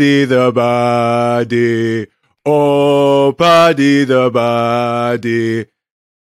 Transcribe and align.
Paddy 0.00 0.24
the 0.24 0.50
Body 0.50 2.06
Oh, 2.48 3.34
Paddy 3.36 4.04
the 4.06 4.30
Body 4.30 5.66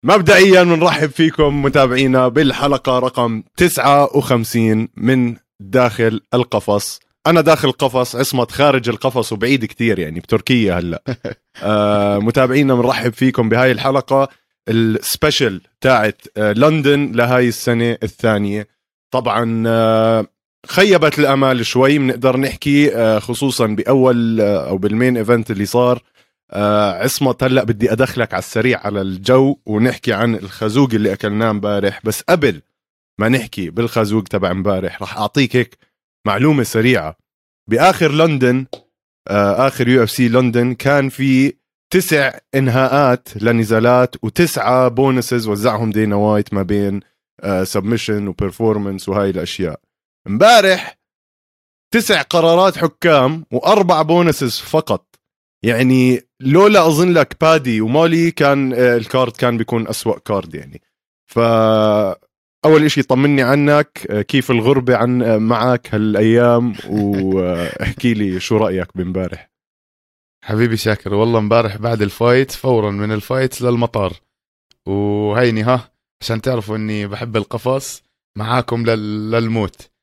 مبدئيا 0.03 0.63
بنرحب 0.63 1.09
فيكم 1.09 1.61
متابعينا 1.61 2.27
بالحلقة 2.27 2.99
رقم 2.99 3.43
59 3.57 4.87
من 4.97 5.35
داخل 5.59 6.21
القفص. 6.33 6.99
أنا 7.27 7.41
داخل 7.41 7.67
القفص 7.67 8.15
عصمت 8.15 8.51
خارج 8.51 8.89
القفص 8.89 9.33
وبعيد 9.33 9.65
كتير 9.65 9.99
يعني 9.99 10.19
بتركيا 10.19 10.79
هلأ. 10.79 11.03
آه 11.63 12.19
متابعينا 12.19 12.75
بنرحب 12.75 13.13
فيكم 13.13 13.49
بهاي 13.49 13.71
الحلقة 13.71 14.27
السبيشل 14.69 15.61
تاعت 15.81 16.21
آه 16.37 16.53
لندن 16.53 17.11
لهاي 17.11 17.47
السنة 17.47 17.97
الثانية. 18.03 18.67
طبعا 19.11 19.63
آه 19.67 20.27
خيبت 20.67 21.19
الأمال 21.19 21.65
شوي 21.65 21.97
بنقدر 21.97 22.37
نحكي 22.37 22.95
آه 22.95 23.19
خصوصا 23.19 23.67
بأول 23.67 24.41
آه 24.41 24.69
أو 24.69 24.77
بال 24.77 24.91
main 24.91 25.17
event 25.17 25.51
اللي 25.51 25.65
صار. 25.65 26.03
آه 26.51 27.03
عصمت 27.03 27.43
هلأ 27.43 27.63
بدي 27.63 27.91
أدخلك 27.91 28.33
على 28.33 28.39
السريع 28.41 28.79
على 28.85 29.01
الجو 29.01 29.57
ونحكي 29.65 30.13
عن 30.13 30.35
الخازوق 30.35 30.89
اللي 30.93 31.13
أكلناه 31.13 31.49
امبارح. 31.49 32.01
بس 32.03 32.21
قبل 32.21 32.61
ما 33.19 33.29
نحكي 33.29 33.69
بالخازوق 33.69 34.23
تبع 34.23 34.51
امبارح 34.51 35.01
راح 35.01 35.17
أعطيك 35.17 35.55
هيك 35.55 35.77
معلومة 36.27 36.63
سريعة. 36.63 37.17
بآخر 37.69 38.11
لندن 38.11 38.65
آخر 39.27 39.87
UFC 39.87 40.29
لندن 40.29 40.73
كان 40.73 41.09
في 41.09 41.53
تسع 41.93 42.31
إنهاءات 42.55 43.29
لنزالات 43.43 44.15
وتسعة 44.23 44.87
bonuses 44.87 45.47
وزعهم 45.47 45.91
دينا 45.91 46.15
وايت 46.15 46.53
ما 46.53 46.63
بين 46.63 46.99
submission 47.63 48.27
و 48.27 48.34
performance 48.34 49.09
وهاي 49.09 49.29
الأشياء. 49.29 49.79
امبارح 50.27 50.97
تسع 51.93 52.21
قرارات 52.21 52.77
حكام 52.77 53.45
وأربع 53.51 54.01
bonuses 54.01 54.59
فقط. 54.59 55.15
يعني 55.65 56.21
لولا 56.39 56.87
أظن 56.87 57.13
لك 57.13 57.37
بادي 57.41 57.81
ومولي 57.81 58.31
كان 58.31 58.73
آه، 58.73 58.97
ال 58.97 59.04
card 59.04 59.31
كان 59.31 59.57
بيكون 59.57 59.87
أسوأ 59.87 60.19
card 60.19 60.55
يعني. 60.55 60.81
ف 61.31 61.39
أول 62.65 62.85
إشي 62.85 63.03
طمني 63.03 63.43
عنك 63.43 64.07
آه، 64.09 64.21
كيف 64.21 64.51
الغربة 64.51 64.95
عن 64.95 65.21
آه، 65.21 65.37
معك 65.37 65.95
هالأيام؟ 65.95 66.73
واحكي 66.89 68.13
لي 68.13 68.39
شو 68.39 68.57
رأيك 68.57 68.97
بامبارح. 68.97 69.49
حبيبي 70.43 70.77
شاكر 70.77 71.13
والله 71.13 71.39
امبارح 71.39 71.77
بعد 71.77 72.01
ال 72.01 72.10
fight 72.10 72.51
فورا 72.51 72.91
من 72.91 73.11
ال 73.11 73.20
fight 73.20 73.61
للمطار. 73.61 74.13
وهيني 74.87 75.63
ها 75.63 75.91
عشان 76.21 76.41
تعرفوا 76.41 76.75
إني 76.75 77.07
بحب 77.07 77.37
القفص 77.37 78.03
معاكم 78.37 78.85
لل... 78.85 79.31
للموت. 79.31 79.94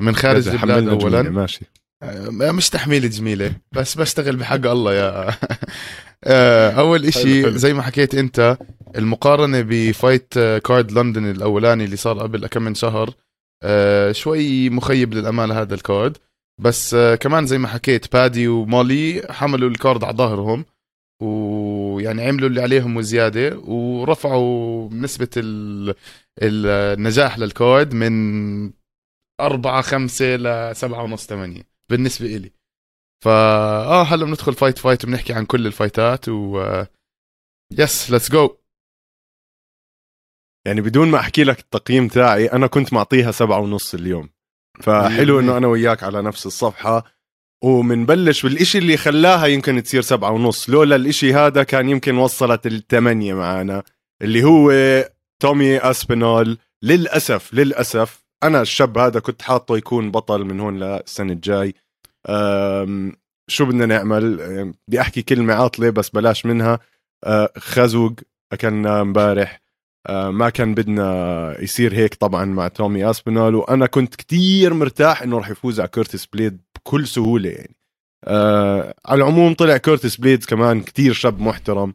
من 0.00 0.14
خارج 0.16 0.48
البلاد 0.48 0.88
اولا. 0.88 1.22
ماشي. 1.22 1.64
آه 2.02 2.30
مش 2.30 2.70
تحميل 2.70 3.10
جميلة 3.10 3.52
بس 3.72 3.94
بشتغل 3.94 4.36
بحق 4.36 4.66
الله 4.66 4.94
يا 4.94 5.30
آه 6.24 6.70
أول 6.70 7.04
إشي 7.04 7.58
زي 7.58 7.74
ما 7.74 7.82
حكيت 7.82 8.14
أنت 8.14 8.58
المقارنة 8.96 9.60
ب 9.60 9.72
fight 9.72 10.34
card 10.38 10.92
لندن 10.92 11.30
الأولاني 11.30 11.84
اللي 11.84 11.96
صار 11.96 12.18
قبل 12.18 12.46
كم 12.46 12.62
من 12.62 12.74
شهر 12.74 13.10
آه 13.62 14.12
شوي 14.12 14.70
مخيب 14.70 15.14
للامال 15.14 15.52
هذا 15.52 15.74
ال 15.74 15.81
card. 15.81 16.16
بس 16.60 16.94
آه 16.94 17.14
كمان 17.14 17.46
زي 17.46 17.58
ما 17.58 17.68
حكيت 17.68 18.12
بادي 18.12 18.48
ومولي 18.48 19.22
حملوا 19.30 19.70
ال 19.70 19.77
card 19.77 20.04
على 20.04 20.16
ظهرهم 20.16 20.64
ويعني 21.22 22.22
عملوا 22.22 22.48
اللي 22.48 22.62
عليهم 22.62 22.96
وزيادة 22.96 23.58
ورفعوا 23.58 24.88
نسبة 24.92 25.28
النجاح 26.42 27.38
لل 27.38 27.57
card 27.57 27.94
من 27.94 28.70
أربعة 29.40 29.82
خمسة 29.82 30.36
لسبعة 30.36 31.02
ونص 31.02 31.26
ثمانية 31.26 31.62
بالنسبة 31.90 32.26
إلي. 32.36 32.52
فا 33.24 33.30
آه 33.84 34.02
هلا 34.02 34.24
بندخل 34.24 34.54
fight 34.54 34.78
fight 34.78 35.04
وبنحكي 35.04 35.32
عن 35.32 35.44
كل 35.44 35.66
ال 35.66 35.75
fight 35.75 36.19
ات 36.19 36.28
و 36.28 36.82
yes 37.72 38.10
let's 38.10 38.30
go 38.32 38.56
يعني 40.66 40.80
بدون 40.80 41.08
ما 41.08 41.18
أحكي 41.18 41.44
لك 41.44 41.58
التقييم 41.58 42.08
تاعي 42.08 42.46
أنا 42.46 42.66
كنت 42.66 42.92
معطيها 42.92 43.30
سبعة 43.30 43.60
ونص 43.60 43.94
اليوم. 43.94 44.30
فحلو 44.82 45.40
إنه 45.40 45.56
أنا 45.56 45.66
وياك 45.66 46.02
على 46.02 46.22
نفس 46.22 46.46
الصفحة. 46.46 47.04
ومنبلش 47.64 48.42
بالإشي 48.42 48.78
اللي 48.78 48.96
خلاها 48.96 49.46
يمكن 49.46 49.82
تصير 49.82 50.02
سبعة 50.02 50.30
ونص. 50.30 50.70
لولا 50.70 50.96
الإشي 50.96 51.34
هذا 51.34 51.62
كان 51.62 51.88
يمكن 51.88 52.16
وصلت 52.16 52.66
الثمانية 52.66 53.34
معنا 53.34 53.82
اللي 54.22 54.44
هو 54.44 54.72
تومي 55.42 55.78
أسبينول 55.78 56.58
للأسف 56.82 57.54
للأسف 57.54 58.25
أنا 58.42 58.62
الشاب 58.62 58.98
هذا 58.98 59.20
كنت 59.20 59.42
حاطه 59.42 59.76
يكون 59.76 60.10
بطل 60.10 60.44
من 60.44 60.60
هون 60.60 60.78
للسنة 60.78 61.32
الجاي. 61.32 61.74
شو 63.48 63.64
بدنا 63.64 63.86
نعمل؟ 63.86 64.36
بدي 64.88 65.00
أحكي 65.00 65.22
كلمة 65.22 65.54
عاطلة 65.54 65.90
بس 65.90 66.10
بلاش 66.10 66.46
منها. 66.46 66.78
خزوق 67.56 68.12
أكلنا 68.52 69.00
امبارح. 69.00 69.60
ما 70.10 70.50
كان 70.50 70.74
بدنا 70.74 71.60
يصير 71.60 71.94
هيك 71.94 72.14
طبعا 72.14 72.44
مع 72.44 72.68
تومي 72.68 73.10
اسبينال 73.10 73.54
وأنا 73.54 73.86
كنت 73.86 74.14
كتير 74.14 74.74
مرتاح 74.74 75.22
إنه 75.22 75.38
راح 75.38 75.50
يفوز 75.50 75.80
على 75.80 75.88
كورتيس 75.88 76.26
بليد 76.26 76.60
بكل 76.76 77.06
سهولة 77.06 77.50
يعني. 77.50 77.76
آه 78.24 78.94
على 79.06 79.18
العموم 79.18 79.54
طلع 79.54 79.76
كورتيس 79.76 80.16
بليدز 80.16 80.46
كمان 80.46 80.80
كتير 80.80 81.12
شاب 81.12 81.40
محترم. 81.40 81.94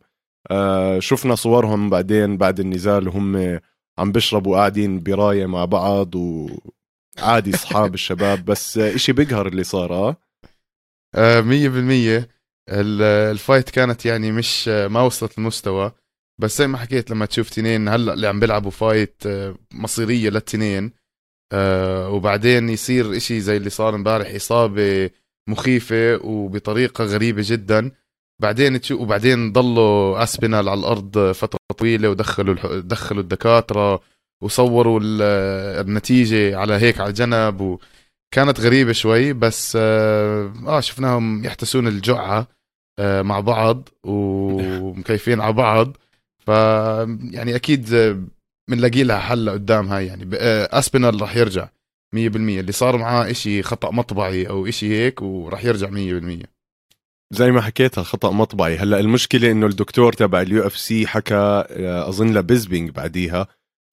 آه 0.52 1.00
شفنا 1.00 1.36
صورهم 1.36 1.90
بعدين 1.90 2.38
بعد 2.38 2.60
النزال 2.60 3.08
وهم 3.08 3.60
عم 4.02 4.12
بيشربوا 4.12 4.58
قاعدين 4.58 5.04
براية 5.04 5.46
مع 5.46 5.66
بعض 5.66 6.16
وعادي 6.16 7.56
أصحاب 7.56 7.94
الشباب 7.94 8.46
بس 8.46 8.78
إشي 8.78 9.14
بيقهر 9.14 9.48
اللي 9.48 9.64
صار 9.64 9.94
آه, 9.94 10.18
آه، 11.16 11.42
مية 11.42 11.70
بالمية. 11.70 12.30
ال 12.70 12.87
fight 12.87 13.70
كانت 13.70 14.06
يعني 14.06 14.32
مش 14.32 14.68
ما 14.68 15.02
وصلت 15.02 15.38
المستوى. 15.38 15.92
بس 16.40 16.58
زي 16.58 16.68
ما 16.68 16.78
حكيت 16.78 17.12
لما 17.12 17.26
تشوف 17.26 17.50
تنين 17.50 17.88
هلأ 17.88 18.14
اللي 18.14 18.28
عم 18.28 18.40
بيلعبوا 18.40 18.72
fight 18.72 19.24
آه، 19.26 19.56
مصيرية 19.74 20.30
للتنين. 20.30 20.92
آه 21.54 22.10
وبعدين 22.10 22.70
يصير 22.70 23.18
إشي 23.18 23.40
زي 23.42 23.58
اللي 23.58 23.70
صار 23.70 23.96
امبارح 23.96 24.36
إصابة 24.36 25.10
مخيفة 25.50 26.20
وبطريقة 26.24 27.04
غريبة 27.04 27.42
جدا. 27.46 27.92
بعدين 28.42 28.80
وبعدين 28.92 29.52
ضلوا 29.52 30.24
اسبينال 30.24 30.70
على 30.70 30.80
الأرض 30.80 31.32
فترة 31.32 31.60
طويلة 31.78 32.10
ودخلوا 32.10 32.80
دخلوا 32.80 33.22
الدكاترة 33.22 34.02
وصوروا 34.44 35.00
النتيجة 35.82 36.58
على 36.58 36.74
هيك 36.74 37.00
على 37.00 37.14
جنب 37.14 37.62
وكانت 37.62 38.60
غريبة 38.60 38.92
شوي 38.92 39.34
بس 39.34 39.78
آه, 39.82 40.54
آه 40.68 40.80
شفناهم 40.80 41.46
يحتسون 41.46 41.88
الجعة 41.88 42.48
آه 43.00 43.22
مع 43.22 43.40
بعض 43.40 43.90
ومكيفين 44.04 45.42
على 45.42 45.54
بعض. 45.54 45.98
ف 46.46 46.48
يعني 47.32 47.56
أكيد 47.56 47.90
بنلاقي 48.70 49.04
لها 49.04 49.20
حل 49.20 49.50
قدام 49.50 49.88
هاي 49.88 50.06
يعني. 50.06 50.30
اسبينال 50.80 51.16
آه، 51.16 51.22
راح 51.22 51.36
يرجع 51.36 51.70
100% 52.16 52.16
اللي 52.16 52.72
صار 52.72 52.98
معاه 52.98 53.32
إشي 53.32 53.64
خطأ 53.64 53.92
مطبعي 53.92 54.50
أو 54.50 54.68
إشي 54.68 54.90
هيك 54.98 55.22
وراح 55.22 55.66
يرجع 55.66 55.90
100% 55.90 56.61
زي 57.32 57.52
ما 57.52 57.62
حكيتها 57.62 58.04
خطا 58.04 58.32
مطبعي. 58.32 58.78
هلأ 58.78 59.00
المشكلة 59.00 59.52
إنه 59.52 59.66
الدكتور 59.66 60.14
تبع 60.14 60.42
ال 60.42 60.68
UFC 60.68 61.08
حكى 61.08 61.36
آه، 61.36 62.10
أظن 62.10 62.34
لبيسبينج 62.34 62.90
بعديها 62.90 63.48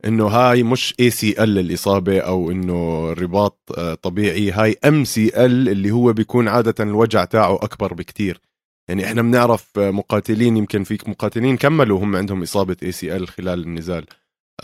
إنه 0.05 0.27
هاي 0.27 0.63
مش 0.63 0.95
ACL 1.01 1.59
الإصابة 1.59 2.19
أو 2.21 2.51
إنه 2.51 3.13
رباط 3.13 3.59
آه، 3.79 3.95
طبيعي. 3.95 4.51
هاي 4.51 4.77
MCL 4.85 5.69
اللي 5.69 5.91
هو 5.91 6.13
بيكون 6.13 6.49
عادة 6.49 6.85
الوجع 6.85 7.25
تاعه 7.25 7.55
أكبر 7.55 7.95
بكتير. 7.95 8.41
يعني 8.89 9.05
إحنا 9.05 9.23
بنعرف 9.23 9.79
مقاتلين 9.79 10.57
يمكن 10.57 10.85
فيك 10.85 11.09
مقاتلين 11.09 11.57
كملوا 11.57 11.99
هم 12.05 12.17
عندهم 12.17 12.43
إصابة 12.43 12.77
ACL 12.83 13.29
خلال 13.29 13.63
النزال. 13.63 14.07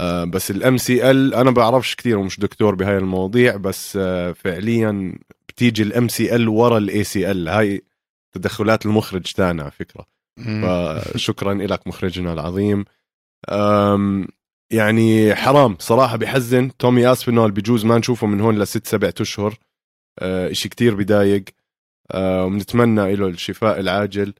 آه، 0.00 0.24
بس 0.24 0.50
ال 0.50 0.76
MCL 0.76 1.34
أنا 1.34 1.50
بعرفش 1.50 1.94
كثير 1.96 2.18
ومش 2.18 2.40
دكتور 2.40 2.74
بهاي 2.74 2.98
المواضيع 2.98 3.56
بس 3.56 3.98
آه، 4.00 4.32
فعليا 4.32 5.14
بتيجي 5.48 5.82
ال 5.82 6.08
MCL 6.08 6.48
ورا 6.48 6.78
ال 6.78 7.04
ACL 7.04 7.48
هاي 7.48 7.82
تدخلات 8.34 8.86
المخرج 8.86 9.32
تاعنا 9.32 9.62
على 9.62 9.70
فكرة. 9.70 10.06
فشكرا 10.62 11.54
لك 11.54 11.86
مخرجنا 11.86 12.32
العظيم. 12.32 12.84
يعني 14.72 15.34
حرام 15.34 15.76
صراحة 15.78 16.16
بحزن. 16.16 16.76
تومي 16.78 17.12
أسبينول 17.12 17.50
بجوز 17.50 17.84
ما 17.84 17.98
نشوفه 17.98 18.26
من 18.26 18.40
هون 18.40 18.58
لست 18.58 18.86
سبعة 18.86 19.14
أشهر. 19.20 19.58
آه، 20.18 20.50
إشي 20.50 20.68
كتير 20.68 20.94
بضايق 20.94 21.44
وبنتمنى 22.14 23.16
له 23.16 23.26
الشفاء 23.28 23.80
العاجل. 23.80 24.34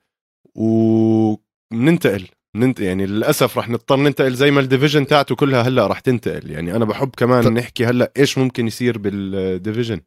وبننتقل 0.55 2.27
ننت 2.55 2.79
يعني 2.79 3.05
للأسف 3.05 3.57
رح 3.57 3.69
نضطر 3.69 3.95
ننتقل 3.95 4.33
زي 4.33 4.51
ما 4.51 4.59
ال 4.59 4.64
division 4.64 5.07
تاعته 5.07 5.35
كلها 5.35 5.61
هلأ 5.61 5.87
رح 5.87 5.99
تنتقل. 5.99 6.51
يعني 6.51 6.75
أنا 6.75 6.85
بحب 6.85 7.09
كمان 7.17 7.43
ط... 7.43 7.47
نحكي 7.47 7.85
هلأ 7.85 8.11
إيش 8.17 8.37
ممكن 8.37 8.67
يصير 8.67 8.97
بال 8.97 9.16
division. 9.16 10.01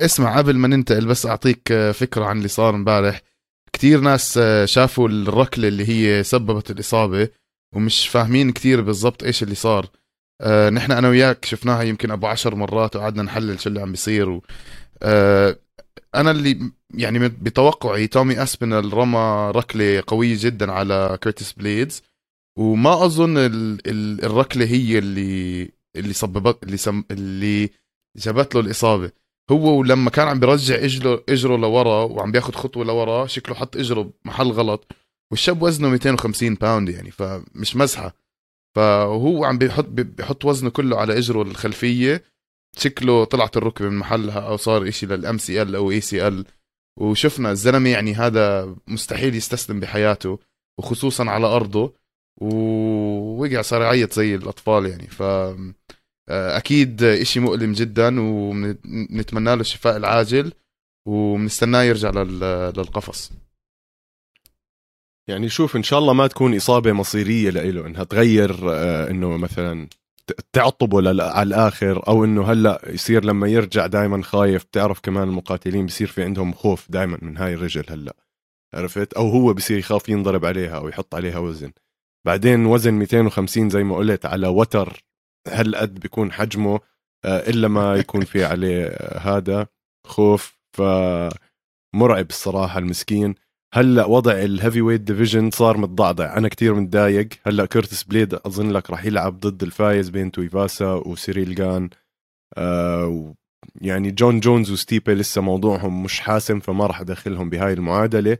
اسمع 0.00 0.38
قبل 0.38 0.56
ما 0.56 0.68
ننتقل 0.68 1.06
بس 1.06 1.26
أعطيك 1.26 1.72
فكرة 1.94 2.24
عن 2.24 2.36
اللي 2.36 2.48
صار 2.48 2.74
امبارح. 2.74 3.22
كتير 3.72 4.00
ناس 4.00 4.40
شافوا 4.64 5.08
الركلة 5.08 5.68
اللي 5.68 5.88
هي 5.88 6.22
سببت 6.22 6.70
الإصابة 6.70 7.28
ومش 7.76 8.08
فاهمين 8.08 8.52
كتير 8.52 8.80
بالضبط 8.80 9.22
إيش 9.24 9.42
اللي 9.42 9.54
صار. 9.54 9.86
آه 10.40 10.70
نحن 10.70 10.92
أنا 10.92 11.08
وياك 11.08 11.44
شفناها 11.44 11.82
يمكن 11.82 12.10
أبو 12.10 12.26
عشر 12.26 12.54
مرات 12.54 12.96
وقعدنا 12.96 13.22
نحلل 13.22 13.60
شو 13.60 13.68
اللي 13.68 13.80
عم 13.80 13.90
بيصير 13.90 14.28
و. 14.28 14.42
آه 15.02 15.58
أنا 16.14 16.30
اللي 16.30 16.70
يعني 16.94 17.28
بتوقعي 17.28 18.06
توم 18.06 18.42
اسبينال 18.42 18.94
رمى 18.94 19.52
ركلة 19.54 20.02
قوية 20.06 20.36
جدا 20.40 20.72
على 20.72 21.18
كيرتس 21.22 21.52
بليدز 21.52 22.02
وما 22.58 23.04
أظن 23.04 23.38
ال 23.38 23.80
ال 23.86 24.24
الركلة 24.24 24.66
هي 24.66 24.98
اللي 24.98 25.70
اللي 25.96 26.12
سببت 26.12 26.62
اللي 26.62 26.76
سم 26.76 27.04
اللي 27.10 27.70
جابت 28.16 28.54
له 28.54 28.60
الإصابة. 28.60 29.10
هو 29.50 29.78
ولما 29.78 30.10
كان 30.10 30.28
عم 30.28 30.40
بيرجع 30.40 30.74
اجره 30.74 31.24
إجره 31.28 31.56
لورا 31.56 32.02
وعم 32.02 32.32
بياخذ 32.32 32.52
خطوة 32.52 32.84
لورا 32.84 33.26
شكله 33.26 33.54
حط 33.54 33.76
إجره 33.76 34.12
بمحل 34.24 34.50
غلط 34.50 34.86
والشاب 35.30 35.62
وزنه 35.62 35.88
250 35.88 36.54
pound 36.54 36.88
يعني 36.88 37.10
فمش 37.10 37.76
مزحه 37.76 38.14
فهو 38.76 39.44
عم 39.44 39.58
بيحط 39.58 39.84
بيحط 39.84 40.44
وزنه 40.44 40.70
كله 40.70 40.96
على 41.00 41.18
إجره 41.18 41.42
الخلفية. 41.42 42.24
شكله 42.76 43.24
طلعت 43.24 43.56
الركبة 43.56 43.88
من 43.88 43.98
محلها 43.98 44.40
أو 44.40 44.56
صار 44.56 44.88
إشي 44.88 45.06
لل 45.06 45.38
MCL 45.38 45.76
أو 45.76 45.90
ACL 45.90 46.44
وشفنا 47.00 47.50
الزلمة 47.50 47.90
يعني 47.90 48.14
هذا 48.14 48.76
مستحيل 48.88 49.34
يستسلم 49.34 49.80
بحياته 49.80 50.38
وخصوصا 50.78 51.24
على 51.30 51.46
أرضه. 51.46 51.94
ووقع 52.40 53.62
صار 53.62 53.82
يعيط 53.82 54.12
زي 54.12 54.34
الأطفال 54.34 54.86
يعني. 54.86 55.06
ف 55.06 55.22
أكيد 56.28 57.02
إشي 57.02 57.40
مؤلم 57.40 57.72
جدا 57.72 58.20
ونتمنى 58.20 59.54
له 59.54 59.60
الشفاء 59.60 59.96
العاجل 59.96 60.52
وبنستناه 61.06 61.82
يرجع 61.82 62.10
للقفص. 62.10 63.32
يعني 65.28 65.48
شوف 65.48 65.76
إن 65.76 65.82
شاء 65.82 65.98
الله 65.98 66.12
ما 66.12 66.26
تكون 66.26 66.56
إصابة 66.56 66.92
مصيرية 66.92 67.50
له 67.50 67.86
إنها 67.86 68.04
تغير 68.04 68.72
آه، 68.72 69.10
إنه 69.10 69.36
مثلا 69.36 69.88
تعطبه 70.52 70.98
على 71.08 71.42
الآخر 71.42 72.08
أو 72.08 72.24
إنه 72.24 72.52
هلأ 72.52 72.82
يصير 72.86 73.24
لما 73.24 73.48
يرجع 73.48 73.86
دائما 73.86 74.22
خايف. 74.22 74.64
بتعرف 74.64 75.00
كمان 75.00 75.28
المقاتلين 75.28 75.86
بصير 75.86 76.06
في 76.06 76.22
عندهم 76.22 76.52
خوف 76.52 76.90
دائما 76.90 77.18
من 77.22 77.36
هاي 77.36 77.54
الرجل 77.54 77.84
هلأ 77.88 78.16
عرفت؟ 78.74 79.14
أو 79.14 79.28
هو 79.28 79.54
بصير 79.54 79.78
يخاف 79.78 80.08
ينضرب 80.08 80.44
عليها 80.44 80.76
أو 80.76 80.88
يحط 80.88 81.14
عليها 81.14 81.38
وزن. 81.38 81.72
بعدين 82.24 82.66
وزن 82.66 82.94
250 82.94 83.70
زي 83.70 83.84
ما 83.84 83.96
قلت 83.96 84.26
على 84.26 84.48
وتر 84.48 85.04
هالقد 85.48 86.00
بيكون 86.00 86.32
حجمه 86.32 86.80
آه، 87.24 87.50
إلا 87.50 87.68
ما 87.68 87.94
يكون 87.96 88.24
في 88.24 88.44
عليه 88.44 88.84
آه، 88.86 89.18
هذا 89.18 89.66
خوف 90.06 90.58
فمرعب 90.76 92.28
الصراحة 92.30 92.78
المسكين. 92.78 93.34
هلأ 93.74 94.04
وضع 94.04 94.32
ال 94.32 94.80
heavyweight 94.80 95.00
division 95.00 95.50
صار 95.50 95.76
متضعضع 95.78 96.36
أنا 96.36 96.48
كتير 96.48 96.74
متضايق. 96.74 97.28
هلأ 97.46 97.66
كيرتس 97.66 98.02
بليد 98.02 98.34
أظن 98.34 98.70
لك 98.70 98.90
راح 98.90 99.04
يلعب 99.04 99.40
ضد 99.40 99.62
الفايز 99.62 100.08
بين 100.10 100.30
تويفاسا 100.32 100.92
وسيريل 100.92 101.54
جان 101.54 101.90
آه 102.56 103.34
يعني 103.80 104.10
جون 104.10 104.40
جونز 104.40 104.70
وستيبي 104.70 105.14
لسه 105.14 105.40
موضوعهم 105.42 106.02
مش 106.02 106.20
حاسم 106.20 106.60
فما 106.60 106.86
راح 106.86 107.00
أدخلهم 107.00 107.50
بهاي 107.50 107.72
المعادلة. 107.72 108.38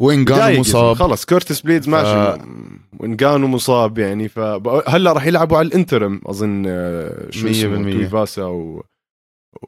وانجانو 0.00 0.60
مصاب. 0.60 0.96
خلص 0.96 1.24
كيرتس 1.24 1.60
بليدز 1.60 1.88
ماشي. 1.88 2.40
ف... 2.40 2.44
وانجانو 3.00 3.46
مصاب 3.46 3.98
يعني 3.98 4.28
فهلا 4.28 5.12
راح 5.12 5.26
يلعبوا 5.26 5.58
على 5.58 5.68
ال 5.68 5.74
interim 5.74 6.20
أظن 6.26 6.64
آه، 6.66 7.30
شو 7.30 7.48
اسمه 7.48 7.90
تويفاسا 7.90 8.44
و... 8.44 8.84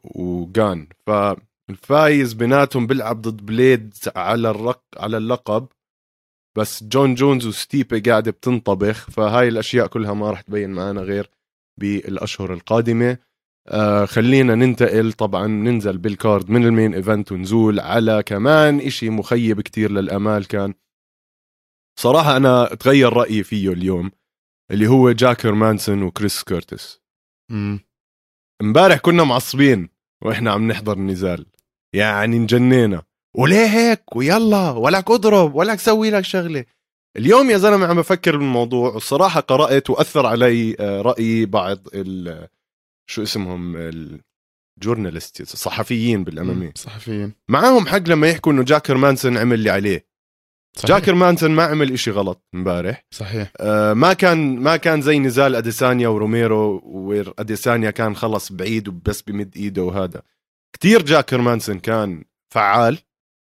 وجان. 0.03 0.87
فالفايز 1.07 2.33
بيناتهم 2.33 2.87
بيلعب 2.87 3.21
ضد 3.21 3.45
بليد 3.45 3.93
على 4.15 4.49
الرق 4.49 4.83
على 4.97 5.17
اللقب. 5.17 5.67
بس 6.57 6.83
جون 6.83 7.15
جونز 7.15 7.47
وستيبي 7.47 7.99
قاعدة 7.99 8.31
بتنطبخ 8.31 9.09
فهاي 9.09 9.47
الأشياء 9.47 9.87
كلها 9.87 10.13
ما 10.13 10.31
راح 10.31 10.41
تبين 10.41 10.69
معنا 10.69 11.01
غير 11.01 11.29
بالأشهر 11.79 12.53
القادمة. 12.53 13.17
آه 13.69 14.05
خلينا 14.05 14.55
ننتقل 14.55 15.13
طبعا 15.13 15.47
ننزل 15.47 15.97
بال 15.97 16.14
card 16.14 16.49
من 16.49 16.65
ال 16.65 16.71
main 16.71 16.93
event 16.93 17.31
ونزول 17.31 17.79
على 17.79 18.23
كمان 18.23 18.79
إشي 18.79 19.09
مخيب 19.09 19.61
كتير 19.61 19.91
للأمال 19.91 20.47
كان. 20.47 20.73
صراحة 21.99 22.37
أنا 22.37 22.65
تغير 22.65 23.13
رأيي 23.13 23.43
فيه 23.43 23.69
اليوم 23.71 24.11
اللي 24.71 24.87
هو 24.87 25.11
جاك 25.11 25.51
هيرمانسون 25.51 26.03
وكريس 26.03 26.43
كيرتس. 26.43 27.01
امبارح 28.61 28.97
كنا 28.97 29.23
معصبين 29.23 29.89
وإحنا 30.23 30.51
عم 30.51 30.67
نحضر 30.67 30.93
النزال. 30.93 31.45
يعني 31.95 32.37
انجنينا. 32.37 33.03
وليه 33.35 33.65
هيك؟ 33.65 34.15
ويلا 34.15 34.71
ولك 34.71 35.11
اضرب 35.11 35.55
ولك 35.55 35.79
سوي 35.79 36.09
لك 36.09 36.25
شغلة. 36.25 36.65
اليوم 37.17 37.49
يا 37.49 37.57
زلمة 37.57 37.87
عم 37.87 37.97
بفكر 37.97 38.37
بالموضوع 38.37 38.93
والصراحه 38.93 39.39
قرأت 39.39 39.89
وأثر 39.89 40.25
علي 40.25 40.75
آه، 40.79 41.01
راي 41.01 41.45
بعض 41.45 41.79
ال 41.93 42.47
شو 43.09 43.23
اسمهم 43.23 43.75
ال 44.77 44.82
journalists 44.82 45.41
الصحفيين 45.41 46.23
بال 46.23 46.42
MMA 46.42 46.71
صحفيين. 46.75 47.33
معاهم 47.49 47.87
حق 47.87 48.07
لما 48.07 48.29
يحكوا 48.29 48.51
إنه 48.51 48.63
جاك 48.63 48.97
هيرمانسون 48.97 49.37
عمل 49.37 49.53
اللي 49.53 49.69
عليه. 49.69 50.09
صحيح. 50.77 50.89
جاك 50.89 51.15
هيرمانسون 51.15 51.51
ما 51.51 51.63
عمل 51.63 51.91
إشي 51.91 52.11
غلط 52.11 52.47
امبارح 52.55 53.05
صحيح. 53.11 53.51
آه 53.59 53.93
ما 53.93 54.13
كان 54.13 54.59
ما 54.59 54.77
كان 54.77 55.01
زي 55.01 55.19
نزال 55.19 55.55
أديسانيا 55.55 56.07
وروميرو 56.07 56.81
where 56.85 57.33
أديسانيا 57.39 57.91
كان 57.91 58.15
خلص 58.15 58.51
بعيد 58.51 58.87
وبس 58.87 59.21
بمد 59.21 59.57
إيده 59.57 59.83
وهذا. 59.83 60.21
كتير 60.75 61.01
جاك 61.05 61.41
هيرمانسون 61.41 61.79
كان 61.79 62.23
فعال. 62.53 62.97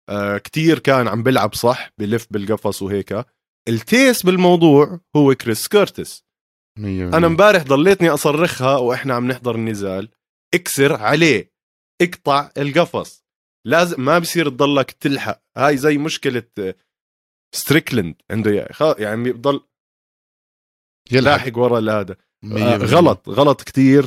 آه 0.09 0.39
كتير 0.39 0.79
كان 0.79 1.09
عم 1.09 1.23
بلعب 1.23 1.55
صح 1.55 1.91
بلف 1.99 2.27
بالقفص 2.31 2.83
وهيك 2.83 3.25
التيس 3.69 4.23
بالموضوع 4.23 5.01
هو 5.17 5.35
كريس 5.35 5.69
كيرتس. 5.69 6.26
أنا 6.79 7.27
امبارح 7.27 7.63
ضليتني 7.63 8.09
أصرخها 8.09 8.77
وإحنا 8.77 9.15
عم 9.15 9.29
نحضر 9.29 9.55
النزال. 9.55 10.09
اكسر 10.55 10.97
عليه. 10.97 11.53
اقطع 12.03 12.51
القفص. 12.59 13.25
لازم 13.67 14.05
ما 14.05 14.19
بصير 14.19 14.49
تضلك 14.49 14.91
تلحق. 14.91 15.43
هاي 15.57 15.77
زي 15.77 15.99
مشكلة 15.99 16.43
ستريكلند 17.55 18.15
عنده. 18.31 18.69
يعني 18.99 19.23
بيضل 19.23 19.61
يلاحق 21.13 21.59
ورا 21.59 22.01
هذا 22.01 22.17
آه 22.45 22.77
غلط. 22.77 23.29
غلط 23.29 23.63
كتير. 23.63 24.05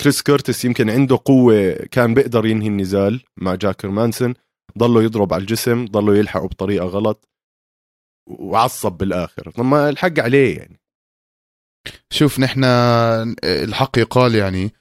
كريس 0.00 0.22
كيرتس 0.22 0.64
يمكن 0.64 0.90
عنده 0.90 1.18
قوة 1.24 1.72
كان 1.72 2.14
بيقدر 2.14 2.46
ينهي 2.46 2.68
النزال 2.68 3.22
مع 3.36 3.54
جاك 3.54 3.88
هيرمانسون 3.88 4.34
ضله 4.78 5.02
يضرب 5.02 5.34
على 5.34 5.40
الجسم 5.40 5.84
ضله 5.84 6.16
يلحقه 6.16 6.48
بطريقة 6.48 6.86
غلط. 6.86 7.28
وعصب 8.26 8.92
بالآخر. 8.92 9.62
ما 9.62 9.88
الحق 9.88 10.18
عليه 10.18 10.58
يعني. 10.58 10.81
شوف 12.10 12.40
نحن 12.40 12.64
الحق 13.44 13.98
يقال 13.98 14.34
يعني 14.34 14.72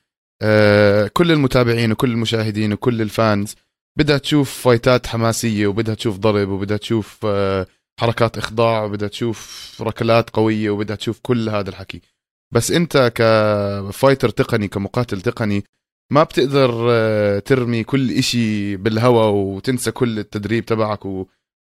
آه، 0.42 1.08
كل 1.08 1.32
المتابعين 1.32 1.92
وكل 1.92 2.12
المشاهدين 2.12 2.74
وكل 2.74 3.02
ال 3.02 3.12
fans 3.12 3.56
بدها 3.98 4.18
تشوف 4.18 4.62
fight 4.62 5.00
ات 5.00 5.08
حماسية 5.08 5.68
وبدها 5.68 5.96
تشوف 5.96 6.18
ضرب 6.18 6.50
وبدها 6.50 6.78
تشوف 6.78 7.20
آه، 7.26 7.68
حركات 8.00 8.38
إخضاع 8.38 8.84
وبدها 8.84 9.08
تشوف 9.08 9.72
ركلات 9.82 10.30
قوية 10.30 10.70
وبدها 10.70 10.96
تشوف 10.96 11.20
كل 11.22 11.50
هذا 11.50 11.70
الحكي. 11.70 12.02
بس 12.54 12.72
أنت 12.72 13.12
ك 13.16 13.30
fighter 13.30 14.30
تقني 14.30 14.68
كمقاتل 14.68 15.22
تقني 15.22 15.64
ما 16.12 16.24
بتقدر 16.24 16.88
آه، 16.92 17.40
ترمي 17.40 17.84
كل 17.84 18.12
إشي 18.12 18.76
بالهواء 18.78 19.30
وتنسى 19.32 19.92
كل 19.92 20.20
التدريب 20.20 20.66
تبعك 20.66 21.06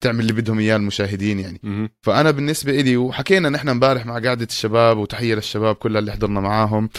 وتعمل 0.01 0.19
اللي 0.19 0.33
بدهم 0.33 0.59
إياه 0.59 0.75
المشاهدين 0.75 1.39
يعني. 1.39 1.59
م- 1.63 1.89
فأنا 2.01 2.31
بالنسبة 2.31 2.81
لي 2.81 2.97
وحكينا 2.97 3.49
نحن 3.49 3.69
امبارح 3.69 4.05
مع 4.05 4.13
قعده 4.13 4.45
الشباب 4.45 4.97
وتحية 4.97 5.35
للشباب 5.35 5.75
كلها 5.75 5.99
اللي 5.99 6.11
حضرنا 6.11 6.39
معاهم 6.39 6.89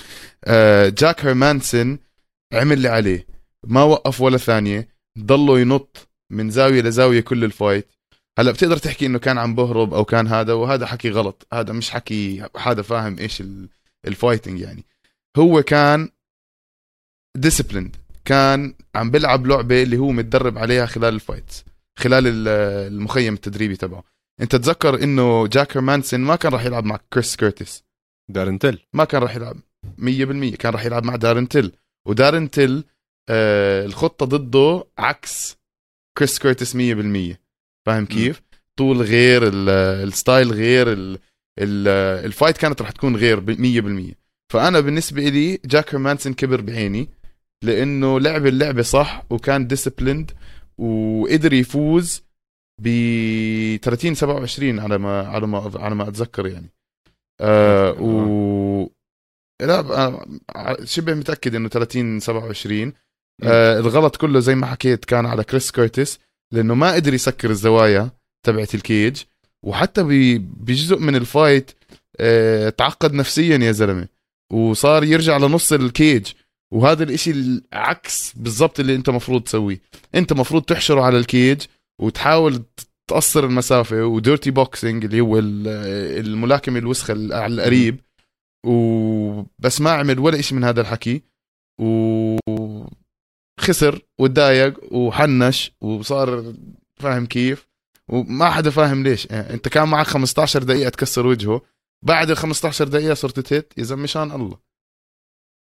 آه، 0.44 0.88
جاك 0.88 1.24
هيرمانسون 1.24 1.98
عمل 2.52 2.72
اللي 2.72 2.88
عليه 2.88 3.26
ما 3.66 3.82
وقف 3.82 4.20
ولا 4.20 4.36
ثانية 4.38 4.88
ضلوا 5.18 5.58
ينط 5.58 6.08
من 6.32 6.50
زاوية 6.50 6.82
لزاوية 6.82 7.20
كل 7.20 7.44
ال 7.44 7.50
fight. 7.50 7.88
هلأ 8.38 8.50
بتقدر 8.50 8.76
تحكي 8.76 9.06
إنه 9.06 9.18
كان 9.18 9.38
عم 9.38 9.54
بهرب 9.54 9.94
أو 9.94 10.04
كان 10.04 10.26
هذا؟ 10.26 10.52
وهذا 10.52 10.86
حكي 10.86 11.10
غلط. 11.10 11.46
هذا 11.52 11.72
مش 11.72 11.90
حكي 11.90 12.44
حدا 12.56 12.82
فاهم 12.82 13.18
إيش 13.18 13.42
ال 14.06 14.12
fighting 14.12 14.60
يعني. 14.60 14.84
هو 15.36 15.62
كان 15.62 16.08
disciplined 17.36 17.96
كان 18.24 18.74
عم 18.94 19.10
بيلعب 19.10 19.46
لعبة 19.46 19.82
اللي 19.82 19.96
هو 19.98 20.10
متدرب 20.10 20.58
عليها 20.58 20.86
خلال 20.86 21.14
ال 21.14 21.20
fights. 21.20 21.64
خلال 21.98 22.48
المخيم 22.48 23.34
التدريبي 23.34 23.76
تبعه. 23.76 24.04
انت 24.40 24.56
تذكر 24.56 25.02
انه 25.02 25.46
جاك 25.46 25.80
هيرمانسون 25.80 26.20
ما 26.20 26.36
كان 26.36 26.52
راح 26.52 26.64
يلعب 26.64 26.84
مع 26.84 26.98
كريس 27.12 27.36
كيرتس. 27.36 27.84
دارن 28.30 28.54
تيل 28.54 28.78
ما 28.92 29.04
كان 29.04 29.22
راح 29.22 29.36
يلعب 29.36 29.56
100% 29.98 30.56
كان 30.56 30.72
راح 30.72 30.84
يلعب 30.84 31.04
مع 31.04 31.16
دارن 31.16 31.44
تيل 31.44 31.72
ودارن 32.08 32.51
تيل 32.51 32.84
آه 33.30 33.84
الخطة 33.86 34.26
ضده 34.26 34.84
عكس 34.98 35.56
كريس 36.18 36.38
كيرتس 36.38 36.76
100% 36.76 37.36
فاهم 37.86 38.06
كيف؟ 38.06 38.42
طول 38.78 39.02
غير 39.02 39.42
ال 39.52 39.69
style 39.69 40.52
غير 40.52 40.92
ال 40.92 41.18
ال 41.58 41.88
ال 42.26 42.31
fight 42.31 42.56
كانت 42.56 42.82
رح 42.82 42.90
تكون 42.90 43.16
غير 43.16 43.40
100% 44.10 44.14
فأنا 44.52 44.80
بالنسبة 44.80 45.22
لي 45.28 45.60
جاك 45.64 45.94
هيرمانسون 45.94 46.34
كبر 46.34 46.60
بعيني 46.60 47.08
لأنه 47.64 48.20
لعب 48.20 48.46
اللعبة 48.46 48.82
صح 48.82 49.24
وكان 49.30 49.66
disciplined 49.66 50.30
وقدر 50.80 51.52
يفوز 51.52 52.22
ب 52.82 52.88
30 53.82 54.14
27 54.14 54.80
على 54.80 54.98
ما 54.98 55.28
على 55.28 55.46
ما 55.46 55.72
على 55.74 55.94
ما 55.94 56.08
أتذكر 56.08 56.46
يعني. 56.46 56.70
آه 57.40 57.92
و 57.92 58.88
لا 59.62 59.80
آه، 59.80 60.84
شبه 60.84 61.14
متأكد 61.14 61.54
إنه 61.54 61.68
30 61.68 62.20
27 62.20 62.92
آه 63.42 63.78
الغلط 63.78 64.16
كله 64.16 64.40
زي 64.40 64.54
ما 64.54 64.66
حكيت 64.66 65.04
كان 65.04 65.26
على 65.26 65.44
كريس 65.44 65.70
كورتيس 65.70 66.18
لأنه 66.52 66.74
ما 66.74 66.92
قدر 66.94 67.14
يسكر 67.14 67.50
الزوايا 67.50 68.10
تبعت 68.46 68.74
ال 68.74 68.84
cage 68.84 69.22
وحتى 69.66 70.02
بجزء 70.38 70.98
من 70.98 71.16
ال 71.16 71.25
fight 71.25 71.70
آه 72.20 72.68
تعقد 72.68 73.12
نفسيا 73.14 73.56
يا 73.58 73.72
زلمة 73.72 74.08
وصار 74.52 75.04
يرجع 75.04 75.36
لنص 75.36 75.72
ال 75.72 75.82
cage. 75.82 76.32
وهذا 76.74 77.02
الإشي 77.02 77.30
العكس 77.30 78.32
بالضبط 78.36 78.80
اللي 78.80 78.94
أنت 78.94 79.10
مفروض 79.10 79.42
تسويه. 79.42 79.80
أنت 80.14 80.32
مفروض 80.32 80.62
تحشره 80.62 81.00
على 81.00 81.18
ال 81.18 81.27
cage 81.27 81.62
وتحاول 82.00 82.62
تقصر 83.08 83.44
المسافة 83.44 84.04
وديرتي 84.04 84.50
بوكسينج 84.50 85.04
اللي 85.04 85.20
هو 85.20 85.38
الملاكمة 85.38 86.78
الوسخة 86.78 87.14
على 87.14 87.54
القريب. 87.54 88.00
وبس 88.66 89.80
ما 89.80 89.90
عمل 89.90 90.18
ولا 90.18 90.40
شيء 90.40 90.58
من 90.58 90.64
هذا 90.64 90.80
الحكي. 90.80 91.22
وخسر 93.58 94.02
وتضايق 94.18 94.92
وحنش 94.94 95.72
وصار 95.80 96.54
فاهم 96.96 97.26
كيف. 97.26 97.66
وما 98.08 98.50
حدا 98.50 98.70
فاهم 98.70 99.02
ليش. 99.02 99.26
يعني 99.26 99.54
أنت 99.54 99.68
كان 99.68 99.88
معك 99.88 100.06
15 100.06 100.62
دقيقة 100.62 100.88
تكسر 100.88 101.26
وجهه. 101.26 101.62
بعد 102.02 102.30
ال 102.30 102.36
15 102.36 102.88
دقيقة 102.88 103.14
صرت 103.14 103.40
تهت. 103.40 103.72
يا 103.76 103.82
زلمه 103.82 104.02
مشان 104.02 104.32
الله. 104.32 104.69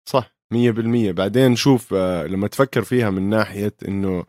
صح. 0.09 0.35
100% 0.53 1.11
بعدين 1.11 1.55
شوف 1.55 1.93
آه، 1.93 2.25
لما 2.27 2.47
تفكر 2.47 2.81
فيها 2.83 3.09
من 3.09 3.29
ناحية 3.29 3.73
إنه 3.87 4.25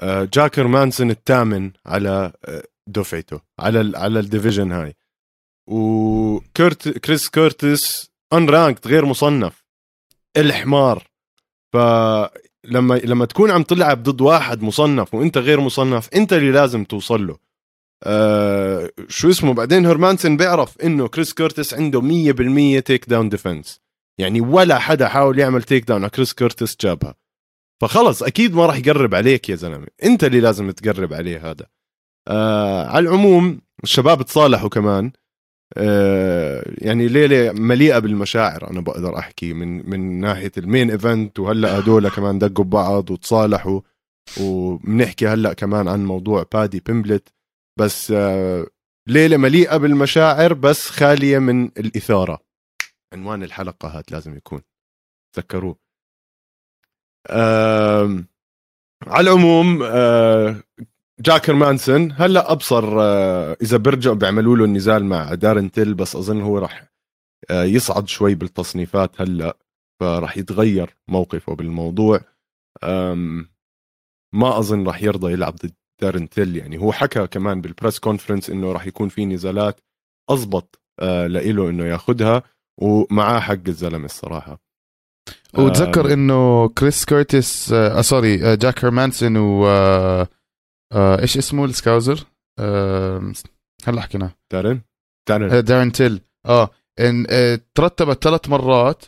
آه، 0.00 0.28
جاك 0.32 0.66
هيرمانسون 0.66 1.10
الثامن 1.10 1.72
على 1.86 2.32
آه، 2.44 2.62
دفعته 2.88 3.40
على 3.58 3.98
على 3.98 4.20
ال 4.20 4.26
division 4.26 4.72
هاي. 4.72 4.94
وكرت 5.70 6.88
كريس 6.88 7.28
كورتس 7.28 8.10
unranked 8.32 8.86
غير 8.86 9.04
مصنف. 9.04 9.64
الحمار. 10.36 11.06
فلما 11.72 12.94
لما 13.04 13.24
تكون 13.24 13.50
عم 13.50 13.62
تلعب 13.62 14.02
ضد 14.02 14.20
واحد 14.20 14.62
مصنف 14.62 15.14
وإنت 15.14 15.38
غير 15.38 15.60
مصنف 15.60 16.08
إنت 16.14 16.32
اللي 16.32 16.52
لازم 16.52 16.84
توصل 16.84 17.26
له. 17.26 17.36
آه 18.04 18.90
شو 19.08 19.30
اسمه؟ 19.30 19.54
بعدين 19.54 19.86
هرمانسن 19.86 20.36
بيعرف 20.36 20.80
إنه 20.80 21.08
كريس 21.08 21.32
كورتس 21.34 21.74
عنده 21.74 22.00
100% 22.00 22.80
takedown 22.80 23.28
defense 23.28 23.87
يعني 24.18 24.40
ولا 24.40 24.78
حدا 24.78 25.08
حاول 25.08 25.38
يعمل 25.38 25.62
takedown 25.62 26.02
على 26.02 26.10
كريس 26.10 26.32
كورتس 26.32 26.76
جابها. 26.80 27.14
فخلص 27.82 28.22
أكيد 28.22 28.54
ما 28.54 28.66
راح 28.66 28.76
يقرب 28.76 29.14
عليك 29.14 29.48
يا 29.48 29.56
زلمة. 29.56 29.86
أنت 30.04 30.24
اللي 30.24 30.40
لازم 30.40 30.70
تقرب 30.70 31.12
عليه 31.14 31.50
هذا. 31.50 31.66
آه 32.28 32.86
على 32.86 33.08
العموم 33.08 33.60
الشباب 33.84 34.22
تصالحوا 34.22 34.68
كمان. 34.68 35.12
آه 35.76 36.72
يعني 36.78 37.08
ليلة 37.08 37.52
مليئة 37.52 37.98
بالمشاعر 37.98 38.70
أنا 38.70 38.80
بقدر 38.80 39.18
أحكي 39.18 39.52
من 39.52 39.90
من 39.90 40.20
ناحية 40.20 40.52
ال 40.58 40.64
main 40.64 40.90
event 40.90 41.38
وهلأ 41.38 41.78
هدول 41.78 42.08
كمان 42.08 42.38
دقوا 42.38 42.64
ببعض 42.64 43.10
وتصالحوا. 43.10 43.80
وبنحكي 44.40 45.28
هلأ 45.28 45.52
كمان 45.52 45.88
عن 45.88 46.04
موضوع 46.04 46.46
بادي 46.52 46.80
بيمبلت 46.86 47.28
بس 47.78 48.12
آه 48.16 48.66
ليلة 49.08 49.36
مليئة 49.36 49.76
بالمشاعر 49.76 50.54
بس 50.54 50.90
خالية 50.90 51.38
من 51.38 51.64
الإثارة. 51.64 52.47
عنوان 53.12 53.42
الحلقة 53.42 53.88
هات 53.88 54.12
لازم 54.12 54.36
يكون. 54.36 54.62
تذكروه. 55.36 55.78
آه 57.26 58.24
على 59.06 59.30
العموم 59.30 59.82
آه 59.82 60.62
جاك 61.20 61.52
هيرمانسون 61.54 62.12
هلا 62.12 62.52
أبصر 62.52 63.00
آه 63.00 63.56
إذا 63.62 63.76
بيرجعوا 63.76 64.14
بيعملوا 64.16 64.56
له 64.56 64.64
النزال 64.64 65.04
مع 65.04 65.34
دارن 65.34 65.70
تيل 65.70 65.94
بس 65.94 66.16
أظن 66.16 66.40
هو 66.40 66.58
راح 66.58 66.92
آه 67.50 67.64
يصعد 67.64 68.08
شوي 68.08 68.34
بالتصنيفات 68.34 69.20
هلا 69.20 69.58
فراح 70.00 70.36
يتغير 70.36 70.96
موقفه 71.08 71.54
بالموضوع. 71.54 72.20
ما 74.34 74.58
أظن 74.58 74.86
راح 74.86 75.02
يرضى 75.02 75.32
يلعب 75.32 75.56
ضد 75.56 75.74
دارن 76.02 76.28
تيل. 76.28 76.56
يعني 76.56 76.78
هو 76.78 76.92
حكى 76.92 77.26
كمان 77.26 77.60
بال 77.60 77.71
press 77.71 77.98
conference 77.98 78.50
إنه 78.50 78.72
راح 78.72 78.86
يكون 78.86 79.08
في 79.08 79.26
نزالات 79.26 79.80
أضبط 80.30 80.80
آه 81.00 81.26
لإله 81.26 81.70
إنه 81.70 81.84
ياخذها 81.84 82.42
ومعاه 82.78 83.40
حق 83.40 83.68
الزلمة 83.68 84.04
الصراحة. 84.04 84.60
وتذكر 85.58 86.12
إنه 86.12 86.68
كريس 86.68 87.04
كورتيس 87.04 87.72
آه 87.72 88.00
sorry 88.00 88.52
آه 88.52 88.54
جاك 88.54 88.84
هيرمانسون 88.84 89.36
و 89.36 89.66
آه 89.66 90.28
آه 90.92 91.20
إيش 91.20 91.36
اسمه 91.36 91.64
ال 91.64 91.71
Scouser؟ 91.71 92.26
آه 92.58 93.32
هلا 93.84 94.00
حكينا. 94.00 94.30
دارين؟ 94.52 94.82
دارين 95.28 95.50
آه 95.50 95.60
دارين 95.60 95.92
تيل. 95.92 96.20
آه 96.46 96.70
إن 97.00 97.26
آه 97.30 97.60
ترتبت 97.74 98.24
ثلاث 98.24 98.48
مرات 98.48 99.04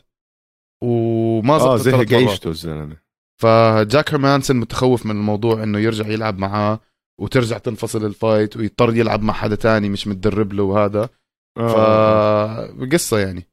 وما 0.83 1.59
زبطت 1.59 1.71
آه 1.71 2.05
زي 2.05 2.17
عيشته 2.17 2.51
الزلمة. 2.51 2.97
فجاك 3.43 4.11
هيرمانسون 4.11 4.57
متخوف 4.57 5.07
من 5.07 5.17
الموضوع 5.17 5.63
إنه 5.63 5.79
يرجع 5.79 6.07
يلعب 6.09 6.39
معاه 6.39 6.81
وترجع 7.21 7.59
تنفصل 7.59 8.07
ال 8.07 8.15
fight 8.15 8.57
ويضطر 8.57 8.97
يلعب 8.97 9.23
مع 9.23 9.33
حدا 9.35 9.55
تاني 9.55 9.89
مش 9.89 10.07
متدرب 10.07 10.53
له 10.53 10.63
وهذا. 10.63 11.09
آه. 11.59 12.67
فقصه 12.67 13.19
يعني. 13.19 13.47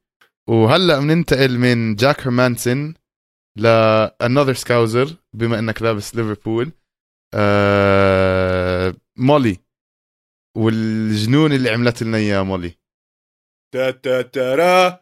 وهلا 0.48 0.98
بننتقل 0.98 1.58
من 1.58 1.94
جاك 1.94 2.20
هيرمانسون 2.20 2.94
ل 3.58 3.66
another 4.22 4.52
Scouser 4.52 5.16
بما 5.34 5.58
إنك 5.58 5.82
لابس 5.82 6.16
ليفربول 6.16 6.72
آه 7.34 8.94
مولي. 9.16 9.58
والجنون 10.56 11.52
اللي 11.52 11.70
عملت 11.70 12.02
لنا 12.02 12.18
إياه 12.18 12.42
مولي. 12.42 12.74
تا 13.74 13.90
تا 13.90 14.22
ترى 14.22 14.98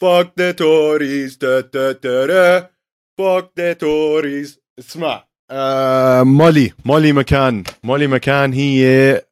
fuck 0.00 0.32
the 0.38 0.52
Tories 0.52 1.38
تا 1.38 1.60
تا 1.60 1.92
ترى 1.92 2.68
fuck 3.18 3.52
the 3.58 3.72
Tories 3.72 4.60
اسمع. 4.78 5.28
آه 5.50 6.22
مولي. 6.22 6.72
مولي 6.84 7.12
مكان. 7.12 7.64
مولي 7.84 8.06
مكان 8.06 8.52
هي 8.52 9.22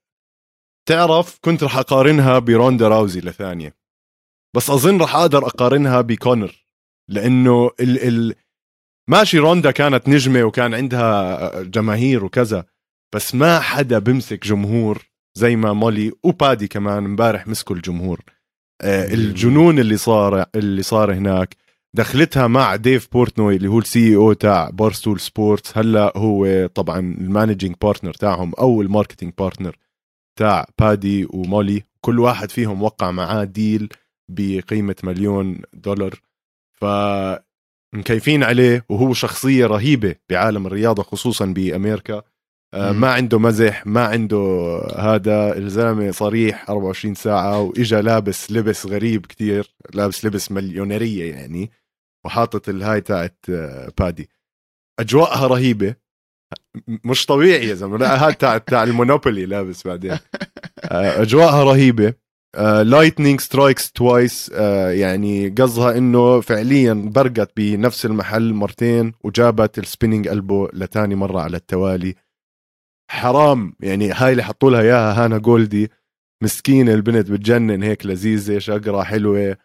تعرف 0.89 1.39
كنت 1.41 1.65
رح 1.65 1.77
أقارنها 1.77 2.39
بروندا 2.39 2.89
راوزي 2.89 3.21
لثانية. 3.21 3.78
بس 4.57 4.71
أظن 4.71 5.01
راح 5.01 5.17
أقدر 5.17 5.47
أقارنها 5.47 6.01
بكونر 6.01 6.67
لأنه 7.09 7.71
ال 7.81 8.09
ال 8.09 8.35
ماشي 9.11 9.39
روندا 9.39 9.71
كانت 9.71 10.09
نجمة 10.09 10.43
وكان 10.45 10.75
عندها 10.75 11.63
جماهير 11.63 12.25
وكذا 12.25 12.65
بس 13.15 13.35
ما 13.35 13.61
حدا 13.61 13.99
بمسك 13.99 14.47
جمهور 14.47 15.09
زي 15.35 15.57
ما 15.57 15.73
مولي 15.73 16.13
وبادي 16.23 16.69
كمان 16.69 17.05
امبارح 17.05 17.47
مسكوا 17.47 17.77
الجمهور. 17.77 18.21
آه 18.81 19.15
الجنون 19.15 19.79
اللي 19.79 19.97
صار 19.97 20.47
اللي 20.55 20.83
صار 20.83 21.13
هناك 21.15 21.57
دخلتها 21.97 22.47
مع 22.47 22.77
ديف 22.77 23.09
بورتنوي 23.13 23.57
اللي 23.57 23.69
هو 23.69 23.79
ال 23.79 24.17
CEO 24.17 24.33
تاع 24.33 24.71
بارستول 24.71 25.21
سبورتس 25.21 25.79
هلأ 25.79 26.13
هو 26.17 26.67
طبعا 26.67 26.99
ال 26.99 27.07
managing 27.07 27.77
partner 27.83 28.15
تاعهم 28.15 28.55
أو 28.55 28.83
ال 28.83 28.88
marketing 28.88 29.33
partner 29.39 29.77
تاع 30.39 30.67
بادي 30.79 31.27
ومولي 31.31 31.83
كل 32.01 32.21
واحد 32.21 32.51
فيهم 32.51 32.83
وقع 32.83 33.11
معاه 33.11 33.45
deal. 33.45 33.89
بقيمة 34.29 34.97
مليون 35.05 35.63
دولار. 35.73 36.21
ف 36.81 36.85
مكيفين 37.95 38.43
عليه 38.43 38.85
وهو 38.89 39.13
شخصية 39.13 39.67
رهيبة 39.67 40.15
بعالم 40.31 40.67
الرياضة 40.67 41.03
خصوصا 41.03 41.47
بأمريكا. 41.47 42.23
آه 42.75 42.93
ما 42.93 43.13
عنده 43.13 43.39
مزح 43.39 43.87
ما 43.87 44.05
عنده 44.05 44.39
هذا 44.99 45.57
الزلمة 45.59 46.11
صريح 46.11 46.71
24 46.71 47.15
ساعة 47.15 47.61
وإجا 47.61 48.03
لابس 48.03 48.53
لبس 48.53 48.87
غريب 48.87 49.27
كتير 49.27 49.75
لابس 49.95 50.25
لبس 50.25 50.53
مليونيرية 50.53 51.35
يعني 51.35 51.71
وحاطط 52.25 52.69
الهاي 52.69 53.01
تاعت 53.01 53.37
آه، 53.51 53.93
بادي. 53.99 54.29
أجواءها 55.01 55.47
رهيبة. 55.47 55.95
مش 57.05 57.27
طبيعي 57.27 57.69
يا 57.69 57.75
زلمة 57.75 57.99
لا 57.99 58.27
هاد 58.27 58.35
تاع 58.35 58.59
تاع 58.59 58.83
المونوبولي 58.83 59.47
لابس 59.47 59.87
بعدين. 59.87 60.19
آه، 60.85 61.23
أجواءها 61.23 61.65
رهيبة. 61.65 62.15
lightning 62.83 63.41
strikes 63.41 63.93
twice 63.93 64.49
يعني 64.89 65.49
قصدها 65.49 65.99
إنه 65.99 66.41
فعليا 66.41 66.93
برقت 66.95 67.51
بنفس 67.57 68.07
المحل 68.07 68.53
مرتين 68.53 69.13
وجابت 69.25 69.79
ال 69.79 69.84
spinning 69.84 70.29
elbow 70.29 70.69
لتاني 70.73 71.15
مرة 71.15 71.41
على 71.41 71.57
التوالي. 71.57 72.15
حرام 73.11 73.75
يعني 73.81 74.13
هاي 74.13 74.33
اللي 74.33 74.43
حطوا 74.43 74.71
لها 74.71 74.81
إياها 74.81 75.25
هانا 75.25 75.39
جولدي. 75.39 75.91
مسكينه 76.43 76.95
البنت 76.95 77.31
بتجنن 77.31 77.83
هيك 77.83 78.07
لذيذة 78.07 78.59
شقرة 78.59 79.03
حلوة 79.03 79.57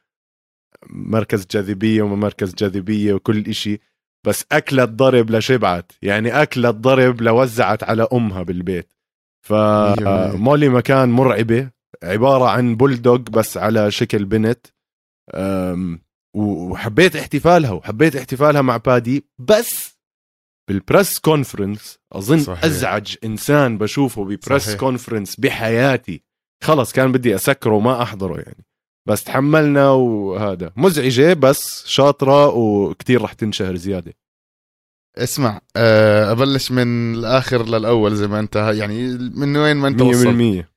مركز 0.89 1.45
جاذبية 1.51 2.01
وما 2.01 2.15
مركز 2.15 2.55
جاذبية 2.55 3.13
وكل 3.13 3.43
إشي. 3.47 3.79
بس 4.25 4.45
اكلت 4.51 4.89
ضرب 4.89 5.31
لشبعت 5.31 5.91
يعني 6.01 6.41
اكلت 6.41 6.75
ضرب 6.75 7.21
لوزعت 7.21 7.83
على 7.83 8.07
أمها 8.13 8.43
بالبيت. 8.43 8.93
فمولي 9.45 10.69
مكان 10.69 11.09
مرعبة. 11.09 11.72
عبارة 12.03 12.49
عن 12.49 12.75
بولدوغ 12.75 13.17
بس 13.17 13.57
على 13.57 13.91
شكل 13.91 14.25
بنت. 14.25 14.67
وحبيت 16.35 17.15
احتفالها 17.15 17.71
وحبيت 17.71 18.15
احتفالها 18.15 18.61
مع 18.61 18.77
بادي 18.77 19.25
بس 19.39 19.97
بال 20.69 20.83
press 20.83 21.19
conference 21.19 21.99
أظن 22.11 22.39
صحيح. 22.39 22.63
أزعج 22.63 23.15
إنسان 23.23 23.77
بشوفه 23.77 24.23
ب 24.23 24.30
press 24.30 24.65
صحيح. 24.65 24.79
conference 24.79 25.35
بحياتي. 25.35 26.23
خلص 26.63 26.93
كان 26.93 27.11
بدي 27.11 27.35
أسكره 27.35 27.71
وما 27.73 28.01
أحضره 28.01 28.37
يعني. 28.37 28.65
بس 29.07 29.23
تحملنا 29.23 29.89
وهذا. 29.89 30.71
مزعجة 30.77 31.33
بس 31.33 31.85
شاطرة 31.87 32.47
وكتير 32.47 33.21
رح 33.21 33.33
تنشهر 33.33 33.75
زيادة. 33.75 34.13
اسمع 35.17 35.61
آه، 35.75 36.31
أبلش 36.31 36.71
من 36.71 37.13
الآخر 37.15 37.65
للأول 37.65 38.15
زي 38.15 38.27
ما 38.27 38.39
أنت 38.39 38.55
يعني 38.55 39.07
من 39.35 39.57
وين 39.57 39.77
ما 39.77 39.87
أنت 39.87 40.01
وصلت؟ 40.01 40.63
100% 40.63 40.72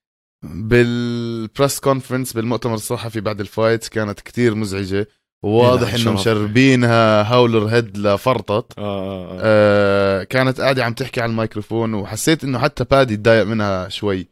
بال 0.55 0.91
press 0.91 1.81
conference 1.81 2.33
بالمؤتمر 2.33 2.75
الصحفي 2.75 3.21
بعد 3.21 3.41
ال 3.41 3.49
fight 3.49 3.89
كانت 3.89 4.21
كتير 4.21 4.55
مزعجة 4.55 5.09
وواضح 5.45 5.89
إيه، 5.89 5.95
انه 5.95 6.05
شرف. 6.05 6.21
مشربينها 6.21 7.23
Howler 7.23 7.67
Head 7.67 7.99
لفرطت 7.99 8.79
آه 8.79 8.83
آه, 8.83 9.33
آه. 9.33 9.39
آه 9.43 10.25
كانت 10.25 10.61
قاعدة 10.61 10.85
عم 10.85 10.93
تحكي 10.93 11.21
على 11.21 11.31
الميكروفون 11.31 11.95
وحسيت 11.95 12.45
إنه 12.45 12.59
حتى 12.59 12.85
بادي 12.85 13.17
تضايق 13.17 13.45
منها 13.45 13.89
شوي 13.89 14.29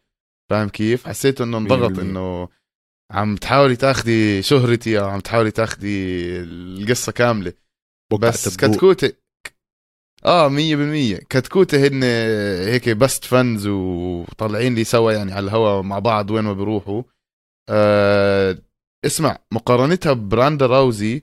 فاهم 0.51 0.69
كيف 0.69 1.09
حسيت 1.09 1.41
إنه 1.41 1.59
انضغط 1.59 1.93
100%. 1.97 1.99
إنه 1.99 2.49
عم 3.11 3.37
تحاولي 3.37 3.77
تاخدي 3.77 4.43
شهرتي 4.43 5.01
أو 5.01 5.09
عم 5.09 5.21
تحاولي 5.21 5.51
تاخدي 5.51 6.27
القصة 6.41 7.13
كاملة 7.13 7.53
بس. 8.21 8.57
كتكوتة 8.57 9.13
آه 10.27 10.49
مية 10.49 10.77
بالمية. 10.77 11.17
كتكوتة 11.17 11.87
هن 11.87 12.03
هيك 12.69 12.89
بست 12.89 13.25
فنز 13.25 13.67
وطالعين 13.67 14.75
لي 14.75 14.85
سوا 14.85 15.13
يعني 15.13 15.33
على 15.33 15.45
الهوا 15.45 15.83
مع 15.83 15.99
بعض 15.99 16.31
وين 16.31 16.45
ما 16.45 16.53
بيروحوا 16.53 17.03
آه 17.71 18.59
اسمع 19.07 19.39
مقارنتها 19.53 20.13
براندا 20.13 20.67
راوزي 20.67 21.23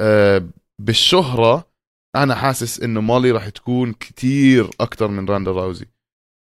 آه 0.00 0.48
بالشهرة 0.80 1.68
أنا 2.16 2.34
حاسس 2.34 2.80
إنه 2.80 3.00
مالي 3.00 3.30
راح 3.30 3.48
تكون 3.48 3.92
كتير 3.92 4.70
أكتر 4.80 5.08
من 5.08 5.28
راندا 5.28 5.50
راوزي 5.50 5.86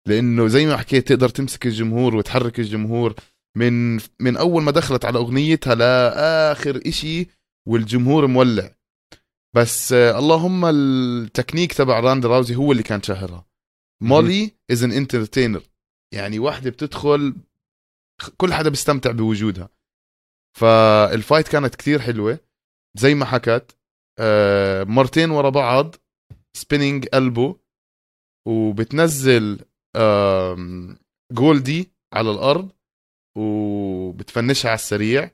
لأنه 0.07 0.47
زي 0.47 0.65
ما 0.65 0.77
حكيت 0.77 1.07
تقدر 1.07 1.29
تمسك 1.29 1.65
الجمهور 1.65 2.15
وتحرك 2.15 2.59
الجمهور. 2.59 3.13
من 3.57 3.95
من 3.95 4.37
أول 4.37 4.63
ما 4.63 4.71
دخلت 4.71 5.05
على 5.05 5.19
أغنيتها 5.19 5.75
لآخر 5.75 6.81
إشي 6.85 7.27
والجمهور 7.67 8.27
مولع. 8.27 8.71
بس 9.55 9.93
آه 9.93 10.19
اللهم 10.19 10.65
التكنيك 10.65 11.73
تبع 11.73 11.99
روندا 11.99 12.25
راوزي 12.25 12.55
هو 12.55 12.71
اللي 12.71 12.83
كان 12.83 13.01
شهرها 13.03 13.45
مولي 14.03 14.51
as 14.71 14.83
an 14.83 14.91
entertainer 14.91 15.63
يعني 16.13 16.39
واحدة 16.39 16.69
بتدخل 16.69 17.35
كل 18.37 18.53
حدا 18.53 18.69
بيستمتع 18.69 19.11
بوجودها. 19.11 19.69
فال 20.57 20.83
fight 20.83 21.47
كانت 21.47 21.75
كتير 21.75 21.99
حلوة 21.99 22.39
زي 22.97 23.15
ما 23.15 23.25
حكت 23.25 23.77
آه 24.19 24.83
مرتين 24.83 25.29
ورا 25.29 25.49
بعض 25.49 25.95
spinning 26.57 27.07
elbow 27.07 27.59
وبتنزل 28.47 29.59
جولدي 31.31 31.91
على 32.13 32.31
الأرض 32.31 32.71
وبتفنشها 33.37 34.69
على 34.69 34.75
السريع. 34.75 35.31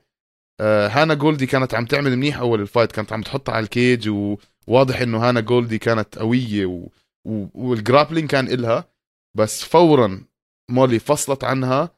هانا 0.60 1.14
جولدي 1.14 1.46
كانت 1.46 1.74
عم 1.74 1.86
تعمل 1.86 2.16
منيح 2.16 2.38
أول 2.38 2.60
ال 2.60 2.65
fight. 2.65 2.92
كانت 2.92 3.12
عم 3.12 3.22
تحطها 3.22 3.52
على 3.52 3.64
ال 3.64 3.73
cage 3.73 4.08
وواضح 4.68 5.00
إنه 5.00 5.28
هانا 5.28 5.40
جولدي 5.40 5.78
كانت 5.78 6.18
قوية 6.18 6.66
و... 6.66 6.88
و... 7.24 7.46
وال 7.54 7.68
grappling 7.68 8.30
كان 8.30 8.48
إلها. 8.48 8.88
بس 9.36 9.64
فورا 9.64 10.24
مولي 10.70 10.98
فصلت 10.98 11.44
عنها 11.44 11.90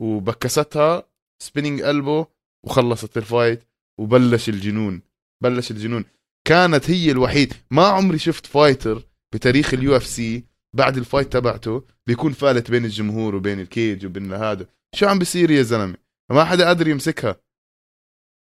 وبكستها 0.00 1.08
spinning 1.42 1.82
elbow 1.82 2.26
وخلصت 2.66 3.16
ال 3.16 3.24
fight 3.24 3.62
وبلش 4.00 4.48
الجنون. 4.48 5.02
بلش 5.42 5.70
الجنون. 5.70 6.04
كانت 6.46 6.90
هي 6.90 7.10
الوحيد. 7.10 7.54
ما 7.70 7.86
عمري 7.86 8.18
شفت 8.18 8.46
fighter 8.46 9.02
بتاريخ 9.34 9.74
ال 9.74 9.96
UFC 9.96 10.44
بعد 10.76 10.96
ال 10.96 11.02
fight 11.02 11.32
تبعته 11.32 11.84
بيكون 12.06 12.32
فالت 12.32 12.70
بين 12.70 12.84
الجمهور 12.84 13.34
وبين 13.34 13.60
ال 13.60 13.69
cage 13.69 14.06
وبين 14.06 14.32
هذا. 14.32 14.66
شو 14.94 15.06
عم 15.06 15.18
بيصير 15.18 15.50
يا 15.50 15.62
زلمة؟ 15.62 15.96
ما 16.30 16.44
حدا 16.44 16.66
قادر 16.66 16.88
يمسكها. 16.88 17.36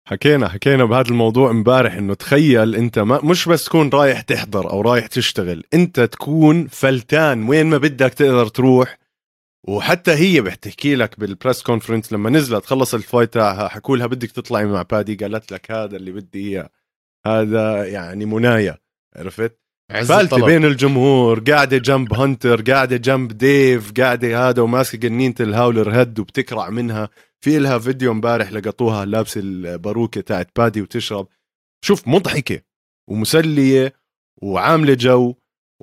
حكينا 0.09 0.49
حكينا 0.49 0.85
بهذا 0.85 1.09
الموضوع 1.09 1.51
امبارح 1.51 1.95
إنه 1.95 2.15
تخيل 2.15 2.75
أنت 2.75 2.99
ما 2.99 3.21
مش 3.25 3.49
بس 3.49 3.65
تكون 3.65 3.89
رايح 3.89 4.21
تحضر 4.21 4.71
أو 4.71 4.81
رايح 4.81 5.07
تشتغل 5.07 5.65
أنت 5.75 6.01
تكون 6.01 6.67
فلتان 6.67 7.49
وين 7.49 7.67
ما 7.67 7.79
بدك 7.79 8.15
تقدر 8.15 8.49
تروح. 8.49 8.99
وحتى 9.69 10.11
هي 10.13 10.41
بتحكي 10.41 10.95
لك 10.95 11.21
بال 11.21 11.33
press 11.33 11.63
conference 11.63 12.13
لما 12.13 12.31
نزلت 12.31 12.67
خلص 12.67 12.95
ال 12.95 13.01
fight 13.01 13.35
تاعها 13.35 13.69
حكوا 13.69 13.97
لها 13.97 14.07
بدك 14.07 14.31
تطلعي 14.31 14.67
مع 14.67 14.83
بادي 14.83 15.15
قالت 15.15 15.53
لك 15.53 15.71
هذا 15.71 15.97
اللي 15.97 16.13
بدي 16.13 16.49
إياه. 16.49 16.71
هذا 17.27 17.85
يعني 17.85 18.25
منايا 18.27 18.79
عرفت؟ 19.17 19.66
الطلب. 19.91 20.45
بين 20.45 20.65
الجمهور 20.65 21.41
قاعدة 21.41 21.79
جنب 21.79 22.15
هانتر 22.15 22.73
قاعدة 22.73 22.97
جنب 22.97 23.39
ديف 23.39 23.93
قاعدة 23.93 24.49
هذا 24.49 24.63
وماسكة 24.63 24.99
قنينة 24.99 25.35
ال 25.41 25.48
Howler 25.48 25.91
Head 25.91 26.19
وبتكرع 26.19 26.71
منها. 26.71 27.09
في 27.41 27.59
لها 27.59 27.79
فيديو 27.79 28.13
امبارح 28.13 28.53
لقطوها 28.53 29.05
لابس 29.05 29.37
الباروكة 29.37 30.21
تاعت 30.21 30.51
بادي 30.57 30.83
وتشرب. 30.83 31.29
شوف 31.85 32.09
مضحكة 32.09 32.61
ومسلية 33.11 33.93
وعاملة 34.43 34.95
جو 34.95 35.35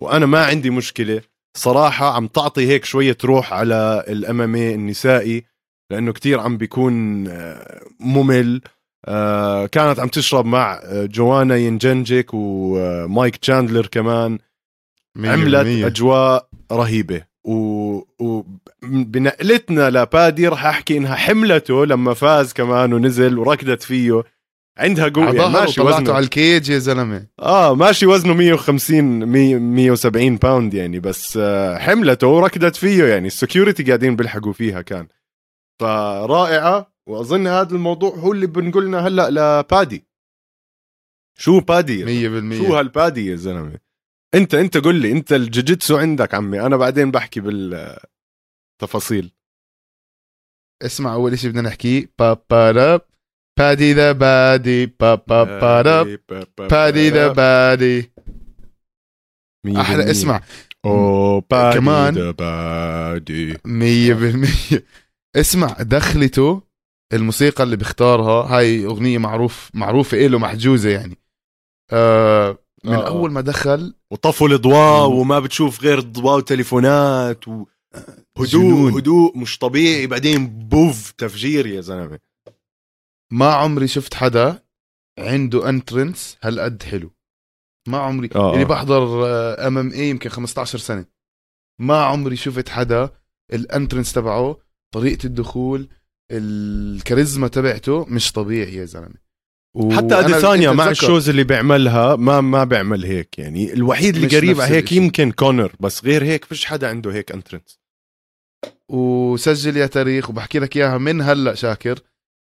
وأنا 0.02 0.26
ما 0.26 0.46
عندي 0.46 0.70
مشكلة. 0.70 1.22
صراحة 1.58 2.16
عم 2.16 2.28
تعطي 2.28 2.68
هيك 2.68 2.86
شوية 2.86 3.18
روح 3.26 3.54
على 3.54 4.04
ال 4.08 4.42
MMA 4.42 4.56
النسائي 4.56 5.44
لأنه 5.92 6.14
كتير 6.14 6.40
عم 6.40 6.58
بيكون 6.58 7.28
آه، 7.28 7.84
ممل. 8.00 8.62
آه، 9.06 9.66
كانت 9.66 10.00
عم 10.00 10.08
تشرب 10.08 10.46
مع 10.46 10.80
آه، 10.84 11.06
جوانا 11.06 11.56
ينجنجك 11.56 12.30
ومايك 12.34 13.36
تشاندلر 13.36 13.88
كمان. 13.88 14.40
مية 15.18 15.30
عملت 15.30 15.56
بالمية. 15.56 15.88
أجواء 15.88 16.48
رهيبة. 16.72 17.34
و... 17.46 18.00
وبنقلتنا 18.84 19.90
لبادي 19.90 20.48
رح 20.48 20.66
أحكي 20.66 20.98
إنها 20.98 21.16
حملته 21.16 21.86
لما 21.86 22.14
فاز 22.14 22.54
كمان 22.54 22.94
ونزل 22.94 23.38
وركضت 23.40 23.84
فيه. 23.84 24.24
عندها 24.78 25.08
قوة 25.08 25.36
يعني 25.36 25.50
ماشي 25.54 25.82
وزنه. 25.82 26.14
على 26.14 26.24
ال 26.24 26.33
cage 26.33 26.70
يا 26.70 26.78
زلمة. 26.80 27.28
آه 27.40 27.76
ماشي 27.76 28.06
وزنه 28.06 28.34
150 28.34 29.04
100 29.26 29.56
170 29.56 30.36
pound 30.36 30.74
يعني 30.74 31.00
بس 31.00 31.38
آه 31.42 31.78
حملته 31.78 32.28
وركضت 32.28 32.76
فيه 32.76 33.04
يعني. 33.06 33.28
ال 33.28 33.34
security 33.34 33.84
قاعدين 33.84 34.16
بيلحقوا 34.16 34.54
فيها 34.54 34.82
كان. 34.82 35.08
فرائعة. 35.82 36.93
وأظن 37.10 37.48
هذا 37.48 37.76
الموضوع 37.76 38.10
هو 38.16 38.32
اللي 38.34 38.48
بينقلنا 38.48 39.08
هلأ 39.08 39.30
لبادي 39.30 40.04
شو 41.40 41.60
بادي 41.60 42.00
يا 42.00 42.06
مية 42.06 42.30
بالمية. 42.30 42.58
شو 42.58 42.76
هالبادي 42.76 43.26
يا 43.26 43.36
زلمة؟ 43.36 43.80
أنت 44.36 44.54
أنت 44.56 44.78
قل 44.78 44.96
لي 44.96 45.12
أنت 45.12 45.34
الجوجيتسو 45.34 45.98
عندك 45.98 46.34
عمي 46.34 46.62
أنا 46.62 46.78
بعدين 46.78 47.12
بحكي 47.12 47.40
بالتفاصيل. 47.40 49.32
اسمع 50.82 51.14
أول 51.14 51.40
شيء 51.40 51.50
بدنا 51.50 51.62
نحكيه 51.62 52.10
با 52.20 52.34
با 52.50 52.72
راب 52.72 53.02
بادي 53.60 53.94
the 53.94 54.12
Baddy 54.12 54.86
با 54.86 55.16
با 55.16 55.44
با 55.44 55.82
راب 55.82 56.20
بادي 56.58 57.10
the 57.10 57.28
Baddy. 57.34 58.12
أحلى 59.78 60.12
اسمع. 60.12 60.44
أو 60.86 61.40
بادي 61.40 61.80
كمان- 61.80 62.14
the 62.14 62.32
Baddy. 62.32 63.58
مية 63.66 64.14
بالمية. 64.14 64.86
اسمع 65.36 65.68
دخلته 65.82 66.62
الموسيقى 67.14 67.64
اللي 67.64 67.76
بيختارها 67.76 68.58
هاي 68.58 68.86
أغنية 68.86 69.18
معروف 69.18 69.70
معروفة 69.74 70.26
إله 70.26 70.40
محجوزة 70.40 70.90
يعني 70.90 71.18
آه 71.92 72.58
من 72.84 72.94
آه. 72.94 73.08
أول 73.08 73.32
ما 73.32 73.42
دخل 73.42 73.96
وطفوا 74.12 74.48
الاضواء. 74.48 75.10
وما 75.10 75.40
بتشوف 75.40 75.82
غير 75.82 76.00
ضوء 76.00 76.38
وتليفونات 76.38 77.48
وهدوء 77.48 78.46
جنون. 78.46 78.94
هدوء 78.94 79.38
مش 79.38 79.58
طبيعي 79.58 80.08
بعدين 80.08 80.48
بوف 80.48 81.12
تفجير 81.12 81.68
يا 81.68 81.82
زلمة 81.82 82.20
ما 83.32 83.54
عمري 83.54 83.88
شفت 83.88 84.14
حدا 84.14 84.64
عنده 85.20 85.70
entrance 85.70 86.38
هالقد 86.42 86.84
حلو 86.84 87.12
ما 87.88 87.98
عمري 87.98 88.30
آه. 88.36 88.52
يعني 88.52 88.66
بحضر 88.66 89.26
MMA 89.68 90.10
يمكن 90.10 90.30
15 90.30 90.78
سنة 90.78 91.06
ما 91.80 92.04
عمري 92.04 92.36
شفت 92.36 92.70
حدا 92.70 93.10
ال 93.54 93.60
entrance 93.60 94.14
تبعه 94.14 94.60
طريقة 94.94 95.26
الدخول 95.26 95.90
الكاريزما 96.32 97.48
تبعته 97.48 98.06
مش 98.06 98.32
طبيعي 98.32 98.76
يا 98.76 98.86
زلمة. 98.86 99.24
حتى 99.92 100.20
اديسانيا 100.20 100.70
أنت 100.70 100.78
مع 100.78 100.90
ال 100.90 100.96
shows 100.96 101.30
اللي 101.30 101.44
بيعملها 101.44 102.16
ما 102.16 102.42
ما 102.42 102.64
بيعمل 102.64 103.06
هيك 103.06 103.40
يعني. 103.40 103.74
الوحيد 103.74 104.16
اللي 104.16 104.38
قريب 104.38 104.62
على 104.62 104.76
هيك. 104.76 104.92
يمكن 104.92 105.32
كونر 105.32 105.72
بس 105.80 106.04
غير 106.04 106.24
هيك 106.24 106.46
فيش 106.46 106.66
حدا 106.66 106.90
عنده 106.90 107.14
هيك 107.14 107.32
entrance 107.32 107.80
وسجل 108.90 109.78
يا 109.78 109.86
تاريخ 109.86 110.30
وبحكي 110.30 110.60
لك 110.60 110.78
إياها 110.78 110.98
من 110.98 111.22
هلأ 111.22 111.56
شاكر 111.56 112.00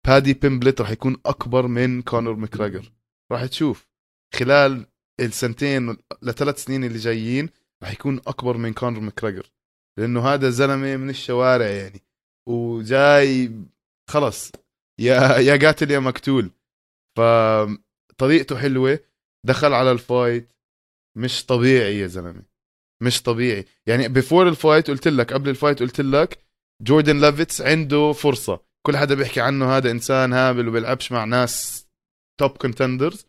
بادي 0.07 0.33
بيمبلت 0.33 0.81
راح 0.81 0.91
يكون 0.91 1.17
أكبر 1.25 1.67
من 1.67 2.01
كونر 2.01 2.33
ماكراجر 2.33 2.91
راح 3.31 3.45
تشوف 3.45 3.87
خلال 4.33 4.85
السنتين 5.19 5.97
لثلاث 6.21 6.63
سنين 6.63 6.83
اللي 6.83 6.97
جايين 6.97 7.49
راح 7.83 7.91
يكون 7.91 8.19
أكبر 8.27 8.57
من 8.57 8.73
كونر 8.73 8.99
ماكراجر 8.99 9.51
لأنه 9.97 10.27
هذا 10.27 10.49
زلمة 10.49 10.97
من 10.97 11.09
الشوارع 11.09 11.65
يعني. 11.65 12.01
وجاي 12.47 13.51
خلص. 14.09 14.51
يا 14.99 15.37
يا 15.37 15.57
قاتل 15.57 15.91
يا 15.91 15.99
مقتول. 15.99 16.51
فطريقته 17.17 18.57
حلوة. 18.57 18.99
دخل 19.45 19.73
على 19.73 19.91
ال 19.91 20.00
fight. 20.00 20.53
مش 21.17 21.45
طبيعي 21.45 21.99
يا 21.99 22.07
زلمة. 22.07 22.43
مش 23.03 23.21
طبيعي. 23.21 23.65
يعني 23.87 24.07
before 24.07 24.47
ال 24.47 24.54
fight 24.54 24.89
قلت 24.89 25.07
لك 25.07 25.33
قبل 25.33 25.49
ال 25.49 25.54
fight 25.54 25.79
قلت 25.79 26.01
لك 26.01 26.45
جوردن 26.81 27.21
ليفيتس 27.21 27.61
عنده 27.61 28.11
فرصة. 28.13 28.59
كل 28.85 28.97
حدا 28.97 29.15
بيحكي 29.15 29.41
عنه 29.41 29.77
هذا 29.77 29.91
إنسان 29.91 30.33
هابل 30.33 30.67
وبيلعبش 30.67 31.11
مع 31.11 31.23
ناس 31.25 31.85
top 32.39 32.51
contenders 32.51 33.25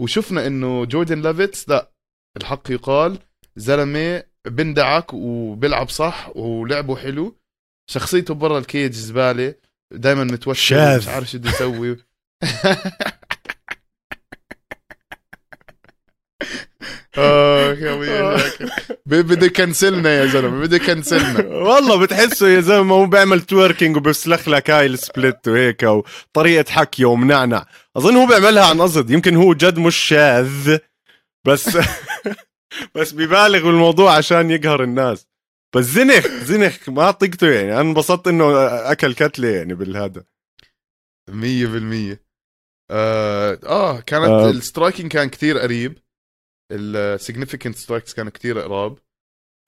وشفنا 0.00 0.46
إنه 0.46 0.84
جوردن 0.84 1.22
ليفيتس 1.22 1.68
لا 1.68 1.92
الحق 2.36 2.70
يقال 2.70 3.18
زلمة 3.56 4.24
بندعك 4.46 5.14
وبيلعب 5.14 5.88
صح 5.88 6.36
ولعبه 6.36 6.96
حلو. 6.96 7.36
شخصيته 7.90 8.34
برا 8.34 8.58
ال 8.58 8.65
cage 8.65 8.92
زبالة 8.92 9.54
دائما 9.92 10.24
متوتر 10.24 10.54
شاذ. 10.58 10.98
مش 10.98 11.08
عارف 11.08 11.30
شو 11.30 11.38
بده 11.38 11.50
يسوي 11.50 11.96
آه 17.18 17.74
بده 19.06 19.46
ي 19.46 19.54
cancel 19.54 20.02
نا 20.02 20.10
يا 20.10 20.26
زلمة 20.26 20.60
بده 20.60 20.76
ي 20.76 20.85
cancel 20.85 21.37
نا 21.37 21.46
والله 21.46 21.96
بتحسه 21.96 22.48
يا 22.48 22.60
زلمة 22.60 22.94
هو 22.94 23.06
بيعمل 23.06 23.40
twerking 23.40 23.96
وبيسلخ 23.96 24.48
لك 24.48 24.70
هاي 24.70 24.86
ال 24.86 24.96
split 24.96 25.48
وهيك 25.48 25.82
وطريقه 25.82 26.70
حكيه 26.72 27.04
ومنعنع 27.04 27.66
أظن 27.96 28.16
هو 28.16 28.26
بيعملها 28.26 28.64
عن 28.66 28.80
قصد 28.80 29.10
يمكن 29.10 29.36
هو 29.36 29.54
جد 29.54 29.78
مش 29.78 29.96
شاذ. 29.96 30.78
بس 31.46 31.78
بس 32.94 33.12
بيبالغ 33.12 33.58
بالموضوع 33.64 34.16
عشان 34.16 34.50
يقهر 34.50 34.82
الناس. 34.82 35.27
بس 35.76 35.84
زنخ 35.84 36.26
زنخ 36.26 36.88
ما 36.88 37.10
طقته 37.10 37.50
يعني. 37.50 37.72
أنا 37.72 37.80
انبسطت 37.80 38.28
إنه 38.28 38.66
أكل 38.66 39.14
كتلة 39.14 39.48
يعني 39.48 39.74
بالهذا. 39.74 40.24
مية 41.30 41.66
بالمية. 41.66 42.22
آه, 42.90 43.58
آه 43.64 44.00
كانت 44.00 44.24
آه. 44.28 44.50
ال 44.50 44.57
striking 44.57 45.12
كان 45.12 45.28
كتير 45.28 45.58
قريب. 45.58 45.98
ال 46.72 46.81
significant 46.81 47.76
strikes 47.76 48.14
كانوا 48.14 48.32
كتير 48.32 48.58
قراب. 48.58 48.98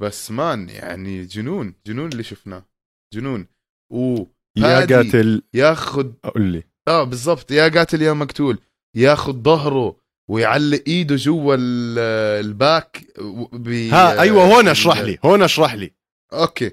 بس 0.03 0.31
man 0.31 0.69
يعني 0.69 1.25
جنون 1.25 1.75
جنون 1.87 2.09
اللي 2.09 2.23
شفناه. 2.23 2.67
جنون. 3.15 3.47
و 3.93 4.25
يا. 4.57 4.87
قاتل. 4.87 5.43
ياخد 5.55 6.15
قول 6.25 6.43
لي. 6.43 6.65
آه 6.89 7.05
بالضبط. 7.05 7.51
يا 7.51 7.69
قاتل 7.69 8.03
يا 8.03 8.13
مقتول. 8.13 8.59
ياخد 8.97 9.43
ظهره. 9.43 10.01
ويعلق 10.31 10.83
إيده 10.87 11.17
جوا 11.17 11.55
ال- 11.59 11.99
ال 12.47 12.58
back 12.58 13.05
ها 13.93 14.21
أيوه 14.21 14.45
هون 14.45 14.69
أشرح 14.69 14.99
لي 15.01 15.19
هون 15.25 15.43
أشرح 15.43 15.75
لي. 15.75 15.91
okay. 16.33 16.71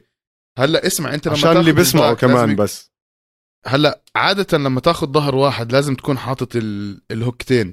هلأ 0.58 0.88
اسمع 0.88 1.13
أنت 1.13 1.28
لما 1.28 1.38
عشان 1.38 1.58
اللي 1.58 1.72
بيسمعوا 1.72 2.13
كمان 2.13 2.56
بس. 2.56 2.91
هلأ 3.65 4.02
عادة 4.15 4.58
لما 4.58 4.80
تاخذ 4.80 5.08
ظهر 5.12 5.36
واحد 5.36 5.72
لازم 5.72 5.96
تكون 5.96 6.17
حاطط 6.17 6.56
ال... 6.56 7.02
ال 7.12 7.19
hook 7.19 7.49
تين 7.49 7.72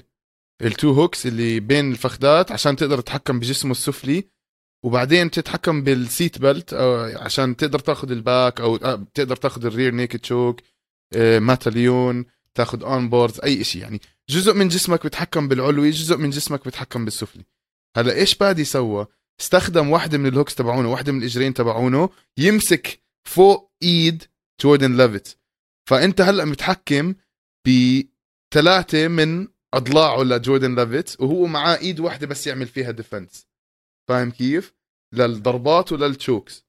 ال 0.62 0.70
two 0.70 0.92
hooks 0.92 1.26
اللي 1.26 1.60
بين 1.60 1.90
الفخذات 1.92 2.52
عشان 2.52 2.76
تقدر 2.76 3.00
تتحكم 3.00 3.38
بجسمه 3.40 3.70
السفلي 3.70 4.24
وبعدين 4.84 5.30
تتحكم 5.30 5.82
بال 5.82 6.01
seat 6.01 6.38
belt 6.38 6.74
عشان 7.16 7.56
تقدر 7.56 7.78
تاخذ 7.78 8.10
ال 8.10 8.20
back 8.20 8.60
أو 8.60 8.76
آه، 8.76 9.06
تقدر 9.14 9.36
تاخذ 9.36 9.66
ال 9.66 9.72
rear 9.72 9.94
naked 9.94 10.24
choke 10.24 10.60
آه، 11.16 11.38
mata 11.38 11.81
leão 11.81 12.24
تاخذ 12.54 12.82
onwards 12.84 13.40
أي 13.40 13.64
شيء 13.64 13.82
يعني. 13.82 14.00
جزء 14.30 14.54
من 14.54 14.68
جسمك 14.68 15.02
بيتحكم 15.02 15.48
بالعلوي 15.48 15.90
جزء 15.90 16.16
من 16.16 16.30
جسمك 16.30 16.64
بيتحكم 16.64 17.04
بالسفلي. 17.04 17.44
هلا 17.96 18.14
إيش 18.14 18.34
بادي 18.34 18.64
سوى 18.64 19.06
استخدم 19.40 19.90
واحدة 19.90 20.18
من 20.18 20.26
ال 20.26 20.31
hooks 20.31 20.54
تبعونه 20.54 20.92
واحدة 20.92 21.12
من 21.12 21.18
الإجرين 21.18 21.54
تبعونه 21.54 22.10
يمسك 22.38 23.02
فوق 23.28 23.72
إيد 23.82 24.24
جوردن 24.60 24.96
ليفيت 24.96 25.28
فأنت 25.88 26.20
هلأ 26.20 26.44
متحكم 26.44 27.14
بثلاثه 27.66 29.08
من 29.08 29.48
أضلاعه 29.74 30.22
لجوردن 30.22 30.74
ليفيت 30.74 31.20
وهو 31.20 31.46
معاه 31.46 31.76
إيد 31.76 32.00
واحدة 32.00 32.26
بس 32.26 32.46
يعمل 32.46 32.66
فيها 32.66 32.90
defense 32.90 33.46
فاهم 34.08 34.30
كيف؟ 34.30 34.74
للضربات 35.14 35.92
ولل 35.92 36.16
chokes 36.16 36.64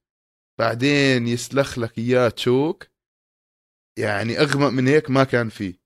بعدين 0.58 1.26
يسلخ 1.26 1.78
لك 1.78 1.98
إياه 1.98 2.28
choke 2.28 2.86
يعني 3.98 4.40
أغمق 4.40 4.68
من 4.68 4.88
هيك 4.88 5.10
ما 5.10 5.24
كان 5.24 5.48
فيه. 5.48 5.85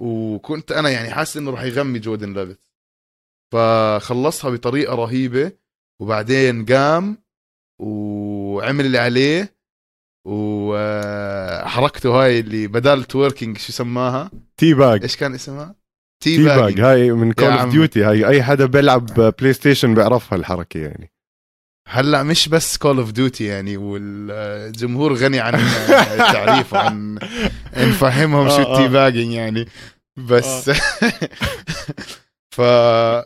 وكنت 0.00 0.72
أنا 0.72 0.90
يعني 0.90 1.10
حاسس 1.10 1.36
إنه 1.36 1.50
راح 1.50 1.62
يغمي 1.62 1.98
جوردن 1.98 2.32
ليفيت 2.32 2.68
فخلصها 3.52 4.50
بطريقة 4.50 4.94
رهيبة 4.94 5.52
وبعدين 6.00 6.64
قام 6.64 7.18
وعمل 7.78 8.86
اللي 8.86 8.98
عليه 8.98 9.58
وحركته 10.26 12.10
هاي 12.10 12.40
اللي 12.40 12.66
بدال 12.66 13.04
twerking 13.04 13.58
شو 13.58 13.72
سماها؟ 13.72 14.30
tea 14.56 14.74
bag 14.74 15.02
إيش 15.02 15.16
كان 15.16 15.34
اسمها؟ 15.34 15.74
tea 16.22 16.44
bag 16.44 16.80
هاي 16.80 17.12
من 17.12 17.32
Call 17.32 17.48
of. 17.48 17.70
Duty 17.70 18.04
هاي 18.04 18.28
أي 18.28 18.42
حدا 18.42 18.66
بيلعب 18.66 19.06
PlayStation 19.40 19.94
بيعرفها 19.94 20.38
الحركة 20.38 20.80
يعني. 20.80 21.10
هلأ 21.90 22.22
مش 22.22 22.48
بس 22.48 22.76
Call 22.76 22.98
of 22.98 23.12
Duty 23.12 23.44
يعني 23.44 23.76
والجمهور 23.76 25.14
غني 25.14 25.40
عن 25.40 25.54
التعريف 25.54 26.74
عن 26.74 27.18
نفهمهم 27.76 28.48
شو 28.48 28.54
آه، 28.54 28.66
آه. 28.66 28.78
ال 28.78 28.82
tea 28.82 28.92
bagging 28.92 29.32
يعني. 29.32 29.68
بس 30.16 30.70
ف 32.56 32.60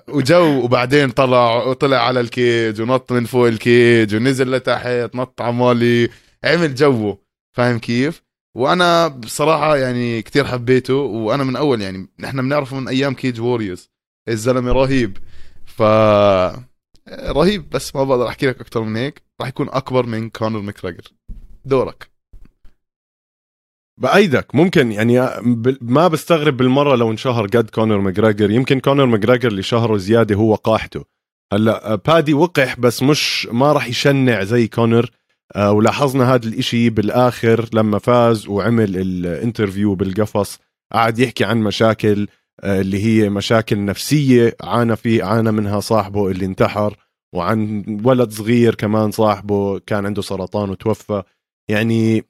وجو 0.09 0.65
وبعدين 0.65 1.11
طلع 1.11 1.65
وطلع 1.65 1.97
على 1.97 2.21
ال 2.21 2.33
cage 2.33 2.81
ونط 2.81 3.13
من 3.13 3.25
فوق 3.25 3.47
ال 3.47 3.60
cage 3.60 4.15
ونزل 4.15 4.51
لتحت 4.51 5.11
نط 5.15 5.41
عمالي 5.41 6.09
عمل 6.45 6.75
جوه 6.75 7.19
فاهم 7.57 7.79
كيف؟ 7.79 8.23
وأنا 8.57 9.09
بصراحة 9.09 9.77
يعني 9.77 10.23
كتير 10.23 10.45
حبيته. 10.45 10.95
وأنا 10.95 11.45
من 11.45 11.57
أول 11.57 11.81
يعني 11.81 12.09
نحن 12.21 12.43
بنعرفه 12.43 12.77
من 12.77 12.89
أيام 12.89 13.15
Cage 13.15 13.41
Warriors 13.41 13.91
الزلمة 14.29 14.73
رهيب. 14.73 15.19
ف 15.67 15.83
رهيب 17.09 17.71
بس 17.71 17.97
ما 17.97 18.05
بقدر 18.05 18.29
أحكي 18.29 18.47
لك 18.47 18.61
أكثر 18.61 18.83
من 18.83 18.97
هيك. 18.97 19.23
راح 19.41 19.49
يكون 19.49 19.69
أكبر 19.69 20.07
من 20.07 20.31
كونر 20.31 20.61
ماكريجور. 20.61 21.13
دورك. 21.65 22.11
بأيدك. 24.01 24.55
ممكن 24.55 24.93
يعني 24.93 25.21
ما 25.81 26.09
بستغرب 26.09 26.57
بالمرة 26.57 26.97
لو 26.97 27.11
انشهر 27.11 27.47
قد 27.47 27.71
كونر 27.71 27.99
ماكريجور 27.99 28.51
يمكن 28.51 28.81
كونر 28.81 29.07
ماكريجور 29.07 29.49
اللي 29.49 29.63
شهره 29.63 29.97
زيادة 29.97 30.35
هو 30.35 30.55
وقاحته. 30.55 31.05
هلأ 31.53 31.95
بادي 31.95 32.35
وقح 32.35 32.81
بس 32.81 33.03
مش 33.03 33.49
ما 33.53 33.73
راح 33.73 33.89
يشنع 33.89 34.45
زي 34.45 34.69
كونر. 34.69 35.11
آه، 35.57 35.73
ولاحظنا 35.73 36.35
هذا 36.35 36.49
الإشي 36.49 36.91
بالآخر 36.91 37.69
لما 37.73 37.99
فاز 37.99 38.49
وعمل 38.49 38.97
الانترفيو 38.97 39.95
بالقفص. 39.95 40.59
قعد 40.93 41.19
يحكي 41.19 41.45
عن 41.45 41.61
مشاكل. 41.61 42.29
اللي 42.65 43.05
هي 43.05 43.31
مشاكل 43.31 43.85
نفسية 43.85 44.57
عانى 44.63 44.97
في 44.97 45.23
عانى 45.23 45.53
منها 45.53 45.81
صاحبه 45.81 46.31
اللي 46.31 46.45
انتحر 46.45 46.97
وعن 47.35 47.85
ولد 48.05 48.31
صغير 48.33 48.75
كمان 48.75 49.11
صاحبه 49.11 49.79
كان 49.79 50.07
عنده 50.07 50.23
سرطان 50.23 50.71
وتوفى. 50.71 51.23
يعني 51.71 52.25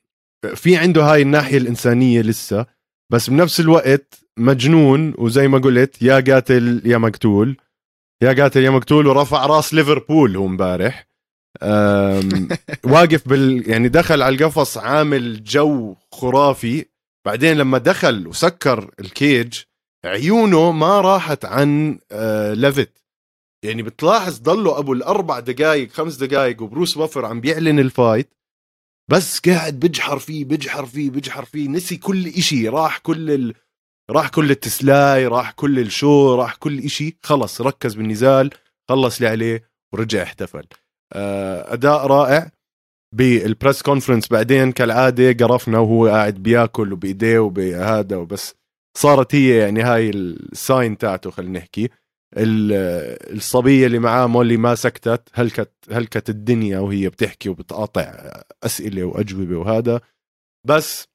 في 0.55 0.77
عنده 0.77 1.05
هاي 1.05 1.23
الناحية 1.23 1.59
الإنسانية 1.59 2.21
لسه 2.21 2.67
بس 3.13 3.31
بنفس 3.31 3.61
الوقت 3.61 4.25
مجنون 4.39 5.15
وزي 5.19 5.49
ما 5.49 5.59
قلت 5.59 6.03
يا 6.03 6.21
قاتل 6.21 6.83
يا 6.85 6.99
مقتول. 6.99 7.57
يا 8.23 8.33
قاتل 8.33 8.63
يا 8.63 8.71
مقتول 8.71 9.07
ورفع 9.07 9.47
راس 9.47 9.75
ليفربول 9.75 10.37
هو 10.37 10.47
امبارح. 10.47 11.07
واقف 12.95 13.29
بال 13.29 13.71
يعني 13.71 13.89
دخل 13.89 14.23
على 14.23 14.35
القفص 14.35 14.79
عامل 14.79 15.45
جو 15.45 15.97
خرافي. 16.13 16.85
بعدين 17.27 17.57
لما 17.57 17.79
دخل 17.79 18.27
وسكر 18.27 18.91
ال 19.01 19.13
cage 19.13 19.63
عيونه 20.05 20.73
ما 20.73 21.01
راحت 21.01 21.45
عن 21.45 21.99
آه 22.13 22.55
ليفيت 22.55 23.03
يعني 23.65 23.83
بتلاحظ 23.83 24.39
ضلوا 24.39 24.79
أبو 24.79 24.93
الأربع 24.93 25.41
دقائق 25.41 25.91
خمس 25.91 26.17
دقائق 26.17 26.63
وبروس 26.63 26.97
بفر 26.97 27.25
عم 27.27 27.41
بيعلن 27.41 27.79
ال 27.79 27.87
fight. 27.87 28.35
بس 29.11 29.41
قاعد 29.41 29.81
بجحر 29.81 30.19
فيه 30.19 30.45
بجحر 30.45 30.87
فيه 30.87 31.11
بجحر 31.11 31.45
فيه. 31.45 31.69
نسي 31.69 31.97
كل 31.97 32.27
إشي. 32.27 32.69
راح 32.69 32.99
كل 32.99 33.31
ال... 33.31 33.55
راح 34.11 34.29
كل 34.29 34.51
التسالي 34.51 35.27
راح 35.27 35.53
كل 35.53 35.79
ال 35.79 35.90
show 35.90 36.35
راح 36.35 36.55
كل 36.55 36.79
إشي. 36.79 37.17
خلص 37.23 37.61
ركز 37.61 37.95
بالنزال 37.95 38.51
خلص 38.89 39.17
اللي 39.17 39.29
عليه 39.29 39.71
ورجع 39.93 40.23
احتفل. 40.23 40.67
آه، 41.13 41.73
أداء 41.73 42.07
رائع 42.07 42.51
بال 43.15 43.34
press 43.34 43.83
conference 43.83 44.29
بعدين 44.29 44.73
كالعادة 44.73 45.47
قرفنا 45.47 45.79
وهو 45.79 46.07
قاعد 46.07 46.35
بياكل 46.35 46.93
وبإيديه 46.93 47.39
وبهذا 47.39 48.17
وبس. 48.17 48.62
صارت 48.97 49.35
هي 49.35 49.59
يعني 49.59 49.83
هاي 49.83 50.11
ال 50.11 50.28
sign 50.28 50.99
تاعته 50.99 51.31
خلينا 51.31 51.59
نحكي. 51.59 51.89
ال- 52.37 53.33
الصبية 53.37 53.87
اللي 53.87 53.99
معاه 53.99 54.27
مولي 54.27 54.57
ما 54.57 54.75
سكتت 54.75 55.29
هلكت 55.35 55.73
هلكت 55.91 56.31
الدنيا 56.31 56.79
وهي 56.79 57.09
بتحكي 57.09 57.49
وبتقاطع 57.49 58.33
أسئلة 58.65 59.05
وأجوبة 59.05 59.57
وهذا. 59.57 60.01
بس 60.67 61.09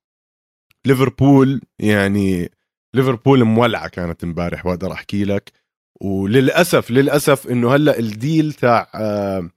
ليفربول 0.85 1.61
يعني 1.79 2.51
ليفربول 2.95 3.43
مولعة 3.43 3.87
كانت 3.87 4.23
امبارح 4.23 4.65
وأقدر 4.65 4.91
أحكي 4.91 5.23
لك. 5.25 5.51
وللاسف 6.01 6.91
للأسف 6.91 7.47
إنه 7.47 7.75
هلأ 7.75 7.99
ال 7.99 8.10
deal 8.10 8.53
تاع 8.53 8.87
آه، 8.95 9.49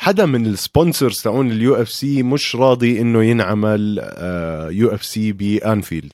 حدا 0.00 0.26
من 0.26 0.46
ال 0.46 0.54
sponsors 0.54 1.22
تاعون 1.22 1.50
ال 1.50 1.74
UFC 1.82 2.22
مش 2.22 2.56
راضي 2.56 3.00
إنه 3.00 3.24
ينعمل 3.24 3.98
UFC 4.70 5.32
بأنفيلد. 5.32 6.12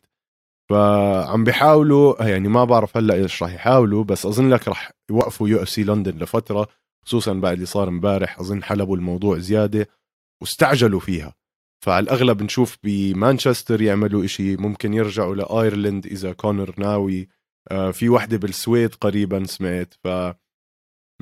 فعم 0.70 1.44
بيحاولوا 1.44 2.24
يعني 2.24 2.48
ما 2.48 2.64
بعرف 2.64 2.96
هلأ 2.96 3.14
إيش 3.14 3.42
راح 3.42 3.52
يحاولوا 3.52 4.04
بس 4.04 4.26
أظن 4.26 4.50
لك 4.50 4.68
راح 4.68 4.92
يوقفوا 5.10 5.48
UFC 5.48 5.84
لندن 5.84 6.18
لفترة 6.18 6.68
خصوصا 7.06 7.32
بعد 7.32 7.52
اللي 7.52 7.66
صار 7.66 7.88
امبارح 7.88 8.40
أظن 8.40 8.62
حلبوا 8.62 8.96
الموضوع 8.96 9.38
زيادة 9.38 9.88
واستعجلوا 10.42 11.00
فيها. 11.00 11.34
فعلى 11.84 12.04
الاغلب 12.04 12.42
نشوف 12.42 12.78
بمانشستر 12.84 13.82
يعملوا 13.82 14.24
إشي 14.24 14.56
ممكن 14.56 14.94
يرجعوا 14.94 15.34
لأيرلند 15.34 16.06
إذا 16.06 16.32
كونر 16.32 16.74
ناوي. 16.78 17.28
آه، 17.70 17.90
في 17.90 18.08
وحدة 18.08 18.36
بالسويد 18.36 18.94
قريبا 18.94 19.44
سمعت 19.44 19.94
ف 19.94 20.08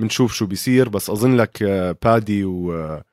بنشوف 0.01 0.33
شو 0.33 0.47
بيصير 0.47 0.89
بس 0.89 1.11
أظن 1.11 1.37
لك 1.37 1.63
آه، 1.63 1.97
بادي 2.05 2.45
و 2.45 2.75
آه، 2.75 3.05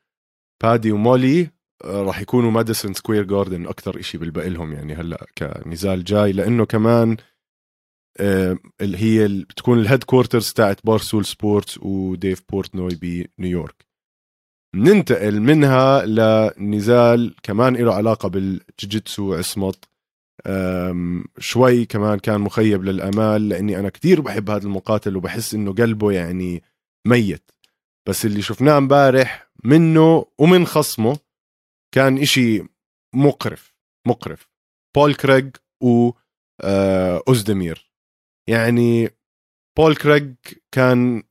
بادي 0.63 0.91
ومولي 0.91 1.49
راح 1.85 2.21
يكونوا 2.21 2.51
ماديسون 2.51 2.93
سكوير 2.93 3.23
جاردن 3.23 3.67
أكثر 3.67 3.99
إشي 3.99 4.17
بيلبق 4.17 4.49
لهم 4.49 4.73
يعني 4.73 4.95
هلأ 4.95 5.25
كنزال 5.37 6.03
جاي 6.03 6.31
لأنه 6.31 6.65
كمان 6.65 7.17
اللي 8.81 8.97
هي 8.97 9.27
بتكون 9.27 9.79
ال 9.79 10.03
headquarters 10.03 10.53
تاعت 10.53 10.85
Barstool 10.85 11.25
Sports 11.25 11.77
وديف 11.81 12.43
بورتنوي 12.51 13.25
بنيويورك 13.39 13.85
ننتقل 14.75 15.39
منها 15.39 16.05
لنزال 16.05 17.35
كمان 17.43 17.75
له 17.75 17.93
علاقة 17.93 18.29
بالجيجيتسو 18.29 19.33
عصمت. 19.33 19.85
شوي 21.37 21.85
كمان 21.85 22.19
كان 22.19 22.41
مخيب 22.41 22.83
للأمال 22.83 23.49
لأني 23.49 23.79
أنا 23.79 23.89
كثير 23.89 24.21
بحب 24.21 24.49
هذا 24.49 24.63
المقاتل 24.63 25.17
وبحس 25.17 25.53
إنه 25.53 25.73
قلبه 25.73 26.11
يعني 26.11 26.63
ميت. 27.07 27.51
بس 28.05 28.25
اللي 28.25 28.41
شفناه 28.41 28.77
امبارح 28.77 29.49
منه 29.63 30.25
ومن 30.37 30.65
خصمه 30.65 31.17
كان 31.95 32.17
إشي 32.17 32.63
مقرف 33.15 33.75
مقرف. 34.07 34.49
بول 34.95 35.15
كريغ 35.15 35.49
و 35.83 36.11
آه، 36.61 37.23
أوزدمير. 37.27 37.91
يعني 38.49 39.09
بول 39.77 39.95
كريغ 39.95 40.33
كان 40.71 41.23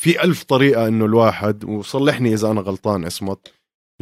في 0.00 0.22
ألف 0.22 0.44
طريقة 0.44 0.88
إنه 0.88 1.04
الواحد 1.04 1.64
وصلحني 1.64 2.34
إذا 2.34 2.50
أنا 2.50 2.60
غلطان 2.60 3.04
اسمط 3.04 3.52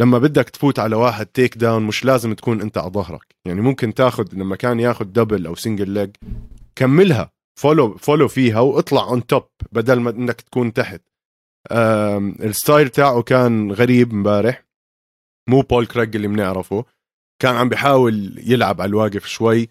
لما 0.01 0.19
بدك 0.19 0.51
تفوت 0.51 0.79
على 0.79 0.97
واحد 0.97 1.27
takedown 1.27 1.83
مش 1.83 2.05
لازم 2.05 2.35
تكون 2.35 2.61
أنت 2.61 2.79
على 2.79 2.91
ظهرك. 2.91 3.35
يعني 3.47 3.61
ممكن 3.61 3.95
تاخذ 3.95 4.29
لما 4.33 4.57
كان 4.57 4.81
ياخذ 4.81 5.05
double 5.05 5.47
أو 5.47 5.55
single 5.55 5.91
leg 5.91 6.11
كملها 6.77 7.33
follow 7.61 7.97
follow 7.97 8.29
فيها 8.29 8.61
واطلع 8.61 9.03
on 9.03 9.27
top 9.27 9.45
بدل 9.73 10.01
ما 10.01 10.11
إنك 10.11 10.41
تكون 10.41 10.73
تحت. 10.73 11.03
ال 12.41 12.49
style 12.49 12.89
تاعه 12.89 13.23
كان 13.23 13.73
غريب 13.73 14.13
امبارح. 14.13 14.64
مو 15.49 15.61
بول 15.61 15.87
كريغ 15.87 16.09
اللي 16.15 16.29
بنعرفه 16.29 16.85
كان 17.43 17.57
عم 17.57 17.69
بيحاول 17.69 18.43
يلعب 18.47 18.81
على 18.81 18.89
الواقف 18.89 19.27
شوي. 19.27 19.69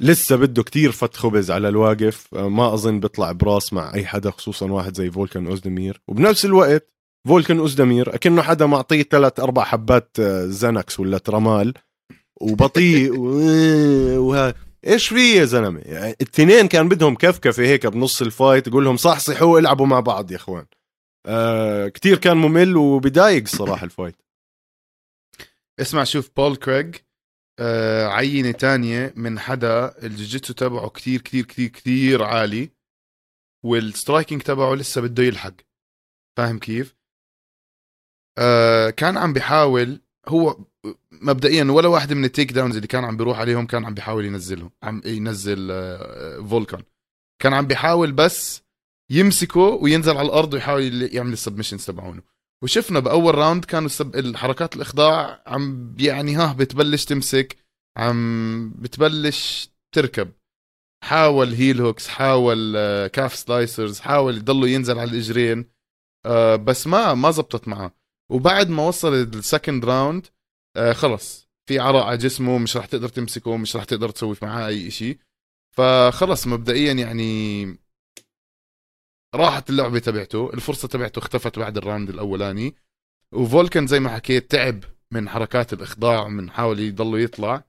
لسه 0.00 0.36
بده 0.36 0.62
كتير 0.62 0.92
فت 0.92 1.16
خبز 1.16 1.50
على 1.50 1.68
الواقف. 1.68 2.34
آه، 2.34 2.48
ما 2.48 2.74
أظن 2.74 3.00
بيطلع 3.00 3.32
براس 3.32 3.72
مع 3.72 3.94
أي 3.94 4.06
حدا 4.06 4.30
خصوصا 4.30 4.72
واحد 4.72 4.96
زي 4.96 5.10
فولكان 5.10 5.46
أوزدمير. 5.46 6.00
وبنفس 6.08 6.44
الوقت 6.44 6.90
فولكان 7.28 7.58
أوزدمير 7.58 8.14
أكنه 8.14 8.42
حدا 8.42 8.66
معطيه 8.66 9.02
ثلاث 9.02 9.40
أربع 9.40 9.64
حبات 9.64 10.16
آه، 10.20 10.46
Xanax 10.46 11.00
ولا 11.00 11.18
ترامال. 11.18 11.74
وبطيء 12.40 13.12
وها 14.26 14.54
إيش 14.86 15.08
في 15.08 15.36
يا 15.36 15.44
زلمة؟ 15.44 15.80
يعني 15.80 16.16
التنين 16.20 16.68
كان 16.68 16.88
بدهم 16.88 17.14
كفكفة 17.14 17.62
هيك 17.62 17.86
بنص 17.86 18.22
ال 18.22 18.30
fight 18.30 18.68
تقول 18.68 18.84
لهم 18.84 18.96
صحصحوا 18.96 19.58
العبوا 19.58 19.86
مع 19.86 20.00
بعض 20.00 20.30
يا 20.30 20.36
إخوان. 20.36 20.64
آه 21.26 21.88
كتير 21.88 22.18
كان 22.18 22.36
ممل 22.36 22.76
وبدايق 22.76 23.42
الصراحه 23.42 23.84
ال 23.84 23.89
fight. 23.89 24.16
اسمع 25.80 26.04
شوف 26.04 26.30
بول 26.36 26.56
كريغ 26.56 26.90
آه 27.58 28.06
عينة 28.06 28.50
تانية 28.52 29.12
من 29.16 29.38
حدا 29.38 30.06
الجوجيتسو 30.06 30.52
تبعه 30.52 30.88
كتير 30.88 31.20
كتير 31.20 31.44
كتير 31.44 31.68
كتير 31.68 32.22
عالي 32.22 32.70
وال 33.64 33.80
striking 33.80 34.42
تبعه 34.42 34.74
لسه 34.74 35.00
بده 35.00 35.22
يلحق. 35.22 35.54
فاهم 36.36 36.58
كيف؟ 36.58 36.96
آه 38.38 38.90
كان 38.90 39.16
عم 39.18 39.32
بيحاول 39.32 40.00
هو 40.28 40.58
مبدئيا 41.12 41.64
ولا 41.64 41.88
واحدة 41.88 42.14
من 42.14 42.24
ال 42.24 42.52
takedowns 42.52 42.74
اللي 42.76 42.86
كان 42.86 43.04
عم 43.04 43.16
بيروح 43.16 43.38
عليهم 43.38 43.66
كان 43.66 43.84
عم 43.84 43.94
بيحاول 43.94 44.24
ينزلهم 44.24 44.70
عم 44.82 45.02
ينزل 45.04 45.68
آه 45.70 46.40
فولكان. 46.40 46.82
كان 47.42 47.54
عم 47.54 47.66
بيحاول 47.66 48.12
بس 48.12 48.62
يمسكه 49.10 49.60
وينزل 49.60 50.16
على 50.16 50.26
الأرض 50.26 50.54
ويحاول 50.54 51.14
يعمل 51.14 51.32
ال 51.32 51.37
submissions 51.37 51.86
تبعونه. 51.86 52.22
وشفنا 52.62 53.00
بأول 53.00 53.34
round 53.34 53.64
كانوا 53.64 53.86
ال 53.86 53.90
sub... 53.90 54.16
الحركات 54.16 54.76
الإخضاع 54.76 55.42
عم 55.46 55.94
يعني 55.98 56.36
ها 56.36 56.52
بتبلش 56.52 57.04
تمسك 57.04 57.56
عم 57.96 58.70
بتبلش 58.70 59.70
تركب. 59.94 60.32
حاول 61.04 61.52
heel 61.52 61.80
hooks 61.80 62.08
حاول 62.08 62.74
آه، 62.76 63.06
calf 63.06 63.34
slicers 63.34 64.00
حاول 64.00 64.36
يضلوا 64.36 64.68
ينزل 64.68 64.98
على 64.98 65.10
الإجرين 65.10 65.70
آه، 66.26 66.56
بس 66.56 66.86
ما 66.86 67.14
ما 67.14 67.30
زبطت 67.30 67.68
معه. 67.68 67.94
وبعد 68.32 68.68
ما 68.70 68.82
وصل 68.88 69.14
ال 69.14 69.24
second 69.24 69.84
round 69.84 70.26
آه، 70.76 70.92
خلص. 70.92 71.50
في 71.68 71.78
عرق 71.78 72.04
على 72.04 72.16
جسمه 72.18 72.58
مش 72.58 72.76
راح 72.76 72.86
تقدر 72.86 73.08
تمسكه 73.08 73.56
مش 73.56 73.76
راح 73.76 73.84
تقدر 73.84 74.10
تسوي 74.10 74.36
معاه 74.42 74.66
أي 74.66 74.90
شيء 74.90 75.18
فخلص 75.76 76.46
مبدئيا 76.46 76.92
يعني 76.92 77.64
راحت 79.34 79.70
اللعبة 79.70 79.98
تبعته 79.98 80.50
الفرصة 80.54 80.88
تبعته 80.88 81.18
اختفت 81.18 81.58
بعد 81.58 81.76
ال 81.76 81.81
round 81.81 82.08
الأولاني 82.10 82.74
وفولكن 83.32 83.86
زي 83.86 84.00
ما 84.00 84.10
حكيت 84.10 84.50
تعب 84.50 84.84
من 85.12 85.28
حركات 85.28 85.72
الإخضاع 85.72 86.28
من 86.28 86.50
حاول 86.50 86.80
يضل 86.80 87.20
يطلع. 87.20 87.64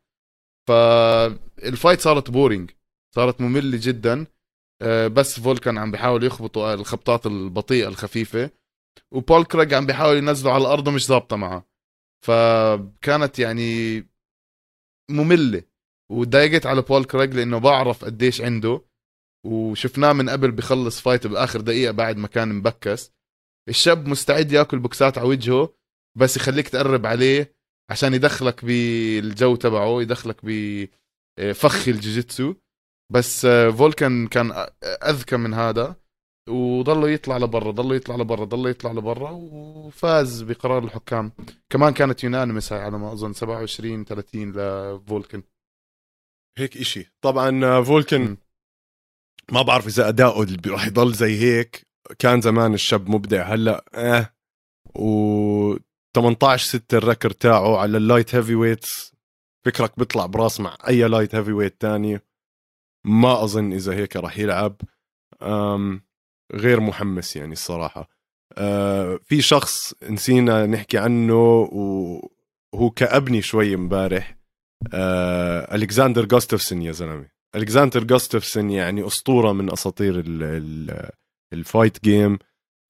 فال 0.68 1.06
fight 1.06 2.02
صارت 2.02 2.32
boring 2.32 2.72
صارت 3.16 3.42
مملة 3.42 3.80
جدا. 3.82 4.26
آه، 4.82 5.08
بس 5.08 5.40
فولكان 5.40 5.78
عم 5.78 5.92
بيحاول 5.92 6.24
يخبطوا 6.24 6.74
الخبطات 6.74 7.26
البطيئة 7.26 7.88
الخفيفة. 7.88 8.50
وبول 9.12 9.46
كريج 9.46 9.74
عم 9.74 9.86
بيحاول 9.86 10.18
ينزله 10.18 10.54
على 10.54 10.62
الأرض 10.62 10.90
مش 10.90 11.08
ظابطه 11.08 11.36
معه. 11.36 11.66
فكانت 12.26 13.40
يعني 13.40 14.00
مملة 15.12 15.64
وضايقت 16.12 16.66
على 16.66 16.82
بول 16.82 17.06
كريج 17.06 17.34
لأنه 17.34 17.58
بعرف 17.58 18.06
قديش 18.06 18.42
عنده. 18.42 18.82
وشفناه 19.46 20.14
من 20.14 20.30
قبل 20.30 20.52
بخلص 20.52 21.02
fight 21.02 21.28
بآخر 21.28 21.62
دقيقة 21.62 21.92
بعد 21.92 22.18
ما 22.18 22.28
كان 22.28 22.56
مبكس. 22.56 23.12
الشاب 23.70 24.08
مستعد 24.08 24.52
ياكل 24.52 24.80
بوكسات 24.80 25.18
على 25.18 25.28
وجهه 25.28 25.74
بس 26.18 26.38
يخليك 26.38 26.70
تقرب 26.70 27.06
عليه 27.06 27.56
عشان 27.90 28.14
يدخلك 28.14 28.66
بالجو 28.66 29.56
تبعه 29.56 30.02
يدخلك 30.02 30.38
بفخ 30.44 31.88
الجوجيتسو. 31.88 32.54
بس 33.14 33.46
فولكان 33.78 34.28
كان 34.28 34.68
أذكى 34.84 35.38
من 35.38 35.54
هذا. 35.54 35.96
وضلوا 36.50 37.08
يطلع 37.10 37.38
لبرا 37.38 37.72
ضلوا 37.72 37.96
يطلع 37.96 38.16
لبرا 38.16 38.46
ضلوا 38.46 38.70
يطلع 38.70 38.92
لبرا 38.92 39.32
وفاز 39.32 40.42
بقرار 40.42 40.84
الحكام. 40.84 41.32
كمان 41.70 41.94
كانت 41.94 42.24
unanimous 42.24 42.74
على 42.74 42.98
ما 42.98 43.14
أظن 43.14 43.34
27 43.34 44.06
30 44.06 44.52
لفولكن. 44.52 45.44
هيك 46.58 46.78
إشي. 46.78 47.12
طبعا 47.22 47.82
فولكن 47.84 48.38
ما 49.52 49.62
بعرف 49.62 49.88
إذا 49.88 50.10
أداؤه 50.10 50.48
راح 50.68 50.88
يضل 50.88 51.14
زي 51.14 51.40
هيك. 51.42 51.88
كان 52.20 52.42
زمان 52.42 52.74
الشاب 52.74 53.10
مبدع 53.10 53.44
هلأ 53.44 53.86
آه. 53.96 54.34
و 54.96 55.78
18 56.16 56.66
6 56.66 56.98
ال 56.98 57.03
record 57.03 57.32
تاعه 57.32 57.78
على 57.78 57.98
ال 57.98 58.36
light 58.36 58.56
heavyweights 58.56 59.16
فكرك 59.66 60.00
بيطلع 60.00 60.26
براس 60.26 60.60
مع 60.60 60.78
أي 60.88 61.08
light 61.08 61.36
heavyweight 61.36 61.82
تاني. 61.82 62.20
ما 63.06 63.44
أظن 63.44 63.74
إذا 63.74 63.94
هيك 63.94 64.16
راح 64.16 64.38
يلعب. 64.38 64.82
غير 66.54 66.80
محمس 66.80 67.36
يعني 67.36 67.54
الصراحة. 67.54 68.10
أه 68.58 69.20
في 69.24 69.42
شخص 69.42 69.94
نسينا 70.04 70.66
نحكي 70.66 70.98
عنه 70.98 71.34
وهو 71.34 72.90
كأبني 72.96 73.42
شوي 73.42 73.74
امبارح. 73.76 74.38
أه 74.94 75.76
ألكساندر 75.76 76.26
جوستفسون 76.26 76.82
يا 76.82 76.92
زلمة. 76.92 77.41
ألكساندر 77.56 78.04
جوستفسون 78.04 78.70
يعني 78.70 79.08
أسطورة 79.08 79.52
من 79.52 79.72
أساطير 79.72 80.24
ال 81.54 81.62
fight 81.62 82.04
game 82.04 82.40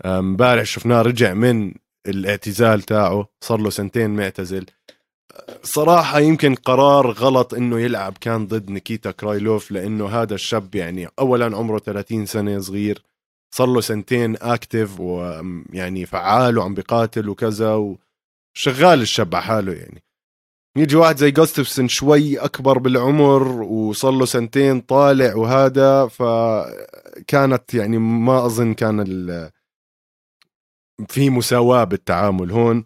امبارح 0.05 0.63
شفناه 0.63 1.01
رجع 1.01 1.33
من 1.33 1.73
الاعتزال 2.07 2.81
تاعه 2.81 3.27
صار 3.43 3.59
له 3.59 3.69
سنتين 3.69 4.09
معتزل. 4.09 4.65
صراحة 5.63 6.19
يمكن 6.19 6.55
قرار 6.55 7.11
غلط 7.11 7.53
إنه 7.53 7.79
يلعب 7.79 8.17
كان 8.21 8.47
ضد 8.47 8.69
نيكيتا 8.69 9.11
كرايلوف 9.11 9.71
لأنه 9.71 10.07
هذا 10.09 10.35
الشاب 10.35 10.75
يعني 10.75 11.07
اولا 11.19 11.57
عمره 11.57 11.79
30 11.79 12.25
سنة 12.25 12.59
صغير 12.59 13.03
صار 13.55 13.67
له 13.67 13.81
سنتين 13.81 14.35
active 14.41 14.99
ويعني 14.99 16.05
فعال 16.05 16.57
وعم 16.57 16.73
بقاتل 16.73 17.29
وكذا 17.29 17.73
وشغال 18.55 19.01
الشاب 19.01 19.35
على 19.35 19.43
حاله 19.43 19.73
يعني. 19.73 20.03
يجي 20.77 20.95
واحد 20.95 21.17
زي 21.17 21.31
جوستفسون 21.31 21.87
شوي 21.87 22.37
أكبر 22.39 22.77
بالعمر 22.77 23.61
وصار 23.61 24.11
له 24.11 24.25
سنتين 24.25 24.81
طالع 24.81 25.35
وهذا 25.35 26.07
فكانت 26.07 27.73
يعني 27.73 27.97
ما 27.97 28.45
أظن 28.45 28.73
كان 28.73 29.49
في 31.07 31.29
مساواة 31.29 31.83
بالتعامل 31.83 32.51
هون. 32.51 32.85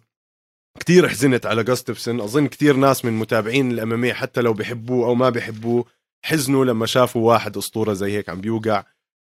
كتير 0.80 1.08
حزنت 1.08 1.46
على 1.46 1.64
جوستفسون 1.64 2.20
أظن 2.20 2.46
كتير 2.46 2.76
ناس 2.76 3.04
من 3.04 3.12
متابعين 3.12 3.70
الامامية 3.70 4.12
حتى 4.12 4.40
لو 4.40 4.52
بحبوه 4.52 5.06
أو 5.06 5.14
ما 5.14 5.30
بحبوه 5.30 5.84
حزنوا 6.24 6.64
لما 6.64 6.86
شافوا 6.86 7.28
واحد 7.28 7.56
أسطورة 7.56 7.92
زي 7.92 8.12
هيك 8.12 8.28
عم 8.28 8.40
بيوقع. 8.40 8.84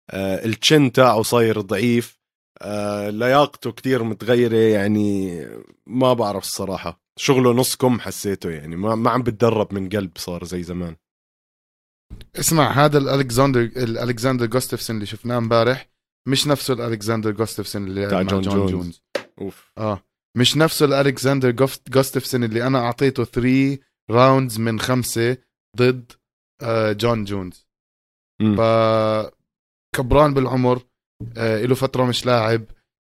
آه 0.10 0.46
التشن 0.46 0.92
تاعه 0.92 1.22
صاير 1.22 1.62
ضعيف. 1.62 2.20
آه 2.62 3.10
لياقته 3.10 3.72
كتير 3.72 4.04
متغيرة 4.04 4.56
يعني 4.58 5.42
ما 5.88 6.14
بعرف 6.14 6.44
الصراحة. 6.44 7.05
شغله 7.20 7.54
نص 7.54 7.76
كم 7.76 8.00
حسيته 8.00 8.50
يعني 8.52 8.76
ما 8.76 8.96
ما 8.96 9.10
عم 9.10 9.24
بتدرب 9.24 9.74
من 9.74 9.90
قلب 9.90 10.12
صار 10.18 10.44
زي 10.44 10.64
زمان 10.64 10.96
اسمع 12.36 12.72
هذا 12.72 12.98
الالكسندر 12.98 13.62
الألكسندر 13.62 14.46
جوستفسون 14.46 14.96
اللي 14.96 15.06
شفناه 15.06 15.38
امبارح 15.38 15.90
مش 16.28 16.48
نفسه 16.48 16.74
الألكسندر 16.74 17.32
جوستفسون 17.32 17.84
اللي 17.88 18.08
مع 18.08 18.22
جون 18.22 18.42
جون, 18.42 18.54
جونز. 18.54 18.72
جونز. 18.72 19.02
أوف 19.42 19.72
آه 19.78 20.04
مش 20.38 20.58
نفسه 20.58 20.86
الألكسندر 20.86 21.52
جوف- 21.52 21.80
جوستفسون 21.90 22.44
اللي 22.44 22.68
أنا 22.68 22.80
أعطيته 22.80 23.24
3 23.24 23.78
rounds 24.12 24.60
من 24.60 24.80
خمسة 24.80 25.38
ضد 25.78 26.12
آه 26.64 26.92
جون 26.92 27.24
جونز. 27.24 27.66
ف 28.42 28.62
كبران 29.96 30.34
بالعمر 30.34 30.82
آه 31.38 31.66
له 31.66 31.76
فترة 31.76 32.06
مش 32.06 32.26
لاعب 32.26 32.66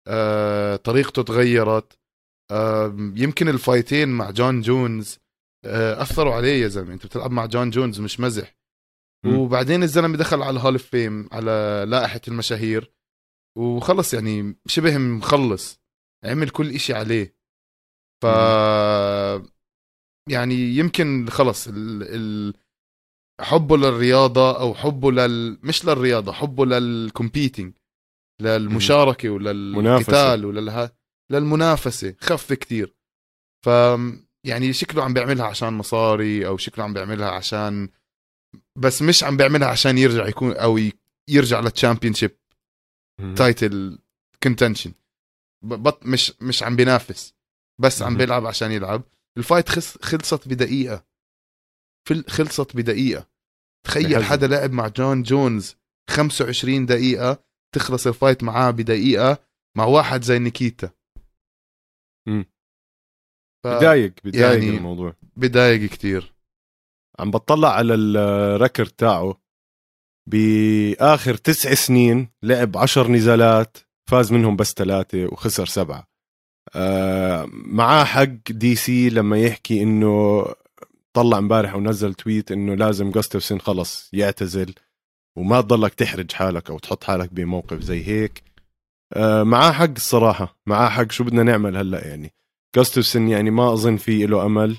آه 0.07 0.75
طريقته 0.75 1.21
تغيرت 1.23 1.97
يمكن 3.15 3.49
ال 3.49 3.57
fight 3.57 3.94
ين 3.94 4.09
مع 4.09 4.29
جون 4.31 4.61
جونز 4.61 5.19
آه 5.65 6.01
أثروا 6.01 6.33
عليه 6.33 6.63
يا 6.63 6.67
زلمة. 6.67 6.93
أنت 6.93 7.05
بتلعب 7.05 7.31
مع 7.31 7.45
جون 7.45 7.69
جونز 7.69 7.99
مش 7.99 8.19
مزح. 8.19 8.55
وبعدين 9.25 9.83
الزلمة 9.83 10.17
دخل 10.17 10.41
على 10.41 10.49
ال 10.49 10.54
hall 10.54 10.73
of 10.73 10.83
fame 10.83 11.29
على 11.31 11.85
لائحة 11.87 12.21
المشاهير 12.27 12.91
وخلص 13.57 14.13
يعني 14.13 14.55
شبه 14.67 14.97
مخلص. 14.97 15.79
عمل 16.25 16.49
كل 16.49 16.69
إشي 16.69 16.93
عليه. 16.93 17.35
ف 18.23 18.25
يعني 20.29 20.55
يمكن 20.55 21.27
خلص 21.29 21.67
ال... 21.67 22.03
ال... 22.03 22.53
حبه 23.41 23.77
للرياضة 23.77 24.59
أو 24.59 24.73
حبه 24.73 25.11
لل 25.11 25.59
مش 25.63 25.85
للرياضة 25.85 26.31
حبه 26.31 26.65
لل 26.65 26.85
competing 26.85 27.73
للمشاركة 28.41 29.29
وللقتال 29.29 30.45
وللها 30.45 30.91
للمنافسة 31.33 32.15
خف 32.19 32.53
كتير 32.53 32.95
ف 33.65 33.69
يعني 34.45 34.73
شكله 34.73 35.03
عم 35.03 35.13
بيعملها 35.13 35.45
عشان 35.45 35.73
مصاري 35.73 36.47
أو 36.47 36.57
شكله 36.57 36.83
عم 36.83 36.93
بيعملها 36.93 37.29
عشان 37.29 37.89
بس 38.77 39.01
مش 39.01 39.23
عم 39.23 39.37
بيعملها 39.37 39.67
عشان 39.67 39.97
يرجع 39.97 40.27
يكون 40.27 40.51
أو 40.51 40.79
يرجع 41.29 41.59
لل 41.59 42.13
championship 42.13 42.37
مم. 43.21 43.35
title 43.35 43.99
contention 44.43 44.93
but 45.63 46.05
مش 46.05 46.33
مش 46.41 46.63
عم 46.63 46.75
بينافس 46.75 47.33
بس 47.81 48.01
عم. 48.01 48.17
بيلعب 48.17 48.45
عشان 48.45 48.71
يلعب 48.71 49.03
ال 49.37 49.43
fight 49.43 49.69
خلص 49.69 49.97
خلصت 49.97 50.47
بدقيقة 50.47 51.05
خلصت 52.27 52.75
بدقيقة 52.75 53.27
تخيل. 53.85 54.23
حدا 54.23 54.47
لعب 54.47 54.71
مع 54.71 54.87
جون 54.87 55.23
جونز 55.23 55.75
25 56.09 56.85
دقيقة 56.85 57.43
تخلص 57.75 58.07
ال 58.07 58.13
fight 58.13 58.43
معاه 58.43 58.71
بدقيقة 58.71 59.37
مع 59.77 59.85
واحد 59.85 60.23
زي 60.23 60.39
نيكيتا 60.39 60.89
ف- 62.27 63.67
بضايق 63.67 64.13
بضايق 64.23 64.63
يعني- 64.63 64.77
الموضوع. 64.77 65.15
بضايق 65.37 65.89
كتير. 65.89 66.33
عم 67.19 67.31
بطلع 67.31 67.69
على 67.69 67.93
ال 67.93 68.07
record 68.07 68.89
تاعه. 68.89 69.41
بآخر 70.29 71.35
تسع 71.35 71.73
سنين 71.73 72.27
لعب 72.43 72.77
عشر 72.77 73.07
نزالات 73.11 73.77
فاز 74.09 74.31
منهم 74.31 74.55
بس 74.55 74.73
ثلاثة 74.73 75.25
وخسر 75.25 75.65
سبعة. 75.65 76.07
آه 76.75 77.45
معاه 77.51 78.03
حق 78.03 78.23
دي 78.49 78.75
سي 78.75 79.09
لما 79.09 79.37
يحكي 79.41 79.83
إنه 79.83 80.45
طلع 81.13 81.37
امبارح 81.37 81.75
ونزل 81.75 82.13
تويت 82.13 82.51
إنه 82.51 82.75
لازم 82.75 83.11
جوستفسون 83.11 83.61
خلص 83.61 84.09
يعتزل 84.13 84.73
وما 85.37 85.61
تضلك 85.61 85.93
تحرج 85.93 86.31
حالك 86.31 86.69
أو 86.69 86.79
تحط 86.79 87.03
حالك 87.03 87.33
بموقف 87.33 87.79
زي 87.81 88.07
هيك. 88.07 88.43
معاه 89.43 89.71
حق 89.71 89.89
الصراحة. 89.95 90.59
معاه 90.65 90.89
حق. 90.89 91.11
شو 91.11 91.23
بدنا 91.23 91.43
نعمل 91.43 91.77
هلأ 91.77 92.07
يعني؟ 92.07 92.33
جوستفسون 92.75 93.27
يعني 93.27 93.51
ما 93.51 93.73
أظن 93.73 93.97
في 93.97 94.25
له 94.25 94.45
أمل. 94.45 94.77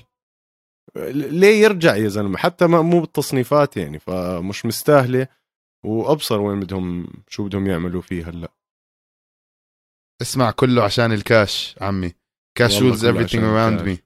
ليه 1.15 1.63
يرجع 1.63 1.95
يا 1.95 2.07
زلمة؟ 2.07 2.37
حتى 2.37 2.67
ما 2.67 2.81
مو 2.81 2.99
بالتصنيفات 2.99 3.77
يعني 3.77 3.99
فمش 3.99 4.65
مستاهلة. 4.65 5.27
وأبصر 5.85 6.41
وين 6.41 6.59
بدهم 6.59 7.07
شو 7.27 7.43
بدهم 7.43 7.67
يعملوا 7.67 8.01
فيه 8.01 8.29
هلأ. 8.29 8.51
اسمع 10.21 10.51
كله 10.51 10.83
عشان 10.83 11.11
الكاش 11.11 11.75
عمي. 11.81 12.13
cash 12.57 12.81
rules 12.81 13.05
everything 13.05 13.39
around 13.39 13.87
me. 13.87 14.04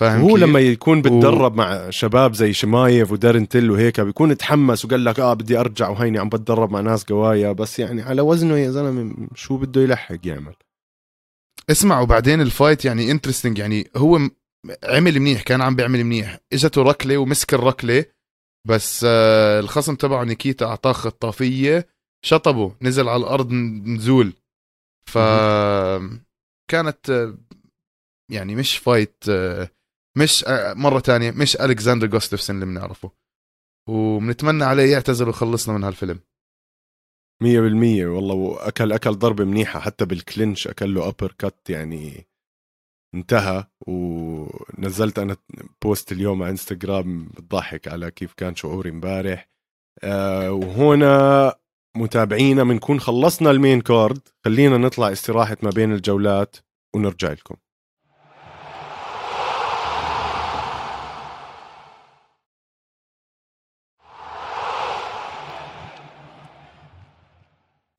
فاهم 0.00 0.20
هو 0.20 0.28
كيف؟ 0.28 0.38
لما 0.38 0.60
يكون 0.60 1.02
بتدرب 1.02 1.56
مع 1.56 1.90
شباب 1.90 2.34
زي 2.34 2.52
شمايف 2.52 3.12
ودارن 3.12 3.48
تيل 3.48 3.70
وهيك 3.70 4.00
بيكون 4.00 4.36
تحمس 4.36 4.84
وقال 4.84 5.04
لك 5.04 5.20
آه 5.20 5.34
بدي 5.34 5.60
أرجع 5.60 5.88
وهيني 5.88 6.18
عم 6.18 6.28
بتدرب 6.28 6.70
مع 6.70 6.80
ناس 6.80 7.04
قوايا. 7.04 7.52
بس 7.52 7.78
يعني 7.78 8.02
على 8.02 8.22
وزنه 8.22 8.58
يا 8.58 8.70
زلمة 8.70 9.28
شو 9.34 9.56
بده 9.56 9.80
يلحق 9.80 10.18
يعمل؟ 10.24 10.54
اسمع 11.70 12.00
وبعدين 12.00 12.40
ال 12.40 12.47
fight 12.47 12.84
يعني 12.84 13.10
interesting 13.10 13.58
يعني 13.58 13.90
هو 13.96 14.20
عمل 14.84 15.20
منيح 15.20 15.42
كان 15.42 15.60
عم 15.60 15.76
بيعمل 15.76 16.04
منيح. 16.04 16.38
إجته 16.52 16.82
ركلة 16.82 17.18
ومسك 17.18 17.54
الركلة 17.54 18.04
بس 18.68 19.06
آه 19.08 19.60
الخصم 19.60 19.94
تبعه 19.94 20.24
نيكيتا 20.24 20.64
أعطاه 20.64 20.92
خطافيه 20.92 21.86
شطبه 22.24 22.74
نزل 22.82 23.08
على 23.08 23.20
الأرض 23.20 23.52
نزول. 23.52 24.32
ف 25.06 25.18
كانت 26.70 27.10
آه، 27.10 27.38
يعني 28.30 28.54
مش 28.54 28.78
fight 28.78 29.24
آه، 29.28 29.70
مش 30.18 30.44
آه، 30.44 30.74
مرة 30.74 31.00
تانية 31.00 31.30
مش 31.30 31.56
ألكسندر 31.56 32.06
جوستفسون 32.06 32.56
اللي 32.56 32.66
بنعرفه. 32.66 33.10
وبنتمنى 33.88 34.64
عليه 34.64 34.92
يعتزل 34.92 35.26
ويخلصنا 35.26 35.74
من 35.78 35.84
هالفيلم. 35.84 36.20
مية 37.42 37.60
بالمية 37.60 38.06
والله 38.06 38.34
وأكل 38.34 38.92
أكل 38.92 39.14
ضربة 39.14 39.44
منيحة 39.44 39.80
حتى 39.80 40.04
بال 40.04 40.20
clinch 40.20 40.68
أكل 40.68 40.94
له 40.94 41.08
uppercut 41.08 41.70
يعني 41.70 42.28
انتهى. 43.14 43.64
ونزلت 43.86 45.18
أنا 45.18 45.36
post 45.82 46.12
اليوم 46.12 46.42
على 46.42 46.50
إنستغرام 46.50 47.24
بتضحك 47.28 47.88
على 47.88 48.10
كيف 48.10 48.34
كان 48.34 48.56
شعوري 48.56 48.90
امبارح. 48.90 49.50
آه 50.02 50.52
وهنا 50.52 51.54
متابعينا 51.96 52.64
بنكون 52.64 53.00
خلصنا 53.00 53.50
ال 53.50 53.56
main 53.56 53.80
card 53.80 54.28
خلينا 54.44 54.76
نطلع 54.76 55.12
استراحة 55.12 55.56
ما 55.62 55.70
بين 55.70 55.92
الجولات 55.92 56.56
ونرجع 56.96 57.32
لكم. 57.32 57.56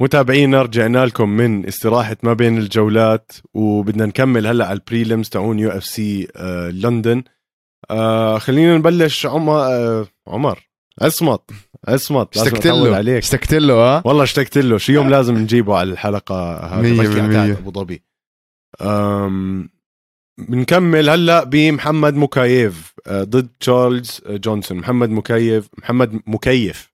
متابعينا 0.01 0.61
رجعنا 0.61 1.05
لكم 1.05 1.29
من 1.29 1.65
استراحة 1.65 2.17
ما 2.23 2.33
بين 2.33 2.57
الجولات 2.57 3.31
وبدنا 3.53 4.05
نكمل 4.05 4.47
هلأ 4.47 4.65
على 4.65 4.79
ال 4.79 4.86
prelims 4.86 5.29
تاعون 5.29 5.59
UFC 5.59 6.27
لندن. 6.73 7.23
آه 7.91 8.37
خلينا 8.37 8.77
نبلش 8.77 9.25
عمر 9.25 9.53
آه 9.53 10.07
عمر. 10.27 10.59
اصمت 10.99 11.41
اصمت 11.85 12.37
اشتقت 12.37 12.67
له. 12.67 12.95
عليك. 12.95 13.17
اشتقت 13.17 13.53
له 13.53 13.73
ها؟ 13.73 14.01
والله 14.05 14.23
اشتقت 14.23 14.57
له. 14.57 14.77
شي 14.77 14.93
يوم 14.93 15.09
لازم 15.09 15.37
نجيبه 15.37 15.77
على 15.77 15.91
الحلقة. 15.91 16.59
تاعت 17.31 17.57
أبو 17.57 17.71
ظبي. 17.71 18.03
بنكمل 20.37 21.09
هلأ 21.09 21.43
بمحمد 21.43 22.15
مكايف 22.15 22.93
آه، 23.07 23.23
ضد 23.23 23.47
تشارلز 23.59 24.21
آه، 24.25 24.37
جونسون. 24.37 24.77
محمد 24.77 25.09
مكيف 25.09 25.69
محمد 25.77 26.21
مكيف. 26.27 26.90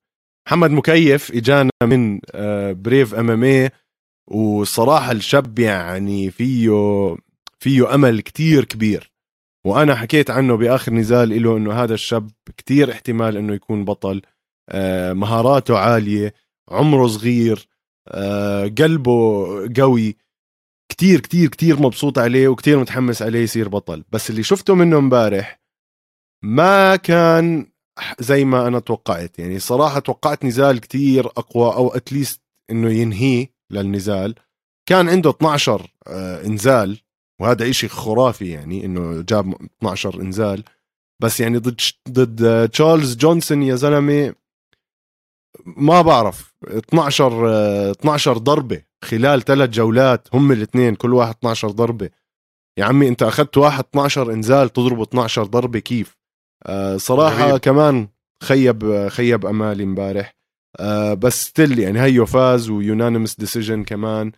محمد 0.47 0.71
مكيف 0.71 1.31
إجانا 1.31 1.71
من 1.83 2.19
آه، 2.31 2.71
Brave 2.71 3.15
MMA 3.15 3.69
وصراحة 4.27 5.11
الشاب 5.11 5.59
يعني 5.59 6.31
فيه 6.31 6.69
فيه 7.59 7.95
أمل 7.95 8.21
كتير 8.21 8.65
كبير. 8.65 9.11
وأنا 9.65 9.95
حكيت 9.95 10.29
عنه 10.29 10.55
بآخر 10.55 10.93
نزال 10.93 11.43
له 11.43 11.57
إنه 11.57 11.73
هذا 11.73 11.93
الشاب 11.93 12.31
كتير 12.57 12.91
احتمال 12.91 13.37
إنه 13.37 13.53
يكون 13.53 13.85
بطل. 13.85 14.21
آه، 14.69 15.13
مهاراته 15.13 15.77
عالية 15.77 16.33
عمره 16.69 17.07
صغير 17.07 17.67
آه، 18.07 18.67
قلبه 18.67 19.45
قوي. 19.81 20.17
كتير 20.89 21.19
كتير 21.19 21.49
كتير 21.49 21.79
مبسوط 21.81 22.19
عليه 22.19 22.47
وكتير 22.47 22.79
متحمس 22.79 23.21
عليه 23.21 23.39
يصير 23.39 23.67
بطل. 23.67 24.03
بس 24.11 24.29
اللي 24.29 24.43
شفته 24.43 24.75
منه 24.75 24.97
امبارح 24.97 25.59
ما 26.43 26.95
كان 26.95 27.76
زي 28.19 28.45
ما 28.45 28.67
أنا 28.67 28.79
توقعت. 28.79 29.39
يعني 29.39 29.59
صراحة 29.59 29.99
توقعت 29.99 30.45
نزال 30.45 30.79
كتير 30.79 31.25
أقوى 31.25 31.73
أو 31.73 31.89
اتليست 31.89 32.41
إنه 32.71 32.89
ينهيه 32.91 33.51
للنزال. 33.71 34.35
كان 34.85 35.09
عنده 35.09 35.29
12 35.29 35.91
آه، 36.07 36.45
إنزال 36.45 36.97
وهذا 37.41 37.69
إشي 37.69 37.87
خرافي 37.87 38.49
يعني 38.49 38.85
إنه 38.85 39.21
جاب 39.21 39.53
12 39.77 40.21
إنزال. 40.21 40.63
بس 41.19 41.39
يعني 41.39 41.57
ضد 41.57 41.81
ضد 42.09 42.43
آه، 42.43 42.65
تشارلز 42.65 43.15
جونسون 43.15 43.63
يا 43.63 43.75
زلمة 43.75 44.35
ما 45.65 46.01
بعرف. 46.01 46.53
12 46.67 47.49
آه، 47.49 47.91
12 47.91 48.37
ضربة 48.37 48.81
خلال 49.03 49.41
ثلاث 49.41 49.69
جولات 49.69 50.27
هم 50.33 50.51
الاثنين 50.51 50.95
كل 50.95 51.13
واحد 51.13 51.35
12 51.39 51.71
ضربة. 51.71 52.09
يا 52.77 52.85
عمي 52.85 53.07
أنت 53.07 53.23
أخذت 53.23 53.57
واحد 53.57 53.83
12 53.89 54.33
إنزال 54.33 54.69
تضربه 54.69 55.03
12 55.03 55.43
ضربة 55.43 55.79
كيف؟ 55.79 56.16
آه 56.16 56.16
صراحة 56.97 57.47
غريب. 57.47 57.57
كمان 57.57 58.07
خيب 58.43 59.07
خيب 59.07 59.45
أمالي 59.45 59.83
امبارح. 59.83 60.35
آه 60.79 61.13
بس 61.13 61.43
still 61.43 61.79
يعني 61.79 62.01
هيو 62.01 62.25
فاز 62.25 62.69
و 62.69 62.76
unanimous 62.76 63.35
decision 63.35 63.83
كمان. 63.83 64.31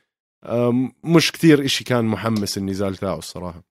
آه 0.44 0.90
مش 1.04 1.32
كتير 1.32 1.66
إشي 1.66 1.84
كان 1.84 2.06
محمس 2.06 2.58
النزال 2.58 2.96
تاعه 2.96 3.18
الصراحة. 3.18 3.64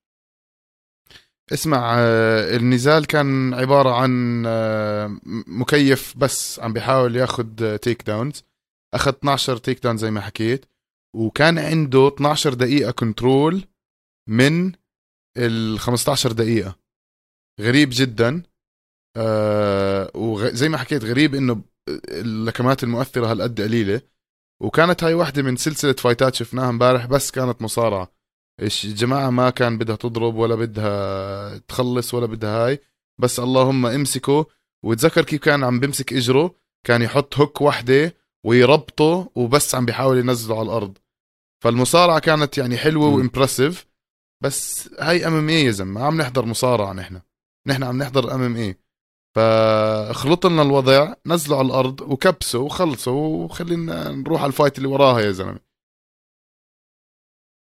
اسمع 1.53 1.95
آه، 1.99 2.57
النزال 2.57 3.07
كان 3.07 3.55
عبارة 3.55 3.91
عن 3.91 4.43
آه، 4.47 5.21
مكيف 5.47 6.15
بس 6.17 6.61
عم 6.61 6.73
بيحاول 6.73 7.17
ياخد 7.17 7.79
takedowns 7.83 8.43
أخذ 8.95 9.13
12 9.13 9.57
takedown 9.57 9.97
زي 9.97 10.11
ما 10.11 10.21
حكيت. 10.21 10.67
وكان 11.17 11.59
عنده 11.59 12.09
12 12.09 12.55
دقيقة 12.55 12.91
control 12.91 13.65
من 14.29 14.73
ال 15.37 15.79
15 15.79 16.33
دقيقة. 16.33 16.79
غريب 17.61 17.89
جدا. 17.93 18.43
آه 19.17 20.11
وزي 20.15 20.69
ما 20.69 20.79
حكيت 20.79 21.05
غريب 21.05 21.35
إنه 21.35 21.63
اللكمات 22.09 22.83
المؤثرة 22.83 23.27
هالقد 23.27 23.61
قليلة. 23.61 24.01
وكانت 24.63 25.05
هاي 25.05 25.15
واحدة 25.15 25.43
من 25.43 25.57
سلسلة 25.57 25.93
فايتات 25.93 26.35
شفناها 26.35 26.69
امبارح 26.69 27.07
بس 27.07 27.31
كانت 27.31 27.63
مصارعة. 27.63 28.13
إيش 28.63 28.85
الجماعة 28.85 29.31
ما 29.31 29.51
كان 29.51 29.79
بدها 29.79 29.97
تضرب 29.97 30.35
ولا 30.35 30.55
بدها 30.55 31.59
تخلص 31.59 32.15
ولا 32.15 32.27
بدها 32.27 32.67
هاي. 32.67 32.81
بس 33.21 33.41
اللهم 33.41 33.87
امسكه. 33.87 34.47
وتذكر 34.85 35.25
كيف 35.25 35.41
كان 35.41 35.65
عم 35.65 35.81
بمسك 35.81 36.13
إجره؟ 36.13 36.55
كان 36.87 37.03
يحط 37.03 37.37
هوك 37.39 37.61
وحدة 37.61 38.15
ويربطه 38.45 39.31
وبس 39.35 39.75
عم 39.75 39.85
بيحاول 39.87 40.19
ينزله 40.19 40.59
على 40.59 40.67
الأرض. 40.67 40.99
فالمصارعة 41.65 42.19
كانت 42.19 42.59
يعني 42.59 42.77
حلوة 42.77 43.09
و 43.09 43.16
impressive 43.16 43.87
بس 44.43 44.91
هاي 45.01 45.27
MMA 45.27 45.65
يا 45.65 45.71
زلمة 45.71 46.03
عم 46.05 46.21
نحضر 46.21 46.45
مصارعة 46.45 46.93
نحن. 46.93 47.21
نحن 47.67 47.83
عم 47.83 48.03
نحضر 48.03 48.35
MMA 48.35 48.77
فخلط 49.39 50.47
لنا 50.47 50.63
الوضع 50.63 51.15
نزلوا 51.27 51.59
على 51.59 51.67
الأرض 51.67 52.01
وكبسوا 52.01 52.65
وخلصوا 52.65 53.45
وخلينا 53.45 54.13
نروح 54.13 54.41
على 54.41 54.49
ال 54.49 54.54
fight 54.54 54.79
اللي 54.79 54.89
وراها 54.89 55.21
يا 55.21 55.31
زلمة. 55.31 55.61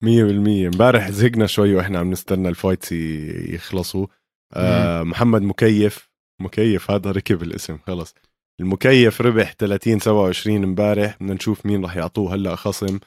مية 0.02 0.24
بالمية. 0.24 0.66
امبارح 0.66 1.10
زهقنا 1.10 1.46
شوي 1.46 1.74
وإحنا 1.74 1.98
عم 1.98 2.10
نستنى 2.10 2.48
ال 2.48 2.55
fights 2.55 2.92
يخلصوا. 2.92 4.06
آه 4.52 5.02
محمد 5.02 5.42
مكيف. 5.42 6.10
مكيف 6.40 6.90
هذا 6.90 7.10
ركب 7.10 7.42
الاسم 7.42 7.78
خلص. 7.78 8.14
المكيف 8.60 9.20
ربح 9.20 9.52
30 9.52 9.98
27 9.98 10.64
امبارح. 10.64 11.16
بدنا 11.16 11.34
نشوف 11.34 11.66
مين 11.66 11.82
راح 11.82 11.96
يعطوه. 11.96 12.34
هلأ 12.34 12.56
خصم. 12.56 12.98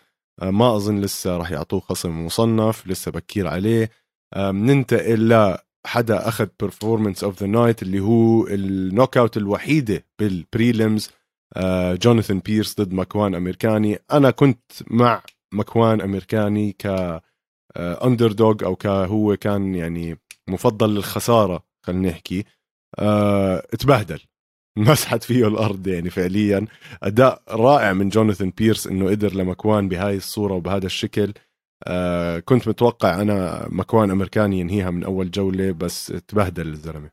آه 0.42 0.52
ما 0.52 0.76
اظن 0.76 1.02
لسه 1.02 1.38
راح 1.38 1.52
يعطوه 1.52 1.80
خصم 1.80 2.26
مصنف. 2.26 2.88
لسه 2.88 3.12
بكير 3.12 3.48
عليه. 3.48 3.90
آه 4.34 4.52
ننتقل 4.52 5.58
لحدا 5.86 6.28
أخذ 6.28 6.48
performance 6.60 7.24
of 7.24 7.40
the 7.42 7.48
night 7.48 7.82
اللي 7.84 8.00
هو 8.00 8.48
ال 8.48 9.18
knockout 9.18 9.38
الوحيدة 9.38 10.06
بال 10.20 10.40
prelims 10.40 11.10
آه 11.56 11.96
جوناثان 11.96 12.40
بيرس 12.40 12.82
ضد 12.82 12.94
مكوان 12.94 13.36
أمريكاني. 13.36 14.00
أنا 14.12 14.32
كنت 14.32 14.72
مع 14.88 15.24
مكوان 15.54 16.02
أمريكاني 16.02 16.72
ك 16.72 17.22
underdog 17.78 18.56
أو 18.66 18.76
كهو 18.76 19.38
كان 19.38 19.76
يعني 19.76 20.20
مفضل 20.50 20.96
للخسارة 20.96 21.64
خلينا 21.86 22.10
نحكي. 22.10 22.46
أه 23.00 23.60
تبهدل 23.80 24.20
مسحت 24.78 25.24
فيه 25.24 25.48
الأرض 25.48 25.88
يعني 25.88 26.10
فعليا. 26.10 26.68
أداء 27.04 27.44
رائع 27.50 27.94
من 27.94 28.10
جوناثان 28.10 28.50
بيرس 28.58 28.88
إنه 28.88 29.10
قدر 29.10 29.34
لماكوان 29.36 29.90
بهاي 29.90 30.18
الصورة 30.18 30.54
وبهذا 30.54 30.86
الشكل. 30.86 31.34
أه 31.88 32.40
كنت 32.40 32.68
متوقع 32.68 33.22
أنا 33.22 33.68
مكوان 33.72 34.12
أمريكاني 34.12 34.60
ينهيها 34.60 34.92
من 34.92 35.04
أول 35.04 35.32
جولة 35.32 35.72
بس 35.72 36.08
تبهدل 36.28 36.68
الزلمة. 36.68 37.10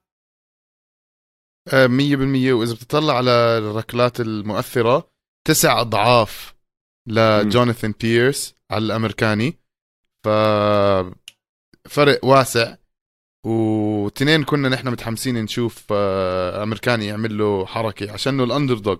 آه، 1.72 1.86
مية 1.86 2.16
بالمية. 2.16 2.52
وإذا 2.52 2.74
بتطلع 2.74 3.16
على 3.16 3.30
الركلات 3.30 4.20
المؤثرة 4.20 5.10
تسع 5.46 5.80
أضعاف 5.80 6.54
لجوناثان 7.08 7.94
بيرس 8.00 8.54
على 8.70 8.84
الأمريكاني. 8.84 9.58
ف 10.24 10.28
فرق 11.88 12.24
واسع. 12.24 12.76
وتنين 13.46 14.44
كنا 14.44 14.68
نحن 14.68 14.88
متحمسين 14.88 15.42
نشوف 15.42 15.84
آه، 15.92 16.62
امريكاني 16.62 17.06
يعمل 17.06 17.38
له 17.38 17.66
حركه 17.66 18.12
عشانه 18.12 18.44
ال 18.44 18.78
underdog 18.78 18.96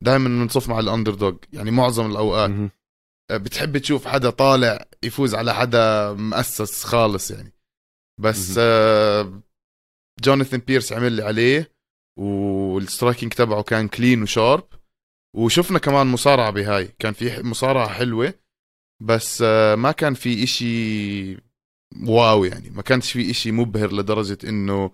دائما 0.00 0.28
بنصف 0.28 0.68
مع 0.68 0.78
ال 0.78 1.14
underdog 1.14 1.34
يعني 1.52 1.70
معظم 1.70 2.10
الأوقات. 2.10 2.50
آه، 2.50 2.70
بتحب 3.32 3.78
تشوف 3.78 4.06
حدا 4.06 4.30
طالع 4.30 4.86
يفوز 5.02 5.34
على 5.34 5.54
حدا 5.54 6.12
مؤسس 6.12 6.84
خالص 6.84 7.30
يعني. 7.30 7.52
بس 8.20 8.54
آه، 8.58 9.40
جوناثان 10.20 10.60
بيرس 10.60 10.92
عمل 10.92 11.06
اللي 11.06 11.22
عليه 11.22 11.70
وال 12.18 12.41
striking 12.41 13.32
تبعه 13.32 13.62
كان 13.62 13.88
clean 13.88 14.22
و 14.22 14.30
sharp 14.30 14.68
وشفنا 15.36 15.78
كمان 15.78 16.06
مصارعة 16.06 16.50
بهاي. 16.50 16.86
كان 16.98 17.12
في 17.12 17.42
مصارعة 17.42 17.88
حلوة 17.88 18.34
بس 19.02 19.42
آه، 19.46 19.74
ما 19.74 19.92
كان 19.92 20.14
في 20.14 20.44
إشي 20.44 21.36
wow 22.08 22.44
يعني. 22.44 22.70
ما 22.70 22.82
كانش 22.82 23.12
في 23.12 23.30
إشي 23.30 23.52
مبهر 23.52 23.92
لدرجة 23.92 24.38
إنه 24.48 24.90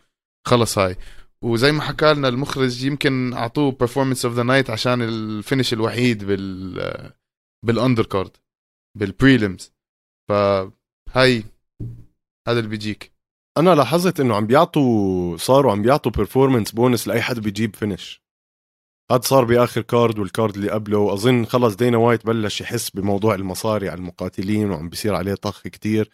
خلص 0.46 0.78
هاي. 0.78 0.96
وزي 1.44 1.72
ما 1.72 1.82
حكى 1.82 2.14
لنا 2.14 2.28
المخرج 2.28 2.84
يمكن 2.84 3.32
أعطوه 3.32 3.72
performance 3.72 4.24
of 4.24 4.34
the 4.34 4.42
night 4.42 4.70
عشان 4.70 5.02
ال 5.02 5.12
finish 5.12 5.72
الوحيد 5.72 6.24
بال 6.24 7.12
بال 7.66 8.06
undercard 8.06 8.36
بال 8.98 9.15
prelims 9.15 9.72
فهاي 10.28 11.44
هذا 12.48 12.58
اللي 12.58 12.68
بيجيك. 12.68 13.12
أنا 13.58 13.74
لاحظت 13.74 14.20
إنه 14.20 14.34
عم 14.34 14.46
بيعطوا 14.46 15.36
صاروا 15.36 15.72
عم 15.72 15.82
بيعطوا 15.82 16.12
performance 16.12 16.72
bonus 16.72 17.08
لأي 17.08 17.22
حدا 17.22 17.40
بيجيب 17.40 17.76
finish 17.76 18.22
هذا 19.10 19.20
صار 19.20 19.44
بآخر 19.44 19.80
card 19.82 20.18
وال 20.18 20.30
card 20.30 20.54
اللي 20.54 20.70
قبله 20.70 20.98
وأظن 20.98 21.44
خلص 21.44 21.76
دينا 21.76 21.96
وايت 21.96 22.26
بلش 22.26 22.60
يحس 22.60 22.90
بموضوع 22.90 23.34
المصاري 23.34 23.88
على 23.88 23.98
المقاتلين 23.98 24.70
وعم 24.70 24.88
بيصير 24.88 25.14
عليه 25.14 25.34
طخ 25.34 25.62
كتير. 25.62 26.10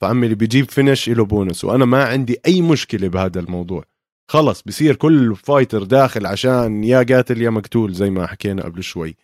فعمي 0.00 0.24
اللي 0.24 0.34
بيجيب 0.34 0.70
finish 0.70 1.08
له 1.08 1.24
بونس 1.24 1.64
وأنا 1.64 1.84
ما 1.84 2.04
عندي 2.04 2.36
أي 2.46 2.62
مشكلة 2.62 3.08
بهذا 3.08 3.40
الموضوع. 3.40 3.84
خلص 4.30 4.62
بصير 4.62 4.96
كل 4.96 5.36
fighter 5.36 5.82
داخل 5.82 6.26
عشان 6.26 6.84
يا 6.84 7.02
قاتل 7.02 7.42
يا 7.42 7.50
مقتول 7.50 7.92
زي 7.92 8.10
ما 8.10 8.26
حكينا 8.26 8.64
قبل 8.64 8.82
شوي. 8.82 9.16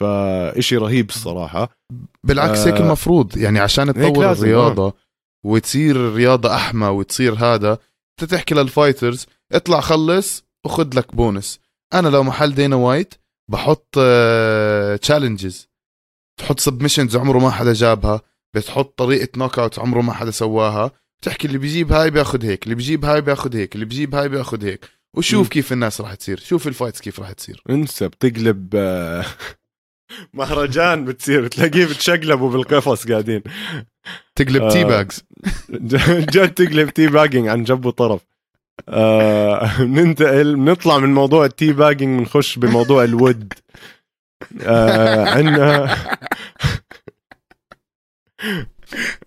فإشي 0.00 0.76
رهيب 0.76 1.08
الصراحة. 1.08 1.68
بالعكس 2.24 2.58
هيك 2.58 2.74
آه 2.74 2.80
المفروض. 2.80 3.36
يعني 3.36 3.58
عشان 3.58 3.94
تطور 3.94 4.32
الرياضة 4.32 4.86
آه. 4.86 4.92
وتصير 5.46 5.96
الرياضة 5.96 6.54
أحمى 6.54 6.86
وتصير 6.86 7.34
هذا 7.34 7.78
تحكي 8.30 8.54
لل 8.54 8.68
fighters 8.68 9.26
اطلع 9.52 9.80
خلص 9.80 10.44
وخذ 10.66 10.96
لك 10.96 11.14
بونس. 11.14 11.60
أنا 11.94 12.08
لو 12.08 12.22
محل 12.22 12.54
دينا 12.54 12.76
وايت 12.76 13.14
بحط 13.50 13.98
challenges 15.00 15.68
آه، 15.68 16.42
تحط 16.42 16.60
submissions 16.60 17.16
عمره 17.16 17.38
ما 17.38 17.50
حدا 17.50 17.72
جابها. 17.72 18.20
بتحط 18.56 18.98
طريقة 18.98 19.28
knockout 19.36 19.78
عمره 19.78 20.00
ما 20.00 20.12
حدا 20.12 20.30
سواها. 20.30 20.90
بتحكي 21.22 21.46
اللي 21.46 21.58
بيجيب 21.58 21.92
هاي 21.92 22.10
بياخذ 22.10 22.44
هيك 22.44 22.64
اللي 22.64 22.74
بيجيب 22.74 23.04
هاي 23.04 23.20
بياخذ 23.20 23.56
هيك 23.56 23.74
اللي 23.74 23.86
بيجيب 23.86 24.14
هاي 24.14 24.28
بياخذ 24.28 24.64
هيك. 24.64 24.88
وشوف 25.16 25.46
م. 25.46 25.50
كيف 25.50 25.72
الناس 25.72 26.00
راح 26.00 26.14
تصير 26.14 26.38
شوف 26.38 26.68
ال 26.68 26.73
fights 26.73 27.00
كيف 27.00 27.20
راح 27.20 27.32
تصير. 27.32 27.62
انسى 27.70 28.08
بتقلب 28.08 28.74
مهرجان 30.34 31.04
بتصير 31.04 31.40
بتلاقيه 31.44 31.84
بتشقلبوا 31.84 32.50
بالقفص 32.50 33.08
قاعدين. 33.08 33.42
تقلب 34.36 34.68
tea 34.68 34.84
bags 34.84 35.24
جد 36.34 36.54
تقلب 36.54 36.90
tea 36.90 37.06
bagging 37.06 37.48
عن 37.48 37.64
جنب 37.64 37.86
وطرف. 37.86 38.20
آه 38.88 39.82
ننتقل 39.82 40.56
بنطلع 40.56 40.98
من 40.98 41.14
موضوع 41.14 41.44
ال 41.44 41.51
tea 41.51 41.72
bagging 41.72 42.18
بنخش 42.18 42.58
بموضوع 42.58 43.04
الود. 43.04 43.52
آه 44.62 45.24
عندنا 45.28 45.96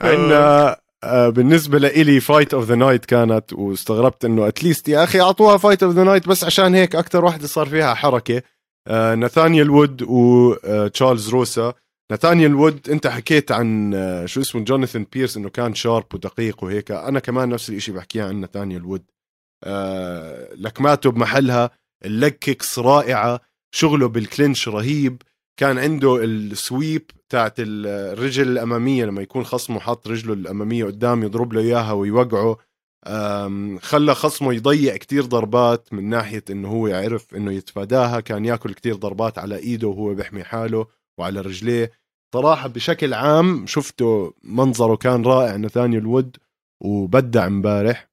عندنا 0.01 0.77
آه 1.03 1.29
بالنسبة 1.29 1.79
لإلي 1.79 2.19
fight 2.19 2.53
of 2.53 2.65
the 2.65 2.75
night 2.75 3.05
كانت 3.05 3.53
واستغربت 3.53 4.25
إنه 4.25 4.47
at 4.47 4.59
least 4.59 4.89
يا 4.89 5.03
أخي 5.03 5.21
أعطوها 5.21 5.57
fight 5.57 5.83
of 5.83 5.95
the 5.95 6.03
night 6.03 6.27
بس 6.27 6.43
عشان 6.43 6.75
هيك 6.75 6.95
أكثر 6.95 7.25
واحدة 7.25 7.47
صار 7.47 7.65
فيها 7.69 7.93
حركة. 7.93 8.37
آه 8.37 8.43
ناثانيال 8.89 9.69
وود 9.69 10.01
وتشارلز 10.01 11.29
روسا. 11.29 11.73
ناثانيال 12.11 12.55
وود 12.55 12.89
انت 12.89 13.07
حكيت 13.07 13.51
عن 13.51 13.93
آه 13.93 14.25
شو 14.25 14.41
اسمه 14.41 14.63
جوناثان 14.63 15.05
بيرس 15.13 15.37
انه 15.37 15.49
كان 15.49 15.75
sharp 15.75 16.05
ودقيق 16.13 16.63
وهيك. 16.63 16.91
أنا 16.91 17.19
كمان 17.19 17.49
نفس 17.49 17.69
الشيء 17.69 17.95
بحكيها 17.95 18.27
عن 18.27 18.35
ناثانيال 18.35 18.85
وود. 18.85 19.03
آه، 19.63 20.53
لكماته 20.55 21.11
بمحلها 21.11 21.71
ال 22.05 22.12
leg 22.12 22.33
kicks 22.33 22.79
رائعة 22.79 23.41
شغله 23.71 24.07
بال 24.07 24.23
clinch 24.23 24.69
رهيب. 24.69 25.21
كان 25.59 25.77
عنده 25.77 26.23
ال 26.23 26.38
sweep 26.38 27.11
تاعت 27.29 27.53
الرجل 27.59 28.47
الأمامية 28.47 29.05
لما 29.05 29.21
يكون 29.21 29.43
خصمه 29.43 29.79
حاط 29.79 30.07
رجله 30.07 30.33
الأمامية 30.33 30.85
قدام 30.85 31.23
يضرب 31.23 31.53
له 31.53 31.61
إياها 31.61 31.91
ويوقعه. 31.91 32.57
خلى 33.81 34.15
خصمه 34.15 34.53
يضيع 34.53 34.97
كتير 34.97 35.25
ضربات 35.25 35.93
من 35.93 36.09
ناحية 36.09 36.43
إنه 36.49 36.67
هو 36.67 36.87
يعرف 36.87 37.35
إنه 37.35 37.51
يتفاداها. 37.51 38.19
كان 38.19 38.45
يأكل 38.45 38.73
كتير 38.73 38.95
ضربات 38.95 39.39
على 39.39 39.57
إيده 39.57 39.87
وهو 39.87 40.13
بيحمي 40.13 40.43
حاله 40.43 40.87
وعلى 41.17 41.41
رجليه. 41.41 41.91
صراحة 42.33 42.67
بشكل 42.67 43.13
عام 43.13 43.67
شفته 43.67 44.33
منظره 44.43 44.95
كان 44.95 45.25
رائع 45.25 45.57
ناثانيال 45.57 46.05
وود 46.05 46.37
وبدع 46.83 47.47
امبارح. 47.47 48.11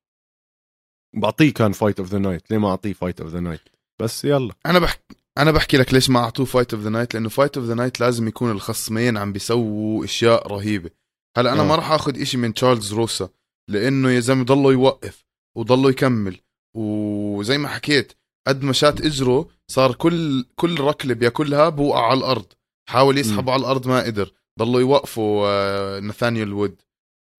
بعطيه 1.16 1.52
كان 1.52 1.72
fight 1.72 2.00
of 2.00 2.08
the 2.08 2.18
night 2.18 2.50
ليه 2.50 2.58
ما 2.58 2.68
أعطيه 2.68 2.92
fight 2.92 3.20
of 3.20 3.30
the 3.30 3.40
night 3.40 3.60
بس 4.00 4.24
يلا. 4.24 4.54
أنا 4.66 4.78
بحكي 4.78 5.16
أنا 5.38 5.50
بحكي 5.50 5.76
لك 5.76 5.94
ليش 5.94 6.10
ما 6.10 6.20
أعطوه 6.20 6.46
fight 6.46 6.74
of 6.74 6.82
the 6.82 6.90
night 6.90 7.14
لأنه 7.14 7.28
fight 7.28 7.56
of 7.56 7.66
the 7.66 7.74
night 7.74 8.00
لازم 8.00 8.28
يكون 8.28 8.50
الخصمين 8.50 9.16
عم 9.16 9.32
بيسووا 9.32 10.04
أشياء 10.04 10.46
رهيبة. 10.46 10.90
هلأ 11.36 11.52
أنا 11.52 11.60
أوه. 11.60 11.68
ما 11.68 11.76
راح 11.76 11.92
آخذ 11.92 12.20
إشي 12.20 12.36
من 12.36 12.54
تشارلز 12.54 12.94
روسا 12.94 13.28
لأنه 13.68 14.10
يا 14.10 14.20
زلمة 14.20 14.44
ضله 14.44 14.72
يوقف 14.72 15.24
وضله 15.56 15.90
يكمل. 15.90 16.40
وزي 16.76 17.58
ما 17.58 17.68
حكيت 17.68 18.12
قد 18.46 18.62
ما 18.62 18.72
شات 18.72 19.00
إجره 19.00 19.48
صار 19.70 19.94
كل 19.94 20.46
كل 20.56 20.80
ركلة 20.80 21.14
بياكلها 21.14 21.68
بوقع 21.68 22.06
على 22.10 22.18
الأرض. 22.18 22.52
حاول 22.88 23.18
يسحبه 23.18 23.52
على 23.52 23.60
الأرض 23.60 23.88
ما 23.88 24.02
قدر. 24.02 24.32
ضلوا 24.58 24.80
يوقفوا 24.80 25.46
آه، 25.48 26.00
ناثانيال 26.00 26.52
وود 26.52 26.82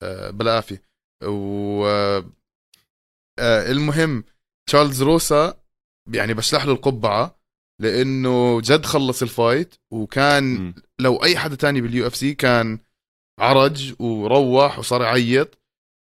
آه، 0.03 0.29
بالعافية. 0.29 0.83
و 1.23 1.85
آه، 3.39 3.71
المهم 3.71 4.23
تشارلز 4.67 5.03
روسا 5.03 5.59
يعني 6.13 6.33
بشلح 6.33 6.65
له 6.65 6.71
القبعة 6.71 7.39
لأنه 7.81 8.61
جد 8.61 8.85
خلص 8.85 9.21
ال 9.21 9.30
fight 9.30 9.75
وكان. 9.91 10.73
لو 10.99 11.23
أي 11.23 11.37
حدا 11.37 11.55
تاني 11.55 11.81
بال 11.81 12.07
UFC 12.07 12.33
كان 12.33 12.79
عرج 13.39 14.01
وروح 14.01 14.79
وصار 14.79 15.01
يعيط. 15.01 15.59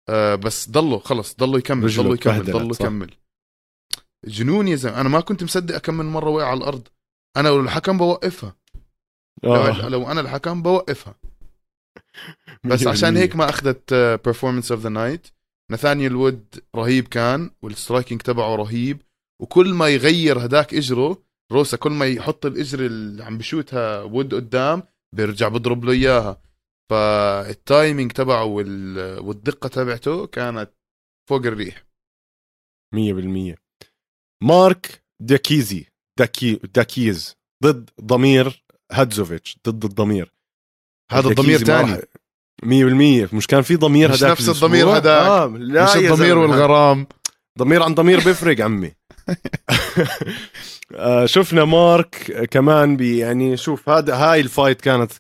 آه 0.10 0.36
بس 0.36 0.70
ضله 0.70 1.00
خلص 1.00 1.36
ضله 1.36 1.58
يكمل 1.58 1.90
ضله 1.96 2.14
يكمل 2.14 2.76
صح؟ 2.76 2.82
يكمل. 2.82 3.12
جنون 4.26 4.68
يا 4.68 4.76
زلمة 4.76 5.02
أنا 5.02 5.10
ما 5.10 5.20
كنت 5.20 5.44
مصدق 5.44 5.78
كم 5.78 5.94
من 5.94 6.06
مرة 6.06 6.30
وقع 6.30 6.48
على 6.48 6.58
الأرض. 6.58 6.88
أنا 7.38 7.48
لو 7.48 7.60
الحكم 7.60 7.98
بوقفها. 7.98 8.56
لو, 9.44 9.56
آه. 9.56 9.90
لو 9.90 10.12
أنا 10.12 10.22
الحكم 10.22 10.62
بوقفها. 10.62 11.16
بس 12.70 12.88
عشان. 12.88 13.18
هيك 13.18 13.36
ما 13.36 13.50
أخذت 13.50 13.94
performance 13.94 14.72
of 14.72 14.82
the 14.82 14.90
night 14.90 15.28
ناثانيال 15.72 16.16
وود 16.16 16.46
رهيب 16.76 17.08
كان 17.08 17.52
وال 17.62 17.74
striking 17.74 18.22
تبعه 18.22 18.56
رهيب. 18.56 19.02
وكل 19.42 19.74
ما 19.74 19.88
يغير 19.88 20.46
هداك 20.46 20.74
إجره 20.74 21.24
روسا 21.52 21.78
كل 21.78 21.92
ما 21.92 22.06
يحط 22.06 22.46
الإجر 22.46 22.86
اللي 22.86 23.24
عم 23.24 23.38
بشوتها 23.38 24.02
وود 24.02 24.34
قدام 24.34 24.84
بيرجع 25.16 25.48
بضرب 25.48 25.86
له 25.86 25.92
إياها. 25.92 26.42
فال 26.90 27.20
timing 27.20 28.12
تبعه 28.12 28.44
وال... 28.44 29.20
والدقة 29.20 29.70
تبعته 29.70 30.28
كانت 30.28 30.72
فوق 31.30 31.46
الريح 31.46 31.86
مية 32.96 33.14
بالمية 33.14 33.56
مارك 34.44 35.04
داكيزي 35.22 35.86
داكي 36.20 36.56
داكيز 36.56 37.36
ضد 37.64 37.90
ضمير 38.02 38.66
هادزوفيتش 38.92 39.58
ضد 39.68 39.86
الضمير 39.86 40.34
هذا 41.12 41.30
الضمير 41.30 41.64
مية 42.64 42.86
بالمية 42.86 43.30
مش 43.34 43.48
كان 43.48 43.62
في 43.62 43.76
ضمير 43.76 44.12
مش 44.12 44.18
هداك 44.18 44.32
نفس؟ 44.32 44.50
الضمير 44.50 44.98
هداك. 44.98 45.26
آه 45.26 45.48
لا 45.48 45.84
مش 45.84 45.96
الضمير. 45.96 46.38
والغرام 46.38 47.08
ضمير 47.60 47.84
عن 47.84 47.94
ضمير 47.94 48.20
بيفرق 48.20 48.62
عمي. 48.62 48.92
آه، 50.96 51.26
شفنا 51.26 51.66
مارك 51.66 52.48
كمان 52.52 52.98
بي 52.98 53.18
يعني 53.18 53.58
شوف 53.58 53.90
هذا 53.90 54.16
هاي 54.16 54.40
الفايت 54.40 54.82
كانت 54.82 55.12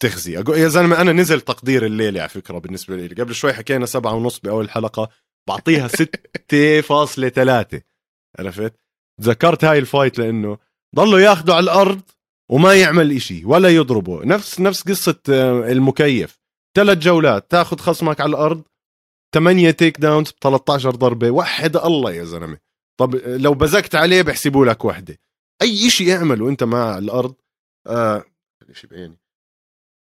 تخزي. 0.00 0.32
يا 0.48 0.68
زلمة 0.68 1.00
أنا 1.00 1.12
نزل 1.12 1.40
تقدير 1.40 1.86
الليلة 1.86 2.20
على 2.20 2.28
فكرة 2.28 2.58
بالنسبة 2.58 2.96
لي. 2.96 3.22
قبل 3.22 3.34
شوي 3.34 3.52
حكينا 3.52 3.86
سبعة 3.86 4.14
ونص 4.14 4.38
بأول 4.38 4.70
حلقة 4.70 5.08
بعطيها 5.48 5.88
6.3 7.74 7.80
عرفت؟ 8.38 8.74
ذكرت 9.20 9.64
هاي 9.64 9.78
ال 9.78 9.85
fight 9.85 10.18
لأنه 10.18 10.58
ضلوا 10.96 11.20
ياخذوا 11.20 11.54
على 11.54 11.64
الأرض 11.64 12.00
وما 12.50 12.74
يعمل 12.74 13.16
إشي 13.16 13.44
ولا 13.44 13.68
يضربه 13.68 14.24
نفس 14.24 14.60
نفس 14.60 14.82
قصة 14.82 15.18
آه، 15.28 15.72
المكيف. 15.72 16.38
ثلاث 16.76 16.98
جولات 16.98 17.50
تاخذ 17.50 17.78
خصمك 17.78 18.20
على 18.20 18.30
الأرض 18.30 18.62
8 19.34 19.70
takedowns 19.70 20.30
ب 20.30 20.34
13 20.42 20.90
ضربة. 20.90 21.30
وحد 21.30 21.76
الله 21.76 22.12
يا 22.12 22.24
زلمة. 22.24 22.58
طب 23.00 23.14
لو 23.14 23.54
بزكت 23.54 23.94
عليه 23.94 24.22
بحسبوا 24.22 24.66
لك 24.66 24.84
وحدة. 24.84 25.18
أي 25.62 25.90
شيء 25.90 26.12
اعمله 26.16 26.48
انت 26.48 26.64
مع 26.64 26.98
الأرض 26.98 27.34
آه 27.86 28.24
شيء 28.72 28.90
بعيني. 28.90 29.18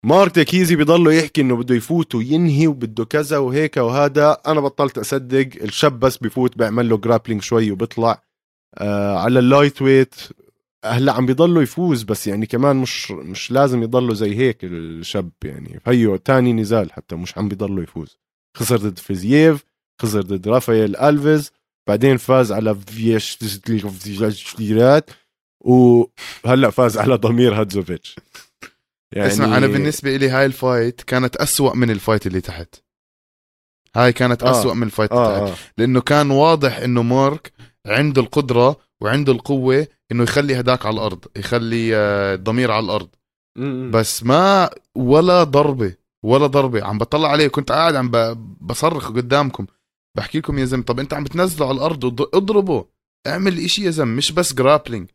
مارك 0.05 0.33
دياكيزي 0.35 0.77
بيضله 0.77 1.13
يحكي 1.13 1.41
إنه 1.41 1.57
بده 1.57 1.75
يفوت 1.75 2.15
وينهي 2.15 2.67
وبده 2.67 3.05
كذا 3.05 3.39
وهيك 3.39 3.77
وهذا. 3.77 4.33
أنا 4.47 4.61
بطلت 4.61 4.99
أصدق. 4.99 5.49
الشاب 5.63 6.01
بس 6.01 6.17
بيفوت 6.17 6.59
بيعمل 6.59 6.89
له 6.89 6.97
grappling 6.97 7.43
شوي 7.43 7.71
وبيطلع 7.71 8.23
آه 8.79 9.17
على 9.19 9.39
ال 9.39 9.83
lightweight 9.83 10.15
هلأ 10.85 11.13
عم 11.13 11.27
بيضله 11.27 11.63
يفوز 11.63 12.03
بس 12.03 12.27
يعني 12.27 12.47
كمان 12.47 12.77
مش 12.77 13.11
مش 13.11 13.51
لازم 13.51 13.83
يضله 13.83 14.15
زي 14.15 14.37
هيك 14.37 14.65
الشاب 14.65 15.31
يعني. 15.45 15.81
هيو 15.87 16.17
تاني 16.17 16.53
نزال 16.53 16.93
حتى 16.93 17.17
مش 17.17 17.39
عم 17.39 17.49
بيضله 17.49 17.83
يفوز. 17.83 18.19
خسر 18.57 18.77
ضد 18.77 18.99
فيزييف 18.99 19.65
خسر 20.03 20.21
ضد 20.21 20.49
رافائيل 20.49 20.97
ألفيز 20.97 21.51
بعدين 21.89 22.17
فاز 22.17 22.53
على 22.53 22.75
فيش 22.75 23.39
وهلأ 25.65 26.71
فاز 26.71 26.99
على 26.99 27.15
ضمير 27.15 27.61
هادزوفيتش 27.61 28.17
يعني 29.13 29.29
اسمع 29.29 29.57
أنا 29.57 29.67
بالنسبة 29.67 30.17
لي 30.17 30.29
هاي 30.29 30.47
ال 30.47 30.56
fight 30.56 31.01
كانت 31.01 31.37
أسوأ 31.37 31.75
من 31.75 31.91
ال 31.91 31.97
fight 31.97 32.27
اللي 32.27 32.41
تحت. 32.41 32.75
هاي 33.97 34.13
كانت 34.13 34.43
آه. 34.43 34.51
أسوأ 34.51 34.75
من 34.75 34.83
ال 34.83 34.88
fight 34.88 35.13
اللي 35.13 35.25
تحت. 35.25 35.33
آه. 35.43 35.49
آه 35.53 35.55
لأنه 35.79 36.01
كان 36.01 36.31
واضح 36.31 36.77
إنه 36.79 37.03
مارك 37.03 37.53
عنده 37.87 38.23
القدرة 38.23 38.77
وعنده 39.01 39.33
القوة 39.33 39.87
إنه 40.13 40.23
يخلي 40.23 40.61
هداك 40.61 40.87
على 40.87 40.95
الأرض 40.95 41.25
يخلي 41.37 41.97
آه، 41.97 42.35
الضمير 42.35 42.71
على 42.71 42.85
الأرض. 42.85 43.09
م- 43.57 43.65
م. 43.89 43.91
بس 43.91 44.23
ما 44.23 44.71
ولا 44.95 45.45
ضربة. 45.45 45.95
ولا 46.27 46.47
ضربة. 46.47 46.85
عم 46.85 46.99
بطلع 46.99 47.29
عليه. 47.29 47.49
كنت 47.49 47.73
قاعد 47.73 47.95
عم 47.95 48.11
بصرخ 48.61 49.09
قدامكم. 49.13 49.67
بحكي 50.17 50.39
لكم 50.39 50.59
يا 50.59 50.65
زلمة 50.65 50.83
طب 50.85 51.01
انت 51.01 51.15
عم 51.15 51.25
بتنزله 51.25 51.69
على 51.69 51.77
الأرض 51.77 52.05
اضربه 52.35 52.89
اعمل 53.27 53.59
إشي 53.65 53.85
يا 53.85 53.91
زلمة 53.91 54.15
مش 54.17 54.33
بس 54.33 54.55
grappling 54.55 55.11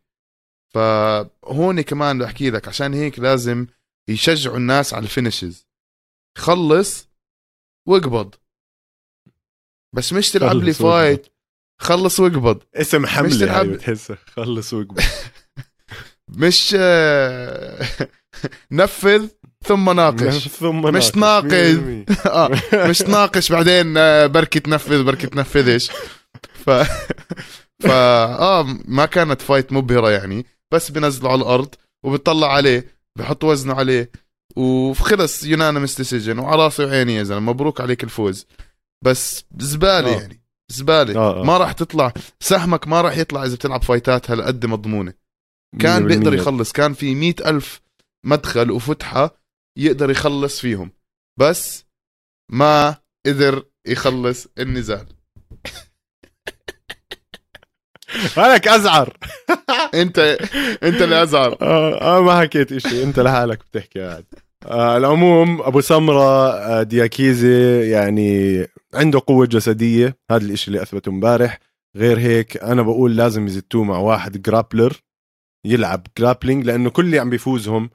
فهون 0.74 1.82
كمان 1.82 2.20
بحكي 2.20 2.49
لك 2.49 2.68
عشان 2.68 2.93
هيك 2.93 3.20
لازم 3.20 3.68
يشجعوا 4.09 4.57
الناس 4.57 4.93
على 4.93 5.03
ال 5.03 5.11
finishes 5.11 5.68
خلص 6.38 7.07
واقبض. 7.88 8.36
بس 9.95 10.14
مش 10.14 10.32
تلعب 10.32 10.55
لي 10.55 10.66
واقبض. 10.72 10.72
fight 10.82 11.28
خلص 11.82 12.20
واقبض. 12.20 12.62
اسم 12.76 13.05
حملة 13.05 13.39
تلعب- 13.39 13.66
هاي 13.66 13.74
بتحسها 13.74 14.16
خلص 14.28 14.74
واقبض 14.74 15.03
مش 16.41 16.76
نفذ 18.71 19.27
ثم 19.65 19.89
ناقش 19.89 20.47
ثم 20.59 20.82
مش 20.82 21.15
ناقش. 21.15 21.43
مية 21.51 21.73
بالمية. 21.75 22.05
آه 22.25 22.49
مش 22.73 22.99
تناقش 22.99 23.51
بعدين 23.51 23.97
آه، 23.97 24.27
بركي 24.27 24.59
تنفذ 24.59 25.03
بركي 25.03 25.27
تنفذش 25.27 25.89
ف 26.53 26.69
ف 27.79 27.86
آه 27.89 28.77
ما 28.86 29.05
كانت 29.05 29.41
fight 29.41 29.74
مبهرة 29.73 30.09
يعني 30.09 30.45
بس 30.73 30.91
بنزله 30.91 31.32
على 31.32 31.41
الأرض 31.41 31.75
وبتطلع 32.05 32.53
عليه 32.53 32.86
بحط 33.19 33.43
وزنه 33.43 33.73
عليه 33.73 34.11
وخلص 34.55 35.43
يونانيمس 35.43 35.97
ديسيجن 35.97 36.39
وعلى 36.39 36.63
راسي 36.63 36.86
وعيني 36.86 37.15
يا 37.15 37.23
زلمة 37.23 37.39
مبروك 37.53 37.82
عليك 37.82 38.03
الفوز 38.03 38.47
بس 39.03 39.45
زبالة 39.57 40.17
آه. 40.17 40.21
يعني 40.21 40.41
زبالة 40.71 41.19
آه، 41.19 41.39
آه. 41.41 41.43
ما 41.43 41.57
راح 41.57 41.71
تطلع 41.71 42.13
سهمك 42.39 42.88
ما 42.88 43.01
راح 43.01 43.17
يطلع 43.17 43.45
إذا 43.45 43.55
بتلعب 43.55 43.84
فايتات 43.84 44.32
هالقد 44.32 44.65
مضمونة 44.65 45.13
كان 45.79 46.07
بيقدر. 46.07 46.34
يخلص 46.34 46.71
كان 46.71 46.93
في 46.93 47.15
مئة 47.15 47.49
ألف 47.49 47.82
مدخل 48.26 48.72
وفتحة 48.72 49.41
يقدر 49.78 50.09
يخلص 50.11 50.59
فيهم 50.59 50.91
بس 51.39 51.86
ما 52.51 52.95
قدر 53.26 53.65
يخلص 53.88 54.47
النزال. 54.59 55.07
مالك 58.38 58.67
أزعر. 58.67 59.17
انت 60.01 60.19
أنت 60.84 61.01
اللي 61.01 61.24
ازعر 61.24 61.57
آه, 61.61 62.17
آه 62.17 62.22
ما 62.22 62.39
حكيت 62.41 62.72
إشي. 62.72 63.03
أنت 63.03 63.19
لحالك 63.19 63.59
بتحكي 63.72 63.99
قاعد 63.99 64.26
آه 64.65 64.97
العموم 64.97 65.61
أبو 65.61 65.82
سمرة 65.82 66.49
آه 66.51 66.84
دياكيزي 66.84 67.89
يعني 67.89 68.67
عنده 68.93 69.22
قوة 69.28 69.45
جسدية. 69.45 70.17
هذا 70.32 70.45
الإشي 70.45 70.67
اللي 70.67 70.82
أثبته 70.82 71.09
امبارح. 71.09 71.59
غير 71.97 72.19
هيك 72.19 72.57
أنا 72.63 72.82
بقول 72.82 73.15
لازم 73.15 73.45
يحطوه 73.47 73.84
مع 73.84 73.97
واحد 73.97 74.41
grappler 74.41 75.01
يلعب 75.65 76.07
grappling 76.18 76.66
لأنه 76.65 76.89
كل 76.89 77.05
اللي 77.05 77.19
عم 77.19 77.30
بيفوزهم 77.30 77.89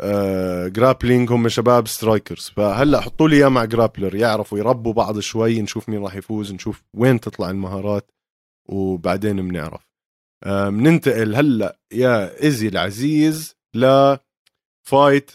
آه 0.00 0.68
grappling 0.68 1.32
هم 1.32 1.48
شباب 1.48 1.88
strikers 1.88 2.52
فهلأ 2.56 3.00
حطوا 3.00 3.28
لي 3.28 3.36
إياه 3.36 3.48
مع 3.48 3.64
grappler 3.64 4.14
يعرفوا 4.14 4.58
يربوا 4.58 4.92
بعض 4.92 5.18
شوي 5.20 5.62
نشوف 5.62 5.88
مين 5.88 6.02
راح 6.02 6.14
يفوز 6.14 6.52
نشوف 6.52 6.82
وين 6.94 7.20
تطلع 7.20 7.50
المهارات 7.50 8.10
وبعدين 8.68 9.48
بنعرف. 9.48 9.88
آه 10.44 10.68
بننتقل 10.68 11.34
هلأ 11.34 11.78
يا 11.92 12.42
ايزي 12.42 12.68
العزيز 12.68 13.56
ل 13.74 14.16
fight 14.88 15.30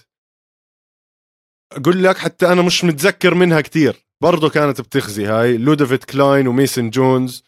أقول 1.74 2.04
لك 2.04 2.18
حتى 2.18 2.48
أنا 2.48 2.62
مش 2.62 2.84
متذكر 2.84 3.34
منها 3.36 3.62
كتير. 3.62 4.06
برضه 4.24 4.50
كانت 4.50 4.82
بتخزي 4.82 5.26
هاي 5.26 5.58
لودوفيت 5.58 6.04
كلاين 6.04 6.48
وميسن 6.48 6.90
جونز. 6.90 7.44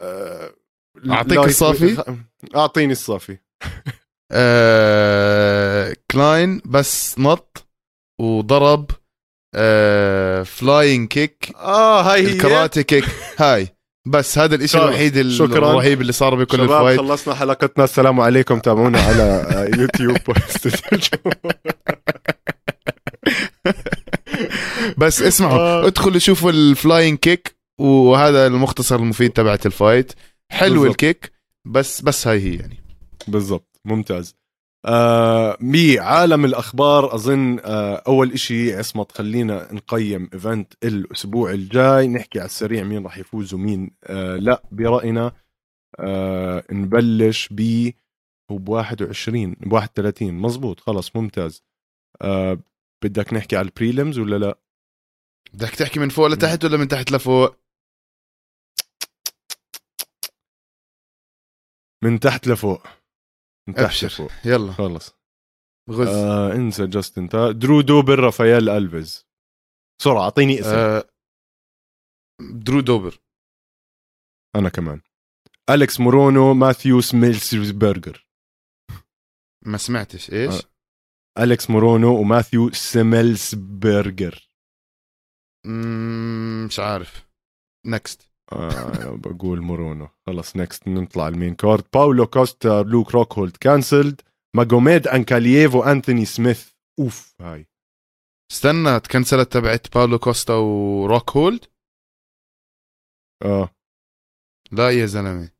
آه 0.00 0.54
light- 0.94 1.32
الصافي؟ 1.48 2.16
أعطيني 2.56 2.92
الصافي. 2.92 3.38
آه... 4.32 5.96
كلاين 6.10 6.60
بس 6.64 7.18
نط 7.18 7.66
وضرب 8.20 8.90
آه... 9.54 10.42
flying 10.42 11.08
kick 11.08 11.52
آه 11.56 12.02
هاي 12.02 12.26
هي. 12.26 12.32
ال 12.32 12.39
karate 12.39 12.82
kick 12.82 13.04
هاي. 13.38 13.68
بس 14.06 14.38
هذا 14.38 14.54
الإشي 14.54 14.78
خلص. 14.78 14.88
الوحيد. 14.88 15.16
الرهيب 15.16 16.00
اللي 16.00 16.12
صار 16.12 16.34
بكل 16.34 16.56
شباب 16.56 16.70
الفايت 16.70 17.00
خلصنا 17.00 17.34
حلقتنا. 17.34 17.84
السلام 17.84 18.20
عليكم. 18.20 18.58
تابعونا 18.58 19.00
على 19.00 19.22
آه، 19.22 19.76
يوتيوب 19.80 20.16
بس 24.98 25.22
اسمعوا 25.22 25.58
آه. 25.58 25.86
ادخلوا 25.86 26.18
شوفوا 26.18 26.50
ال 26.50 26.59
flying 26.59 27.16
kick 27.16 27.56
وهذا 27.80 28.46
المختصر 28.46 28.96
المفيد 28.96 29.30
تبعت 29.30 29.66
ال 29.66 29.74
fight 29.74 30.12
حلو 30.52 30.74
بالضبط. 30.74 30.90
ال 30.90 30.98
kick 30.98 31.32
بس 31.64 32.00
بس 32.00 32.26
هاي 32.26 32.40
هي 32.40 32.54
يعني. 32.54 32.84
بالضبط. 33.28 33.71
ممتاز. 33.84 34.34
آه 34.84 35.56
بعالم 35.60 36.44
الأخبار 36.44 37.14
أظن 37.14 37.58
آه 37.58 38.02
أول 38.06 38.32
إشي 38.32 38.74
عصمت 38.74 39.12
خلينا 39.12 39.72
نقيم 39.72 40.30
event 40.34 40.72
الأسبوع 40.84 41.50
الجاي. 41.50 42.08
نحكي 42.08 42.38
على 42.38 42.46
السريع 42.46 42.84
مين 42.84 43.04
راح 43.04 43.18
يفوز 43.18 43.54
ومين 43.54 43.90
آه 44.04 44.36
لا. 44.36 44.62
برأينا 44.72 45.32
آه 46.00 46.64
نبلش 46.72 47.48
ب 47.50 47.90
هو 48.50 48.58
ب 48.58 48.68
21 48.68 49.52
ب 49.52 49.72
31 49.72 50.34
مزبوط 50.34 50.80
خلص 50.80 51.16
ممتاز. 51.16 51.64
آه 52.22 52.58
بدك 53.04 53.32
نحكي 53.34 53.56
على 53.56 53.66
البريلمز 53.68 54.18
ولا 54.18 54.36
لا؟ 54.36 54.58
بدك 55.54 55.70
تحكي 55.70 56.00
من 56.00 56.08
فوق 56.08 56.26
لتحت 56.26 56.64
ولا 56.64 56.76
من 56.76 56.88
تحت 56.88 57.12
لفوق؟ 57.12 57.56
من 62.04 62.20
تحت 62.20 62.46
لفوق. 62.46 63.01
أبشر. 63.68 64.28
يلا. 64.44 64.72
خلص. 64.72 65.14
غز. 65.90 66.08
آه 66.08 66.52
انسى 66.52 66.86
جاستن 66.86 67.28
تا 67.28 67.50
درو 67.52 67.80
دوبر 67.80 68.18
رافائيل 68.18 68.68
ألفيز. 68.68 69.26
بسرعة 70.00 70.22
أعطيني 70.22 70.60
اسم. 70.60 70.68
آه. 70.68 71.04
درو 72.40 72.80
دوبر. 72.80 73.18
أنا 74.56 74.68
كمان. 74.68 75.00
أليكس 75.70 76.00
مورونو 76.00 76.54
ماثيو 76.54 77.00
سميلسبرجر 77.00 78.26
ما 79.66 79.78
سمعتش. 79.78 80.32
إيش؟ 80.32 80.54
آه. 80.54 81.42
أليكس 81.42 81.70
مورونو 81.70 82.20
وماثيو 82.20 82.70
سميلسبرجر 82.72 84.48
مش 86.66 86.78
عارف. 86.78 87.26
next 87.86 88.31
آه 88.52 89.16
بقول 89.16 89.60
مورونو. 89.60 90.08
خلص 90.26 90.56
next 90.56 90.88
نطلع 90.88 91.28
ال 91.28 91.33
main 91.33 91.54
card. 91.54 91.84
باولو 91.94 92.26
كوستا 92.26 92.82
لوك 92.88 93.14
روكهولد 93.14 93.56
cancelled 93.56 94.20
ماجوميد 94.56 95.08
انكالييف 95.08 95.74
وانتوني 95.74 96.24
سميث 96.24 96.68
اوف 96.98 97.34
هاي. 97.40 97.66
استنى 98.52 99.00
تكنسلت 99.00 99.52
تبعت 99.52 99.94
باولو 99.94 100.18
كوستا 100.18 100.54
وروك 100.54 101.30
هولد 101.30 101.64
آه. 103.44 103.68
لا 104.72 104.90
يا 104.90 105.06
زلمة. 105.06 105.50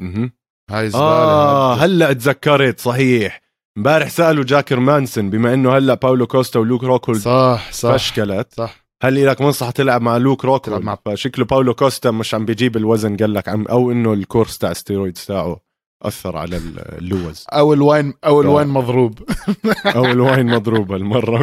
مهم. 0.00 0.32
هاي 0.70 0.90
زبالة 0.90 1.04
آه. 1.04 1.74
هلأ 1.74 2.12
تذكرت 2.12 2.80
صحيح. 2.80 3.42
امبارح 3.78 4.08
سألوا 4.08 4.44
جاكر 4.44 4.80
مانسون 4.80 5.30
بما 5.30 5.54
إنه 5.54 5.76
هلأ 5.76 5.94
باولو 5.94 6.26
كوستا 6.26 6.58
ولوك 6.58 6.84
روكهولد 6.84 7.20
صح 7.20 7.72
صح. 7.72 7.92
فشكلت. 7.92 8.54
صح. 8.54 8.89
هل 9.02 9.26
لك 9.26 9.40
منصح 9.40 9.70
تلعب 9.70 10.02
مع 10.02 10.16
لوك 10.16 10.44
روك 10.44 10.64
تلعب 10.64 10.82
مع- 10.82 10.98
فشكله 11.04 11.44
باولو 11.44 11.74
كوستا 11.74 12.10
مش 12.10 12.34
عم 12.34 12.44
بيجيب 12.44 12.76
الوزن 12.76 13.16
قال 13.16 13.34
لك 13.34 13.48
عم 13.48 13.66
أو 13.66 13.92
إنه 13.92 14.12
الكورس 14.12 14.58
تاع 14.58 14.72
ستيرويدز 14.72 15.24
تاعه 15.24 15.60
أثر 16.02 16.36
على 16.36 16.56
اللوز. 16.56 17.44
أو 17.52 17.72
الواين 17.72 18.14
أو 18.24 18.40
الواين. 18.40 18.68
مضروب. 18.68 19.18
أو 19.96 20.04
ال 20.04 20.12
wine 20.12 20.46
مضروبه 20.46 20.96
المرة. 20.96 21.38
100% 21.38 21.42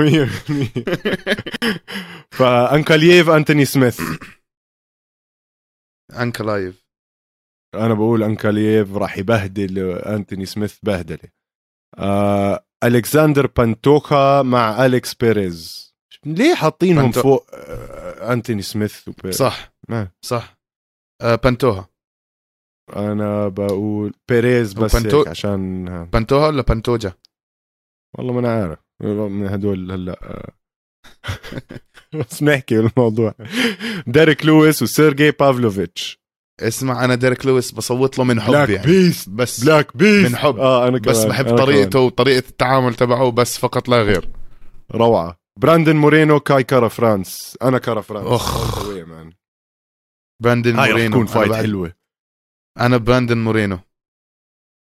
فانكالييف 2.32 3.30
أنتوني 3.30 3.66
سميث. 3.66 4.02
انكالييف 6.22 6.88
أنا 7.76 7.94
بقول 7.94 8.24
أنكالييف 8.24 8.98
راح 8.98 9.18
يبهدل 9.18 9.80
أنتوني 9.90 10.46
سميث 10.46 10.78
بهدلة. 10.84 11.30
آه 11.98 12.66
ألكساندر 12.84 13.48
بانتوكا 13.48 14.42
مع 14.42 14.86
أليكس 14.86 15.14
بيريز. 15.14 15.87
ليه 16.36 16.56
حاطينهم 16.56 17.12
بانتو- 17.12 17.20
فوق 17.22 17.46
آه 17.54 18.34
أنتوني 18.34 18.62
سميث؟ 18.62 19.08
وبيريز 19.08 19.36
صح. 19.38 19.74
ما. 19.90 20.08
صح. 20.22 20.58
آه 21.22 21.36
بانتوها. 21.36 21.90
أنا 22.96 23.48
بقول 23.48 24.14
بيريز 24.30 24.74
بس 24.74 24.96
هيك 24.96 25.28
عشان 25.28 25.88
ها. 25.88 26.04
بانتوها 26.04 26.48
ولا 26.48 26.62
بانتوجا؟ 26.62 27.14
والله 28.18 28.34
ما 28.34 28.40
أنا 28.40 28.62
عارف. 28.62 28.80
من 29.04 29.48
هدول 29.48 29.92
هلأ 29.92 30.20
آه. 30.24 30.52
بس 32.20 32.44
نحكي 32.44 32.82
بالموضوع. 32.82 33.34
ديريك 34.08 34.46
لويس 34.46 34.82
وسيرجي 34.84 35.32
بافلوفيتش. 35.32 36.20
اسمع 36.60 37.06
أنا 37.06 37.16
ديريك 37.16 37.46
لويس 37.46 37.72
بصوت 37.72 38.18
له 38.18 38.24
من 38.24 38.42
حب 38.42 38.52
black 38.54 38.70
يعني. 38.70 38.86
beast 38.88 39.30
بس 39.30 39.64
black 39.64 39.98
beast 39.98 40.30
من 40.30 40.36
حب. 40.36 40.60
آه 40.60 40.88
أنا 40.88 41.00
كمان 41.00 41.16
بس 41.16 41.24
بحب 41.24 41.48
أنا 41.48 41.58
طريقته 41.58 42.00
وطريقة 42.00 42.50
التعامل 42.50 42.94
تبعه 42.96 43.32
بس 43.32 43.58
فقط 43.58 43.90
لا 43.90 44.02
غير. 44.02 44.30
روعة. 44.92 45.40
براندن 45.58 45.96
مورينو 45.96 46.40
كاي 46.40 46.64
كارا 46.64 46.88
فرانس 46.88 47.58
أنا 47.62 47.78
كارا 47.78 48.02
فرانس 48.02 48.42
man. 49.08 49.34
براندن 50.44 50.76
مورينو 50.76 51.10
تكون 51.10 51.22
أنا 51.22 51.28
fight 51.34 51.50
بعد- 51.50 51.62
حلوة 51.64 51.94
أنا 52.80 52.98
براندن 52.98 53.38
مورينو 53.38 53.80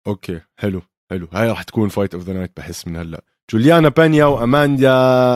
okay 0.07 0.41
حلو 0.59 0.83
حلو 1.11 1.29
هاي 1.33 1.51
رح 1.51 1.63
تكون 1.63 1.89
fight 1.89 2.15
of 2.15 2.23
the 2.25 2.33
night 2.33 2.57
بحس 2.57 2.87
من 2.89 2.97
هلا. 2.97 3.25
جوليانا 3.51 3.89
بانيا 3.89 4.25
واماندا 4.25 4.93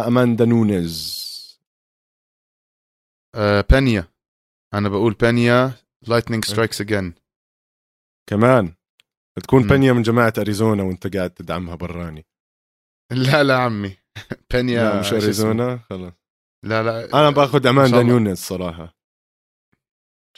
اماندا 0.09 0.45
نونيز 0.45 1.19
آه 3.35 3.65
بانيا 3.71 4.09
أنا 4.75 4.89
بقول 4.89 5.13
بانيا 5.15 5.73
lightning 6.09 6.45
strikes 6.45 6.81
again 6.81 7.15
كمان. 8.31 8.75
تكون. 9.43 9.67
بانيا 9.67 9.93
من 9.93 10.03
جماعة 10.03 10.33
اريزونا 10.39 10.83
وانت 10.83 11.17
قاعد 11.17 11.31
تدعمها 11.31 11.75
براني. 11.75 12.27
لا 13.13 13.43
لا 13.43 13.57
عمي. 13.59 13.97
بانيا 14.53 14.83
لا 14.83 15.01
مش؟ 15.01 15.13
اريزونا 15.13 15.81
خلص 15.91 16.13
لا 16.65 16.83
لا 16.83 17.05
أنا 17.21 17.31
باخذ 17.31 17.67
اماندا 17.67 18.01
الله. 18.01 18.13
نونيز 18.13 18.39
صراحة. 18.39 18.99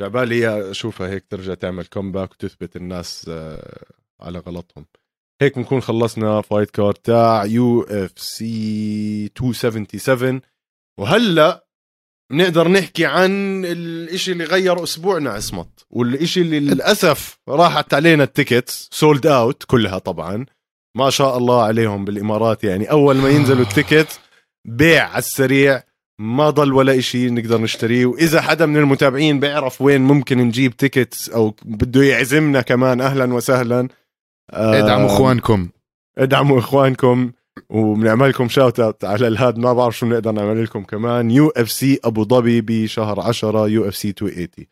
جاي 0.01 0.24
عبالي 0.24 0.71
اشوفها 0.71 1.09
هيك 1.09 1.27
ترجع 1.27 1.55
تعمل 1.55 1.87
comeback 1.87 2.31
وتثبت 2.33 2.77
الناس 2.77 3.27
آه، 3.29 3.85
على 4.21 4.39
غلطهم. 4.39 4.87
هيك 5.43 5.57
بنكون 5.57 5.81
خلصنا 5.81 6.41
fight 6.41 6.71
card 6.71 6.95
تاع 6.95 7.45
UFC 7.45 9.23
277 9.41 10.41
وهلأ 11.01 11.67
بنقدر 12.33 12.69
نحكي 12.69 13.07
عن 13.07 13.65
الإشي 13.65 14.33
اللي 14.33 14.45
غير 14.45 14.83
أسبوعنا 14.83 15.31
عصمت. 15.31 15.87
والإشي 15.91 16.41
اللي 16.41 16.61
للأسف 16.61 17.39
راحت 17.49 17.95
علينا 17.95 18.25
ال 18.25 18.33
tickets 18.33 18.89
sold 18.93 19.27
out 19.27 19.65
كلها 19.65 19.99
طبعا. 19.99 20.47
ما 20.95 21.11
شاء 21.11 21.39
الله 21.39 21.63
عليهم 21.63 22.05
بالإمارات. 22.05 22.65
يعني 22.65 22.91
أول 22.91 23.17
ما 23.17 23.29
ينزلوا 23.29 23.63
ال 23.63 23.71
ticket 23.71 24.21
بيع 24.65 25.09
على 25.09 25.19
السريع 25.19 25.83
ما 26.19 26.51
ضل 26.51 26.73
ولا 26.73 26.99
إشي 26.99 27.31
نقدر 27.31 27.61
نشتريه. 27.61 28.07
وإذا 28.07 28.41
حدا 28.41 28.67
من 28.67 28.77
المتابعين 28.77 29.41
بيعرف 29.41 29.83
وين 29.83 30.01
ممكن 30.01 30.39
نجيب 30.39 30.77
tickets 30.77 31.29
أو 31.29 31.55
بده 31.65 32.03
يعزمنا 32.03 32.61
كمان 32.61 33.01
أهلا 33.01 33.35
وسهلا. 33.35 33.89
آه، 34.51 34.79
ادعموا 34.79 35.07
إخوانكم. 35.07 35.69
ادعموا 36.19 36.59
إخوانكم 36.59 37.33
وبنعمل 37.71 38.29
لكم 38.29 38.49
shout 38.49 38.81
out 38.81 39.05
على 39.05 39.29
الهاد. 39.29 39.59
ما 39.59 39.73
بعرف 39.73 39.99
شو 39.99 40.07
بنقدر 40.07 40.33
نعمل 40.33 40.65
لكم 40.65 40.85
كمان. 40.85 41.31
UFC 41.31 42.01
أبو 42.05 42.25
ظبي 42.25 42.61
بشهر 42.61 43.21
10 43.21 43.67
UFC 43.67 44.09
280 44.09 44.67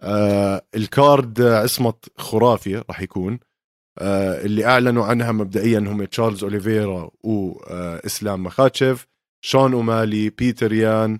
آه 0.00 0.62
ال 0.74 0.88
card 0.88 1.42
عصمت 1.42 2.04
خرافي 2.16 2.76
راح 2.76 3.00
يكون. 3.00 3.38
اللي 4.44 4.64
أعلنوا 4.66 5.04
عنها 5.04 5.32
مبدئيا 5.32 5.78
هم 5.78 6.04
تشارلز 6.04 6.44
أوليفيرا 6.44 7.10
وإسلام 7.24 8.42
مخاتشيف 8.42 9.06
شون 9.44 9.72
أومالي 9.72 10.30
بيتر 10.30 10.72
يان 10.72 11.18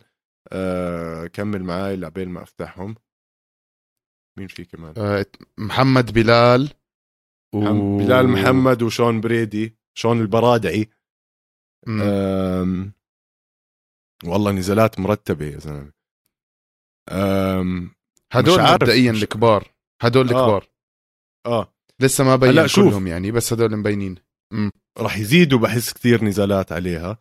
آه 0.53 1.27
كمل 1.27 1.65
معاي 1.65 1.97
لعبين 1.97 2.29
ما 2.29 2.43
أفتحهم 2.43 2.95
مين 4.39 4.49
في 4.49 4.65
كمان 4.65 4.95
آه 4.97 5.27
محمد 5.59 6.13
بلال 6.13 6.71
و... 7.55 7.59
بلال 7.99 8.29
محمد 8.29 8.83
وشون 8.83 9.21
بريدي 9.21 9.77
شون 9.99 10.21
البرادعي. 10.21 10.91
أم... 11.89 12.93
والله 14.25 14.53
نزالات 14.53 14.99
مرتبة 14.99 15.47
يا 15.47 15.59
زلمة 15.59 15.93
أم... 17.11 17.95
هدول. 18.33 18.63
مبدئيا 18.63 19.11
الكبار 19.11 19.75
هدول 20.03 20.29
آه. 20.29 20.31
الكبار 20.31 20.69
آه 21.47 21.74
لسه 22.01 22.25
ما 22.25 22.37
بين 22.37 22.51
هلا 22.51 22.67
شوف. 22.67 22.89
كلهم 22.89 23.07
يعني 23.07 23.31
بس 23.31 23.53
هدول 23.53 23.77
مبينين. 23.77 24.15
راح 24.99 25.19
يزيدوا 25.19 25.59
بحس 25.59 25.93
كثير 25.93 26.25
نزالات 26.25 26.73
عليها. 26.73 27.19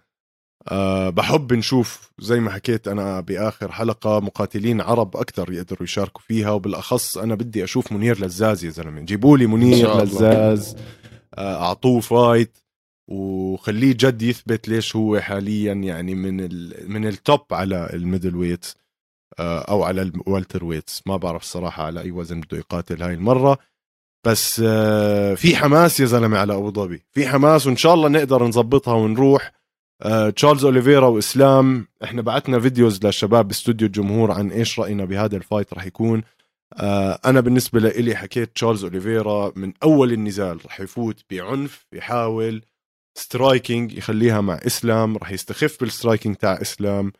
أه 0.67 1.09
بحب 1.09 1.53
نشوف 1.53 2.11
زي 2.19 2.39
ما 2.39 2.51
حكيت 2.51 2.87
أنا 2.87 3.19
بآخر 3.19 3.71
حلقة 3.71 4.19
مقاتلين 4.19 4.81
عرب 4.81 5.17
أكثر 5.17 5.51
يقدروا 5.51 5.83
يشاركوا 5.83 6.21
فيها 6.21 6.49
وبالأخص 6.49 7.17
أنا 7.17 7.35
بدي 7.35 7.63
أشوف 7.63 7.91
منير 7.91 8.25
لزعز 8.25 8.65
يا 8.65 8.69
زلمة. 8.69 9.01
جيبوا 9.01 9.37
لي 9.37 9.47
منير. 9.47 10.03
لزعز. 10.03 10.75
آه، 11.33 11.63
أعطوه 11.63 11.99
fight 11.99 12.57
وخليه 13.09 13.93
جد 13.93 14.21
يثبت 14.21 14.67
ليش 14.67 14.95
هو 14.95 15.19
حاليا 15.19 15.73
يعني 15.73 16.15
من 16.15 16.39
ال 16.39 16.91
من 16.91 17.07
ال 17.07 17.17
top 17.17 17.45
على 17.51 17.89
ال 17.93 18.35
middleweight 18.35 18.65
أو 19.39 19.83
على 19.83 20.01
ال 20.01 20.65
welterweights. 20.65 21.01
ما 21.05 21.17
بعرف 21.17 21.41
الصراحة 21.41 21.83
على 21.83 22.01
أي 22.01 22.11
وزن 22.11 22.41
بده 22.41 22.57
يقاتل 22.57 23.03
هاي 23.03 23.13
المرة. 23.13 23.57
بس 24.25 24.61
آه، 24.65 25.33
في 25.33 25.55
حماس 25.55 25.99
يا 25.99 26.05
زلمة 26.05 26.37
على 26.37 26.53
أبو 26.53 26.71
ظبي. 26.71 27.03
في 27.11 27.27
حماس 27.27 27.67
وإن 27.67 27.75
شاء 27.75 27.93
الله 27.93 28.09
نقدر 28.09 28.43
نظبطها 28.43 28.93
ونروح. 28.93 29.51
آه، 30.01 30.29
تشارلز 30.29 30.65
أوليفيرا 30.65 31.07
وإسلام. 31.07 31.87
إحنا 32.03 32.21
بعتنا 32.21 32.59
videos 32.59 33.05
للشباب 33.05 33.47
باستوديو 33.47 33.87
الجمهور 33.87 34.31
عن 34.31 34.51
إيش 34.51 34.79
رأينا 34.79 35.05
بهذا 35.05 35.37
ال 35.37 35.43
fight 35.43 35.73
راح 35.73 35.85
يكون. 35.85 36.23
آه، 36.73 37.19
أنا 37.25 37.39
بالنسبة 37.39 37.79
لي 37.79 38.15
حكيت 38.15 38.55
تشارلز 38.55 38.83
أوليفيرا 38.83 39.51
من 39.55 39.73
أول 39.83 40.11
النزال 40.11 40.59
راح 40.65 40.79
يفوت 40.79 41.23
بعنف 41.31 41.85
يحاول 41.93 42.61
striking 43.15 43.93
يخليها 43.93 44.41
مع 44.41 44.53
إسلام 44.53 45.17
راح 45.17 45.31
يستخف 45.31 45.79
بال 45.79 45.91
striking 45.91 46.35
تاع 46.35 46.61
إسلام. 46.61 47.11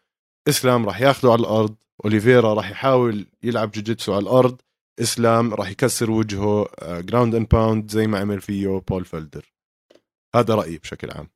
إسلام 0.50 0.86
راح 0.86 1.02
ياخذه 1.02 1.32
على 1.32 1.40
الأرض 1.40 1.76
أوليفيرا 2.06 2.54
راح 2.54 2.72
يحاول 2.72 3.26
يلعب 3.44 3.72
jiu-jitsu 3.72 4.14
على 4.14 4.24
الأرض. 4.24 4.62
إسلام 5.00 5.54
راح 5.54 5.70
يكسر 5.70 6.12
وجهه 6.12 6.68
ground 6.82 7.36
and 7.36 7.48
pound 7.48 7.92
زي 7.92 8.08
ما 8.08 8.20
عمل 8.20 8.42
فيه 8.42 8.82
بول 8.88 9.06
فلدر 9.06 9.54
هذا 10.36 10.56
رأيي 10.56 10.78
بشكل 10.78 11.12
عام. 11.12 11.30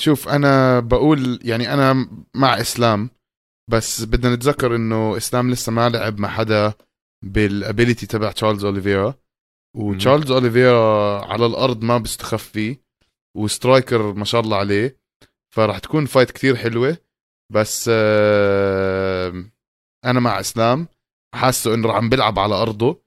شوف 0.00 0.28
أنا 0.28 0.80
بقول 0.80 1.40
يعني 1.42 1.74
أنا 1.74 2.08
مع 2.34 2.60
إسلام 2.60 3.10
بس 3.70 4.04
بدنا 4.04 4.34
نتذكر 4.34 4.76
إنه 4.76 5.16
إسلام 5.16 5.50
لسه 5.50 5.72
ما 5.72 5.88
لعب 5.88 6.18
مع 6.18 6.28
حدا 6.28 6.72
بال 7.24 7.42
ability 7.42 8.06
تبع 8.06 8.32
تشارلز 8.32 8.64
اوليفيرا 8.64 9.14
وتشارلز 9.76 10.30
اوليفيرا 10.30 11.24
على 11.24 11.46
الأرض 11.46 11.82
ما 11.82 11.98
بيستخف 11.98 12.48
فيه 12.48 12.80
و 13.36 13.45
striker 13.45 14.12
ما 14.12 14.24
شاء 14.24 14.40
الله 14.40 14.56
عليه. 14.56 14.98
فراح 15.54 15.78
تكون 15.78 16.06
fight 16.06 16.30
كثير 16.30 16.56
حلوة 16.56 16.98
بس 17.52 17.90
آه، 17.92 19.44
أنا 20.04 20.20
مع 20.20 20.40
إسلام. 20.40 20.88
حاسه 21.34 21.74
إنه 21.74 21.92
عم 21.92 22.08
بيلعب 22.08 22.38
على 22.38 22.54
أرضه 22.54 23.02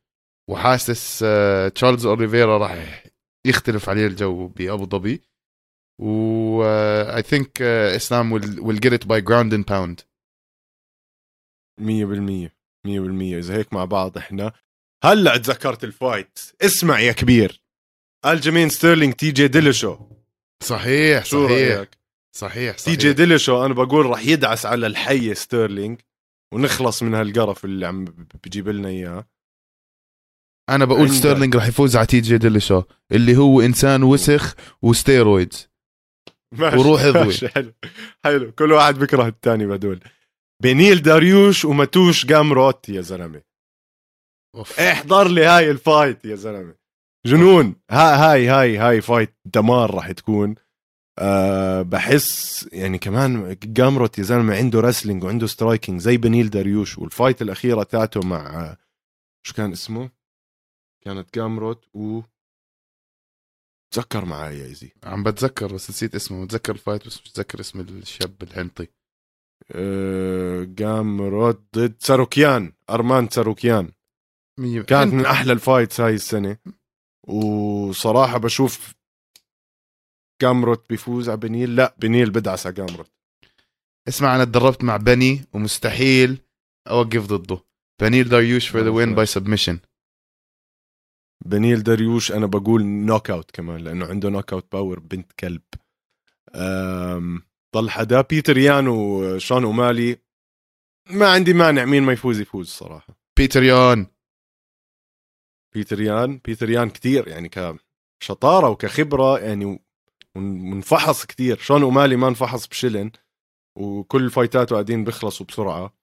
وحاسس 0.50 1.24
آه، 1.24 1.68
تشارلز 1.68 2.06
اوليفيرا 2.06 2.58
راح 2.58 3.04
يختلف 3.48 3.90
عليه 3.90 4.08
الجو 4.08 4.48
بأبو 4.48 4.86
ظبي. 4.86 5.22
و 6.02 6.64
I 7.16 7.22
think 7.22 7.62
إسلام 7.62 8.32
will 8.32 8.80
get 8.80 8.94
it 8.94 9.06
by 9.06 9.22
ground 9.22 9.54
and 9.54 9.66
pound 9.66 10.02
100% 11.82 12.50
100% 12.88 13.38
إذا 13.38 13.58
هيك 13.58 13.74
مع 13.74 13.86
بعض 13.86 14.18
إحنا. 14.18 14.54
هلأ 15.04 15.38
تذكرت 15.38 15.84
ال 15.84 15.92
fight. 15.92 16.39
اسمع 16.62 17.00
يا 17.00 17.12
كبير. 17.12 17.62
ألجمين 18.26 18.70
ستيرلينج 18.70 19.14
تي 19.14 19.32
جي 19.32 19.48
ديليشو. 19.48 19.98
صحيح 20.64 21.26
شو 21.26 21.48
صحيح. 21.48 21.78
رأيك؟ 21.78 21.98
صحيح 22.36 22.53
صحيح. 22.53 22.76
تي 22.76 22.98
جي 22.98 23.14
ديليشو 23.14 23.66
أنا 23.66 23.74
بقول 23.74 24.06
راح 24.06 24.26
يدعس 24.26 24.66
على 24.66 24.88
ألجمين 24.88 25.36
ستيرلينج 25.36 26.02
ونخلص 26.54 27.04
من 27.04 27.14
هالقرف 27.14 27.66
اللي 27.66 27.86
عم 27.86 28.06
بجيب 28.43 28.70
لنا 28.70 28.89
إياه. 28.89 29.28
أنا 30.70 30.86
بقول 30.86 31.02
عندك. 31.02 31.14
ستيرلينج 31.14 31.56
راح 31.56 31.68
يفوز 31.68 31.95
على 31.95 32.06
تي 32.06 32.20
جي 32.20 32.38
ديليشو 32.38 32.84
اللي 33.12 33.38
هو 33.38 33.62
إنسان 33.62 34.04
وسخ 34.04 34.56
و 34.82 34.90
steroids. 34.90 35.70
ماشي. 36.54 36.78
وروح 36.78 37.02
اضوي. 37.02 37.26
ماشي 37.26 37.47
حلو. 37.49 37.74
حلو. 38.24 38.52
كل 38.52 38.72
واحد 38.72 38.99
بيكره 38.99 39.28
الثاني 39.28 39.66
بدول 39.66 39.99
بنيل 40.64 41.02
داريوش 41.02 41.66
وماتيوش 41.66 42.26
جامروت 42.26 42.89
يا 42.89 43.02
زلمة. 43.02 43.41
احضر 44.80 45.28
لي 45.28 45.45
هاي 45.45 45.72
ال 45.72 45.81
fight 45.81 46.26
يا 46.26 46.36
زلمة. 46.36 46.76
جنون. 47.26 47.76
ها 47.91 48.32
هاي 48.32 48.47
هاي 48.47 48.78
هاي 48.78 49.02
fight 49.02 49.36
دمار 49.45 49.95
راح 49.95 50.12
تكون. 50.12 50.56
أه 51.20 51.82
بحس 51.82 52.68
يعني 52.74 52.97
كمان 52.97 53.57
جامروت 53.64 54.18
يا 54.18 54.24
زلمة 54.24 54.55
عنده 54.55 54.80
wrestling 54.80 55.24
وعنده 55.24 55.47
striking 55.48 56.02
زي 56.01 56.18
بنيل 56.18 56.49
داريوش 56.49 56.97
وال 56.98 57.10
fight 57.10 57.42
الأخيرة 57.41 57.84
تاعته 57.84 58.22
مع 58.22 58.78
شو 59.47 59.53
كان 59.53 59.72
اسمه؟ 59.72 60.09
كانت 61.01 61.36
جامروت 61.36 61.86
و 61.95 62.22
تذكر 63.93 64.26
معي 64.26 64.59
يا 64.59 64.66
easy 64.66 64.92
عم 65.03 65.24
بتذكر 65.24 65.74
بس 65.74 65.89
نسيت 65.89 66.16
اسمه 66.16 66.45
بتذكر 66.45 66.74
ال 66.74 66.79
fight 66.79 67.08
بس 67.07 67.22
مش 67.22 67.32
بتذكر 67.32 67.59
اسم 67.59 67.80
الشاب 67.80 68.43
الحنطي 68.43 68.88
أه 69.72 70.64
جامروت 70.64 71.62
ضد 71.76 71.95
ساروكيان 71.99 72.74
أرمان 72.89 73.30
ساروكيان. 73.30 73.91
كانت 74.88 75.14
من 75.14 75.26
أحلى 75.26 75.53
ال 75.54 75.60
fights 75.60 76.02
هاي 76.01 76.14
السنة. 76.14 76.57
وصراحة 77.28 78.38
بشوف 78.38 78.93
جامروت 80.42 80.89
بيفوز 80.89 81.30
على 81.30 81.38
بنيل؟ 81.39 81.76
لا 81.76 81.96
بنيل 81.98 82.30
بدعس 82.30 82.66
على 82.66 82.76
جامروت 82.76 83.12
اسمع 84.08 84.36
أنا 84.36 84.46
تدربت 84.46 84.84
مع 84.84 84.98
بني 84.98 85.42
ومستحيل 85.54 86.38
أوقف 86.88 87.26
ضده. 87.26 87.64
بنيل 88.02 88.30
داريوش 88.30 88.70
for 88.70 88.82
the 88.82 88.89
win 88.89 89.16
by 89.16 89.26
submission 89.26 89.80
بنيل 91.46 91.84
داريوش 91.84 92.32
أنا 92.32 92.46
بقول 92.46 92.86
knockout 92.86 93.52
كمان 93.52 93.84
لأنه 93.84 94.06
عنده 94.06 94.30
knockout 94.30 94.72
power 94.72 95.00
بنت 95.00 95.32
كلب. 95.32 95.62
أم، 96.56 97.42
ضل 97.76 97.89
حدا 97.89 98.22
بيتر 98.22 98.58
يان 98.58 98.88
وشون 98.88 99.64
أومالي. 99.64 100.18
ما 101.10 101.32
عندي 101.32 101.54
مانع 101.54 101.86
مين 101.86 102.04
ما 102.04 102.14
يفوز 102.14 102.39
يفوز 102.39 102.68
صراحة. 102.68 103.18
بيتر 103.38 103.64
يان. 103.64 104.08
بيتر 105.76 106.02
يان 106.02 106.38
بيتر 106.46 106.70
يان 106.70 106.89
كثير 106.89 107.28
يعني 107.28 107.50
كشطارة 108.22 108.70
وكخبرة 108.70 109.39
يعني 109.39 109.80
منفحص 110.38 111.26
كثير 111.26 111.58
شون 111.58 111.82
أومالي 111.82 112.16
ما 112.16 112.28
انفحص 112.28 112.68
بشلن 112.68 113.12
وكل 113.78 114.30
fight 114.30 114.61
اته 114.61 114.74
قاعدين 114.74 115.04
بيخلصوا 115.04 115.46
بسرعة. 115.46 115.94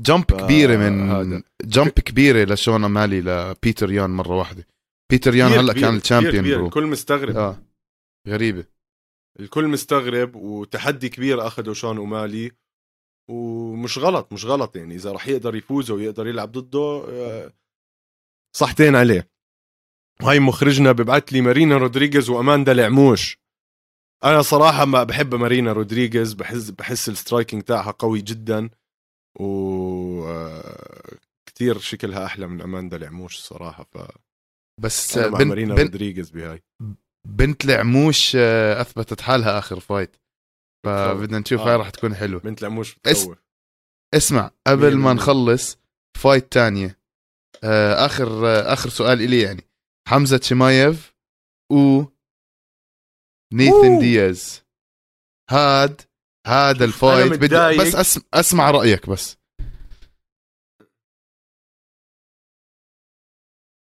jump 0.00 0.24
كبيرة 0.24 0.76
من 0.76 1.10
هذا. 1.10 1.42
jump 1.64 1.90
كبيرة 1.90 2.52
لشون 2.52 2.86
أومالي 2.86 3.20
لبيتر 3.20 3.92
يان 3.92 4.10
مرة 4.10 4.36
واحدة. 4.36 4.66
بيتر 5.10 5.34
يان 5.34 5.52
هلأ 5.52 5.72
كان 5.72 5.96
ال 5.96 6.01
champion. 6.01 6.44
bro. 6.44 6.66
الكل 6.66 6.86
مستغرب. 6.86 7.36
آه. 7.36 7.62
غريبة. 8.28 8.64
الكل 9.40 9.68
مستغرب 9.68 10.36
وتحدي 10.36 11.08
كبير 11.08 11.46
أخذه 11.46 11.72
شون 11.72 11.96
أومالي. 11.96 12.52
ومش 13.30 13.98
غلط 13.98 14.32
مش 14.32 14.44
غلط 14.44 14.76
يعني. 14.76 14.94
إذا 14.94 15.12
راح 15.12 15.28
يقدر 15.28 15.54
يفوز 15.54 15.90
ويقدر 15.90 16.26
يلعب 16.26 16.52
ضده 16.52 17.04
آه، 17.08 17.52
صحتين 18.56 18.96
عليه. 18.96 19.33
هاي 20.22 20.40
مخرجنا 20.40 20.92
ببعث 20.92 21.22
لي 21.32 21.40
مارينا 21.40 21.76
رودريغيز 21.76 22.30
وأماندا 22.30 22.72
ليموس 22.72 23.38
أنا 24.24 24.42
صراحة 24.42 24.84
ما 24.84 25.04
بحب 25.04 25.34
مارينا 25.34 25.72
رودريغيز 25.72 26.32
بحس 26.32 26.70
بحس 26.70 27.08
ال 27.08 27.14
striking 27.14 27.62
تاعها 27.62 27.90
قوي 27.90 28.20
جدا 28.20 28.70
و 29.40 30.24
آه، 30.28 31.16
كتير 31.46 31.78
شكلها 31.78 32.24
أحلى 32.24 32.46
من 32.46 32.60
أماندا 32.62 32.96
ليموس 32.96 33.36
الصراحه 33.36 33.84
ف 33.84 33.98
بس 34.80 35.18
أنا 35.18 35.28
مع 35.28 35.38
بنت, 35.38 35.46
مارينا 35.48 35.74
بنت, 35.74 35.84
رودريغيز 35.84 36.30
بهاي. 36.30 36.62
بنت 37.28 37.64
العموش 37.64 38.32
آه، 38.36 38.80
أثبتت 38.80 39.20
حالها 39.20 39.58
آخر 39.58 39.80
fight 39.80 40.16
فبدنا 40.86 41.38
نشوف 41.38 41.60
آه. 41.60 41.68
هاي 41.70 41.76
راح 41.76 41.90
تكون 41.90 42.14
حلوة. 42.14 42.40
بنت 42.40 42.60
العموش 42.62 42.96
اس- 43.06 43.28
اسمع 44.14 44.50
قبل 44.66 44.96
ما 44.96 45.12
100%. 45.14 45.16
نخلص 45.16 45.78
fight 46.18 46.52
تانية 46.52 46.98
آه، 47.64 48.06
اخر 48.06 48.46
آه، 48.46 48.72
آخر 48.72 48.88
سؤال 48.88 49.22
إلي 49.22 49.40
يعني. 49.40 49.64
حمزة 50.08 50.40
شمايف 50.42 51.14
و 51.72 52.02
نيثان. 53.52 53.98
دياز 54.00 54.62
هاد 55.50 56.02
هذا 56.46 56.84
ال 56.84 56.92
fight 56.92 57.32
بدي. 57.32 57.78
بس 57.80 57.94
أسم 57.94 58.20
أسمع 58.34 58.70
رأيك 58.70 59.08
بس 59.10 59.36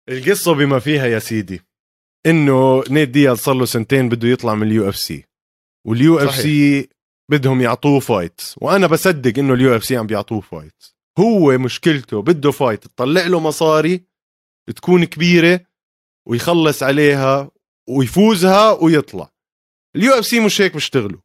القصة 0.08 0.54
بما 0.54 0.78
فيها 0.78 1.06
يا 1.06 1.18
سيدي 1.18 1.60
إنه 2.26 2.84
نيت 2.90 3.08
دياز 3.08 3.36
صار 3.38 3.54
له 3.54 3.64
سنتين 3.64 4.08
بده 4.08 4.28
يطلع 4.28 4.54
من 4.54 4.66
ال 4.66 4.88
UFC 4.88 5.24
وال 5.86 6.18
UFC 6.18 6.88
بدهم 7.30 7.60
يعطوه 7.60 8.00
fight 8.00 8.40
وأنا 8.56 8.86
بصدق 8.86 9.38
إنه 9.38 9.54
ال 9.54 9.76
UFC 9.76 9.96
عم 9.96 10.06
بيعطوه 10.06 10.40
fight 10.40 10.84
هو 11.18 11.58
مشكلته 11.58 12.22
بده 12.22 12.50
fight 12.50 12.86
تطلع 12.86 13.26
له 13.26 13.40
مصاري 13.40 14.04
تكون 14.76 15.04
كبيرة 15.04 15.66
ويخلص 16.28 16.82
عليها 16.82 17.50
ويفوزها 17.88 18.70
ويطلع. 18.70 19.30
ال 19.96 20.12
UFC 20.12 20.40
مش 20.40 20.60
هيك 20.60 20.74
بيشتغلوا. 20.74 21.20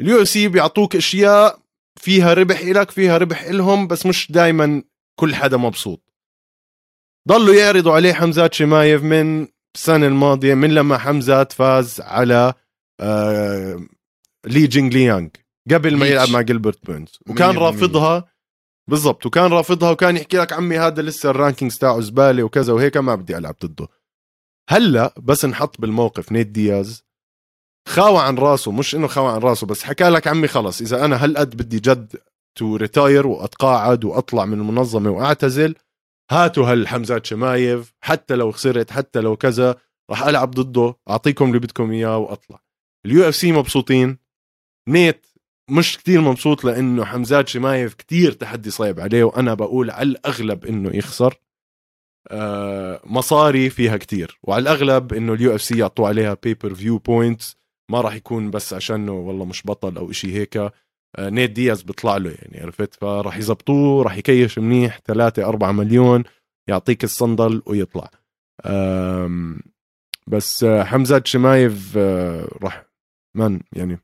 ال 0.00 0.22
UFC 0.22 0.48
بيعطوك 0.48 0.96
أشياء 0.96 1.58
فيها 2.00 2.34
ربح 2.34 2.60
إلك 2.60 2.90
فيها 2.90 3.18
ربح 3.18 3.42
إلهم 3.42 3.86
بس 3.86 4.06
مش 4.06 4.32
دائما 4.32 4.82
كل 5.20 5.34
حدا 5.34 5.56
مبسوط. 5.56 6.12
ضلوا 7.28 7.54
يعرضوا 7.54 7.92
عليه 7.92 8.12
حمزات 8.12 8.54
شمايف 8.54 9.02
من 9.02 9.48
السنة 9.76 10.06
الماضية 10.06 10.54
من 10.54 10.74
لما 10.74 10.98
حمزات 10.98 11.52
فاز 11.52 12.00
على 12.00 12.54
آه 13.00 13.86
لي 14.46 14.66
جينغ 14.66 14.92
ليانغ 14.92 15.28
قبل 15.70 15.96
ما. 15.96 16.06
يلعب 16.06 16.28
مع 16.28 16.40
جيلبرت 16.40 16.86
بيرنز. 16.86 17.18
وكان. 17.28 17.56
رافضها 17.56 18.24
بالضبط 18.90 19.26
وكان 19.26 19.52
رافضها 19.52 19.90
وكان 19.90 20.16
يحكي 20.16 20.36
لك 20.36 20.52
عمي 20.52 20.78
هذا 20.78 21.02
لسه 21.02 21.30
ال 21.30 21.35
rankings 21.35 21.78
تاعه 21.78 22.00
زبالة 22.00 22.42
وكذا 22.42 22.72
وهيك 22.72 22.96
ما 22.96 23.14
بدي 23.14 23.38
ألعب 23.38 23.56
ضده. 23.64 23.88
هلا 24.70 25.14
بس 25.22 25.44
انحط 25.44 25.80
بالموقف 25.80 26.32
نيت 26.32 26.46
دياز. 26.46 27.04
خاوى 27.88 28.18
عن 28.18 28.38
راسه 28.38 28.72
مش 28.72 28.94
إنه 28.94 29.06
خاوى 29.06 29.32
عن 29.32 29.38
راسه 29.38 29.66
بس 29.66 29.82
حكى 29.82 30.04
لك 30.04 30.26
عمي 30.26 30.48
خلص 30.48 30.80
إذا 30.80 31.04
أنا 31.04 31.24
هالقد 31.24 31.56
بدي 31.56 31.78
جد 31.78 32.16
to 32.58 32.76
retire 32.76 33.26
وأتقاعد 33.26 34.04
وأطلع 34.04 34.44
من 34.44 34.58
المنظمة 34.60 35.10
وأعتزل 35.10 35.74
هاتوا 36.30 36.72
هالحمزات 36.72 37.26
شمايف 37.26 37.94
حتى 38.00 38.34
لو 38.34 38.52
خسرت 38.52 38.90
حتى 38.90 39.20
لو 39.20 39.36
كذا 39.36 39.76
راح 40.10 40.22
ألعب 40.22 40.50
ضده 40.50 40.94
أعطيكم 41.10 41.44
اللي 41.44 41.58
بدكم 41.58 41.90
إياه 41.90 42.18
وأطلع. 42.18 42.60
ال 43.06 43.28
UFC 43.28 43.52
مبسوطين. 43.52 44.18
نيت 44.88 45.26
مش 45.70 45.98
كتير 45.98 46.20
مبسوط 46.20 46.64
لإنه 46.64 47.04
حمزات 47.04 47.48
شمايف 47.48 47.94
كتير 47.94 48.32
تحدي 48.32 48.70
صعب 48.70 49.00
عليه 49.00 49.24
وأنا 49.24 49.54
بقول 49.54 49.90
على 49.90 50.08
الأغلب 50.08 50.64
إنه 50.66 50.96
يخسر. 50.96 51.34
مصاري 53.04 53.70
فيها 53.70 53.96
كتير. 53.96 54.38
وعلى 54.42 54.62
الأغلب 54.62 55.12
إنه 55.12 55.32
ال 55.32 55.54
UFC 55.54 55.78
يعطوا 55.78 56.08
عليها 56.08 56.36
pay-per-view 56.42 56.98
points 56.98 57.56
ما 57.90 58.00
راح 58.00 58.14
يكون 58.14 58.50
بس 58.50 58.72
عشانه 58.74 59.12
والله 59.12 59.44
مش 59.44 59.66
بطل 59.66 59.96
أو 59.96 60.10
إشي 60.10 60.34
هيك. 60.34 60.56
آه 60.56 60.72
نيت 61.18 61.50
دياز 61.50 61.82
بيطلع 61.82 62.16
له 62.16 62.30
يعني 62.30 62.60
عرفت؟ 62.60 62.94
فراح 62.94 63.36
يزبطوه 63.36 64.02
راح 64.02 64.16
يكيش 64.16 64.58
منيح. 64.58 65.00
3 65.04 65.44
4 65.48 65.72
مليون 65.72 66.24
يعطيك 66.68 67.04
الصندل 67.04 67.62
ويطلع. 67.66 68.10
بس 70.26 70.64
آه، 70.64 70.84
حمزات 70.84 71.26
شمايف 71.26 71.94
آه، 71.96 72.48
راح 72.62 72.84
man 73.36 73.60
يعني 73.72 73.98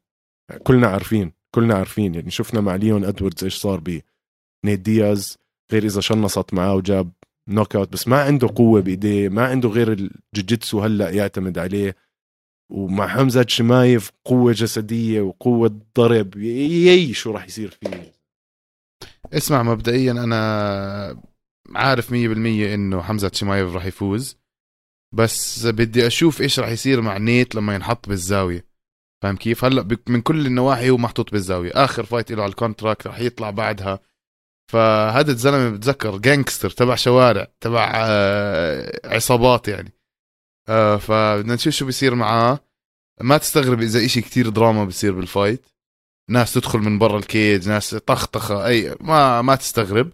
كلنا 0.63 0.87
عارفين 0.87 1.33
كلنا 1.55 1.75
عارفين 1.75 2.15
يعني. 2.15 2.31
شفنا 2.31 2.61
مع 2.61 2.77
ليون 2.77 3.05
إدواردز 3.05 3.45
إيش 3.45 3.55
صار 3.55 3.81
بدياز. 3.81 5.39
غير 5.73 5.85
إذا 5.85 6.01
شنصت 6.01 6.55
معاه 6.55 6.75
وجاب 6.75 7.11
knockout 7.49 7.93
بس 7.93 8.09
ما 8.09 8.23
عنده 8.23 8.49
قوة 8.57 8.81
بإيديه 8.81 9.29
ما 9.29 9.47
عنده 9.47 9.69
غير 9.69 9.93
الجوجيتسو 9.93 10.81
هلأ 10.81 11.11
يعتمد 11.11 11.59
عليه. 11.59 11.97
ومع 12.71 13.09
حمزة 13.09 13.47
شمايف 13.49 14.11
قوة 14.25 14.53
جسدية 14.53 15.21
وقوة 15.21 15.81
ضرب 15.97 16.37
يي 16.37 17.15
شو 17.15 17.31
راح 17.31 17.47
يصير 17.47 17.71
فيه. 17.71 18.13
اسمع 19.33 19.63
مبدئيا 19.63 20.13
أنا 20.13 21.23
عارف 21.75 22.11
100% 22.11 22.13
إنه 22.75 23.03
حمزة 23.03 23.31
شمايف 23.35 23.75
راح 23.75 23.85
يفوز 23.85 24.37
بس 25.15 25.67
بدي 25.67 26.07
أشوف 26.07 26.41
إيش 26.41 26.61
راح 26.61 26.69
يصير 26.69 27.01
مع 27.01 27.19
نيت 27.19 27.55
لما 27.55 27.75
ينحط 27.75 28.09
بالزاوية. 28.09 28.67
فاهم 29.23 29.37
كيف؟ 29.37 29.65
هلأ 29.65 29.99
من 30.09 30.21
كل 30.21 30.47
النواحي 30.47 30.91
هو 30.91 30.97
محطوط 30.97 31.33
بالزاوية. 31.33 31.71
آخر 31.75 32.05
fight 32.05 32.33
له 32.33 32.43
على 32.43 32.51
ال 32.51 32.57
contract 32.57 33.07
راح 33.07 33.21
يطلع 33.21 33.51
بعدها. 33.51 34.01
فهذا 34.71 35.31
الزلمة 35.33 35.71
بتذكر 35.71 36.19
gangster 36.19 36.71
تبع 36.71 36.95
شوارع 36.95 37.47
تبع 37.61 37.93
آه، 37.95 39.01
عصابات 39.05 39.69
يعني. 39.69 39.93
آه، 40.69 40.97
فبدنا 40.97 41.55
نشوف 41.55 41.75
شو 41.75 41.87
بيصير 41.87 42.15
معاه. 42.15 42.59
ما 43.21 43.39
تستغرب 43.39 43.81
إذا 43.83 44.05
إشي 44.05 44.21
كتير 44.21 44.49
دراما 44.49 44.85
بيصير 44.85 45.13
بال 45.13 45.28
fight 45.28 45.67
ناس 46.31 46.55
تدخل 46.55 46.79
من 46.79 46.99
برا 46.99 47.19
ال 47.19 47.29
cage 47.29 47.69
ناس 47.69 47.95
طخطخة 47.95 48.67
أي 48.67 48.97
ما 49.01 49.43
ما 49.43 49.55
تستغرب. 49.55 50.11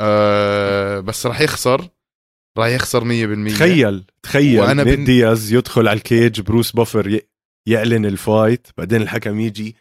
أه 0.00 1.00
بس 1.00 1.26
راح 1.26 1.40
يخسر 1.40 1.88
راح 2.58 2.66
يخسر 2.66 3.00
100% 3.48 3.52
تخيل 3.54 4.04
تخيل 4.22 4.60
وأنا 4.60 4.82
بن... 4.84 5.04
دياز 5.04 5.52
يدخل 5.52 5.88
على 5.88 5.96
ال 5.96 6.05
cage 6.05 6.40
بروس 6.40 6.72
بافر 6.72 7.20
يعلن 7.68 8.06
ال 8.06 8.16
fight 8.16 8.68
بعدين 8.78 9.02
الحكم 9.02 9.40
يجي 9.40 9.76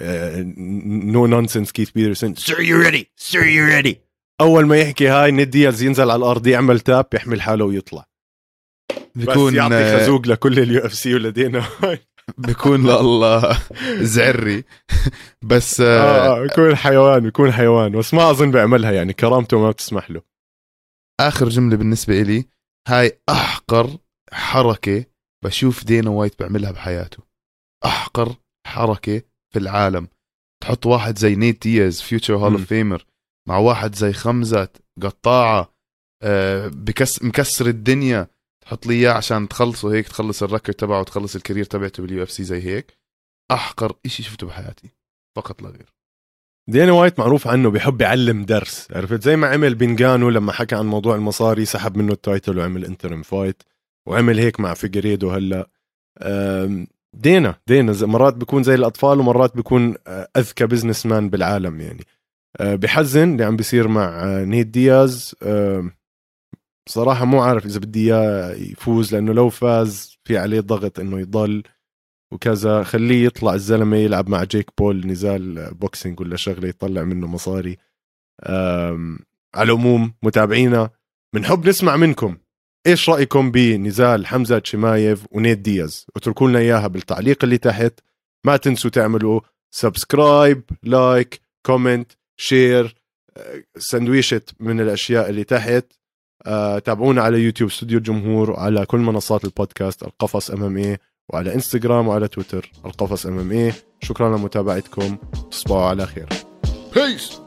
no 0.00 1.26
nonsense 1.26 1.72
كيث 1.72 1.90
بيترسون 1.90 2.34
sir 2.34 2.60
you 2.60 2.80
ready 2.80 3.10
sir 3.16 3.46
you 3.46 3.64
ready 3.64 4.00
أول 4.40 4.66
ما 4.66 4.76
يحكي 4.76 5.08
هاي 5.08 5.30
نيت 5.30 5.50
دياز 5.50 5.82
ينزل 5.82 6.10
على 6.10 6.16
الأرض 6.16 6.46
يعمل 6.46 6.80
tap 6.80 7.06
يحمل 7.14 7.42
حاله 7.42 7.64
ويطلع. 7.64 8.04
بيكون 9.14 9.52
بس 9.52 9.56
يعطي 9.56 9.74
آه، 9.74 9.98
خزوق 9.98 10.26
لكل 10.26 10.58
ال 10.58 10.86
UFC 10.86 11.14
ولدينا. 11.14 11.64
بيكون 12.38 12.86
لله 12.86 13.58
زعري. 14.00 14.64
بس 15.42 15.80
آه, 15.80 16.36
آه 16.36 16.42
بيكون 16.42 16.76
حيوان 16.76 17.20
بيكون 17.20 17.52
حيوان. 17.52 17.98
بس 17.98 18.14
ما 18.14 18.30
أظن 18.30 18.50
بيعملها 18.50 18.92
يعني 18.92 19.12
كرامته 19.12 19.58
ما 19.58 19.70
بتسمح 19.70 20.10
له. 20.10 20.22
آخر 21.20 21.48
جملة 21.48 21.76
بالنسبة 21.76 22.22
إلي 22.22 22.44
هاي 22.88 23.20
أحقر 23.28 23.90
حركة 24.32 25.04
بشوف 25.44 25.84
دينا 25.84 26.10
وايت 26.10 26.38
بيعملها 26.38 26.70
بحياته. 26.70 27.18
أحقر 27.84 28.34
حركة 28.66 29.22
في 29.52 29.58
العالم. 29.58 30.08
تحط 30.62 30.86
واحد 30.86 31.18
زي 31.18 31.34
نيت 31.34 31.62
دياز 31.62 32.00
future 32.00 32.36
hall 32.36 32.52
of 32.52 32.64
famer 32.64 33.06
مع 33.48 33.56
واحد 33.56 33.94
زي 33.94 34.12
حمزات 34.12 34.82
قطاعة 35.02 35.72
آه 36.22 36.68
بكس 36.68 37.22
مكسر 37.22 37.66
الدنيا. 37.66 38.26
تحط 38.64 38.86
لي 38.86 38.94
إياه 38.94 39.12
عشان 39.12 39.48
تخلصه 39.48 39.92
هيك 39.92 40.08
تخلص 40.08 40.42
ال 40.42 40.46
record 40.46 40.72
تبعه 40.72 41.00
وتخلص 41.00 41.36
ال 41.36 41.40
career 41.40 41.64
تبعته 41.64 42.02
بال 42.02 42.22
UFC 42.22 42.44
زي 42.44 42.62
هيك. 42.62 42.98
أحقر 43.50 43.96
إشي 44.06 44.22
شفته 44.22 44.46
بحياتي 44.46 44.90
فقط 45.36 45.62
لا 45.62 45.68
غير. 45.68 45.92
دينا 46.70 46.92
وايت 46.92 47.18
معروف 47.18 47.48
عنه 47.48 47.70
بيحب 47.70 48.00
يعلم 48.00 48.44
درس 48.44 48.88
عرفت؟ 48.92 49.22
زي 49.22 49.36
ما 49.36 49.46
عمل 49.46 49.74
بنغانو 49.74 50.30
لما 50.30 50.52
حكى 50.52 50.74
عن 50.74 50.86
موضوع 50.86 51.14
المصاري 51.14 51.64
سحب 51.64 51.96
منه 51.96 52.12
ال 52.12 52.20
title 52.20 52.58
وعمل 52.58 52.84
interim 52.84 53.22
fight 53.22 53.62
وعمل 54.08 54.38
هيك 54.38 54.60
مع 54.60 54.74
فيجريدو 54.74 55.30
هلأ. 55.30 55.68
دينا 57.14 57.54
دينا 57.66 58.06
مرات 58.06 58.34
بيكون 58.34 58.62
زي 58.62 58.74
الأطفال 58.74 59.20
ومرات 59.20 59.56
بيكون 59.56 59.94
آه، 60.06 60.28
أذكى 60.36 60.66
businessman 60.66 61.30
بالعالم 61.30 61.80
يعني. 61.80 62.04
آه، 62.60 62.74
بحزن 62.74 63.32
اللي 63.32 63.44
عم 63.44 63.56
بيصير 63.56 63.88
مع 63.88 64.24
آه، 64.24 64.44
نيت 64.44 64.66
دياز. 64.66 65.34
بصراحة 66.86 67.24
مو 67.24 67.42
عارف 67.42 67.66
إذا 67.66 67.78
بدي 67.78 68.14
إياه 68.14 68.52
يفوز 68.52 69.14
لأنه 69.14 69.32
لو 69.32 69.48
فاز 69.48 70.18
في 70.24 70.38
عليه 70.38 70.60
ضغط 70.60 71.00
إنه 71.00 71.20
يضل 71.20 71.62
وكذا 72.32 72.82
خليه 72.82 73.24
يطلع 73.24 73.54
الزلمة 73.54 73.96
يلعب 73.96 74.28
مع 74.28 74.44
جيك 74.44 74.70
بول 74.78 75.06
نزال 75.06 75.74
boxing 75.74 76.20
ولا 76.20 76.36
شغلة 76.36 76.68
يطلع 76.68 77.02
منه 77.02 77.26
مصاري. 77.26 77.76
على 79.54 79.72
العموم 79.72 80.14
متابعينا 80.22 80.90
بنحب 81.34 81.68
نسمع 81.68 81.96
منكم. 81.96 82.36
إيش 82.86 83.10
رأيكم 83.10 83.50
بنزال 83.50 84.26
حمزة 84.26 84.62
شمايف 84.64 85.26
ونيت 85.30 85.58
دياز؟ 85.58 86.06
اتركوا 86.16 86.48
لنا 86.48 86.58
إياها 86.58 86.86
بالتعليق 86.86 87.44
اللي 87.44 87.58
تحت. 87.58 87.92
ما 88.46 88.56
تنسوا 88.56 88.90
تعملوا 88.90 89.40
subscribe 89.70 90.62
like 90.82 91.40
comment 91.66 92.12
share 92.36 92.94
سندويشة 93.78 94.42
من 94.60 94.80
الأشياء 94.80 95.30
اللي 95.30 95.44
تحت. 95.44 95.84
آه، 96.46 96.78
تابعونا 96.78 97.22
على 97.22 97.38
يوتيوب 97.38 97.70
استوديو 97.70 97.98
الجمهور 97.98 98.50
وعلى 98.50 98.86
كل 98.86 98.98
منصات 98.98 99.44
البودكاست 99.44 100.02
القفص 100.02 100.50
MMA 100.50 100.98
وعلى 101.28 101.54
إنستغرام 101.54 102.08
وعلى 102.08 102.28
تويتر 102.28 102.72
القفص 102.84 103.26
MMA 103.26 103.72
شكرا 104.02 104.36
لمتابعتكم. 104.36 105.16
تصبحوا 105.50 105.82
على 105.82 106.06
خير. 106.06 106.28
peace 106.94 107.40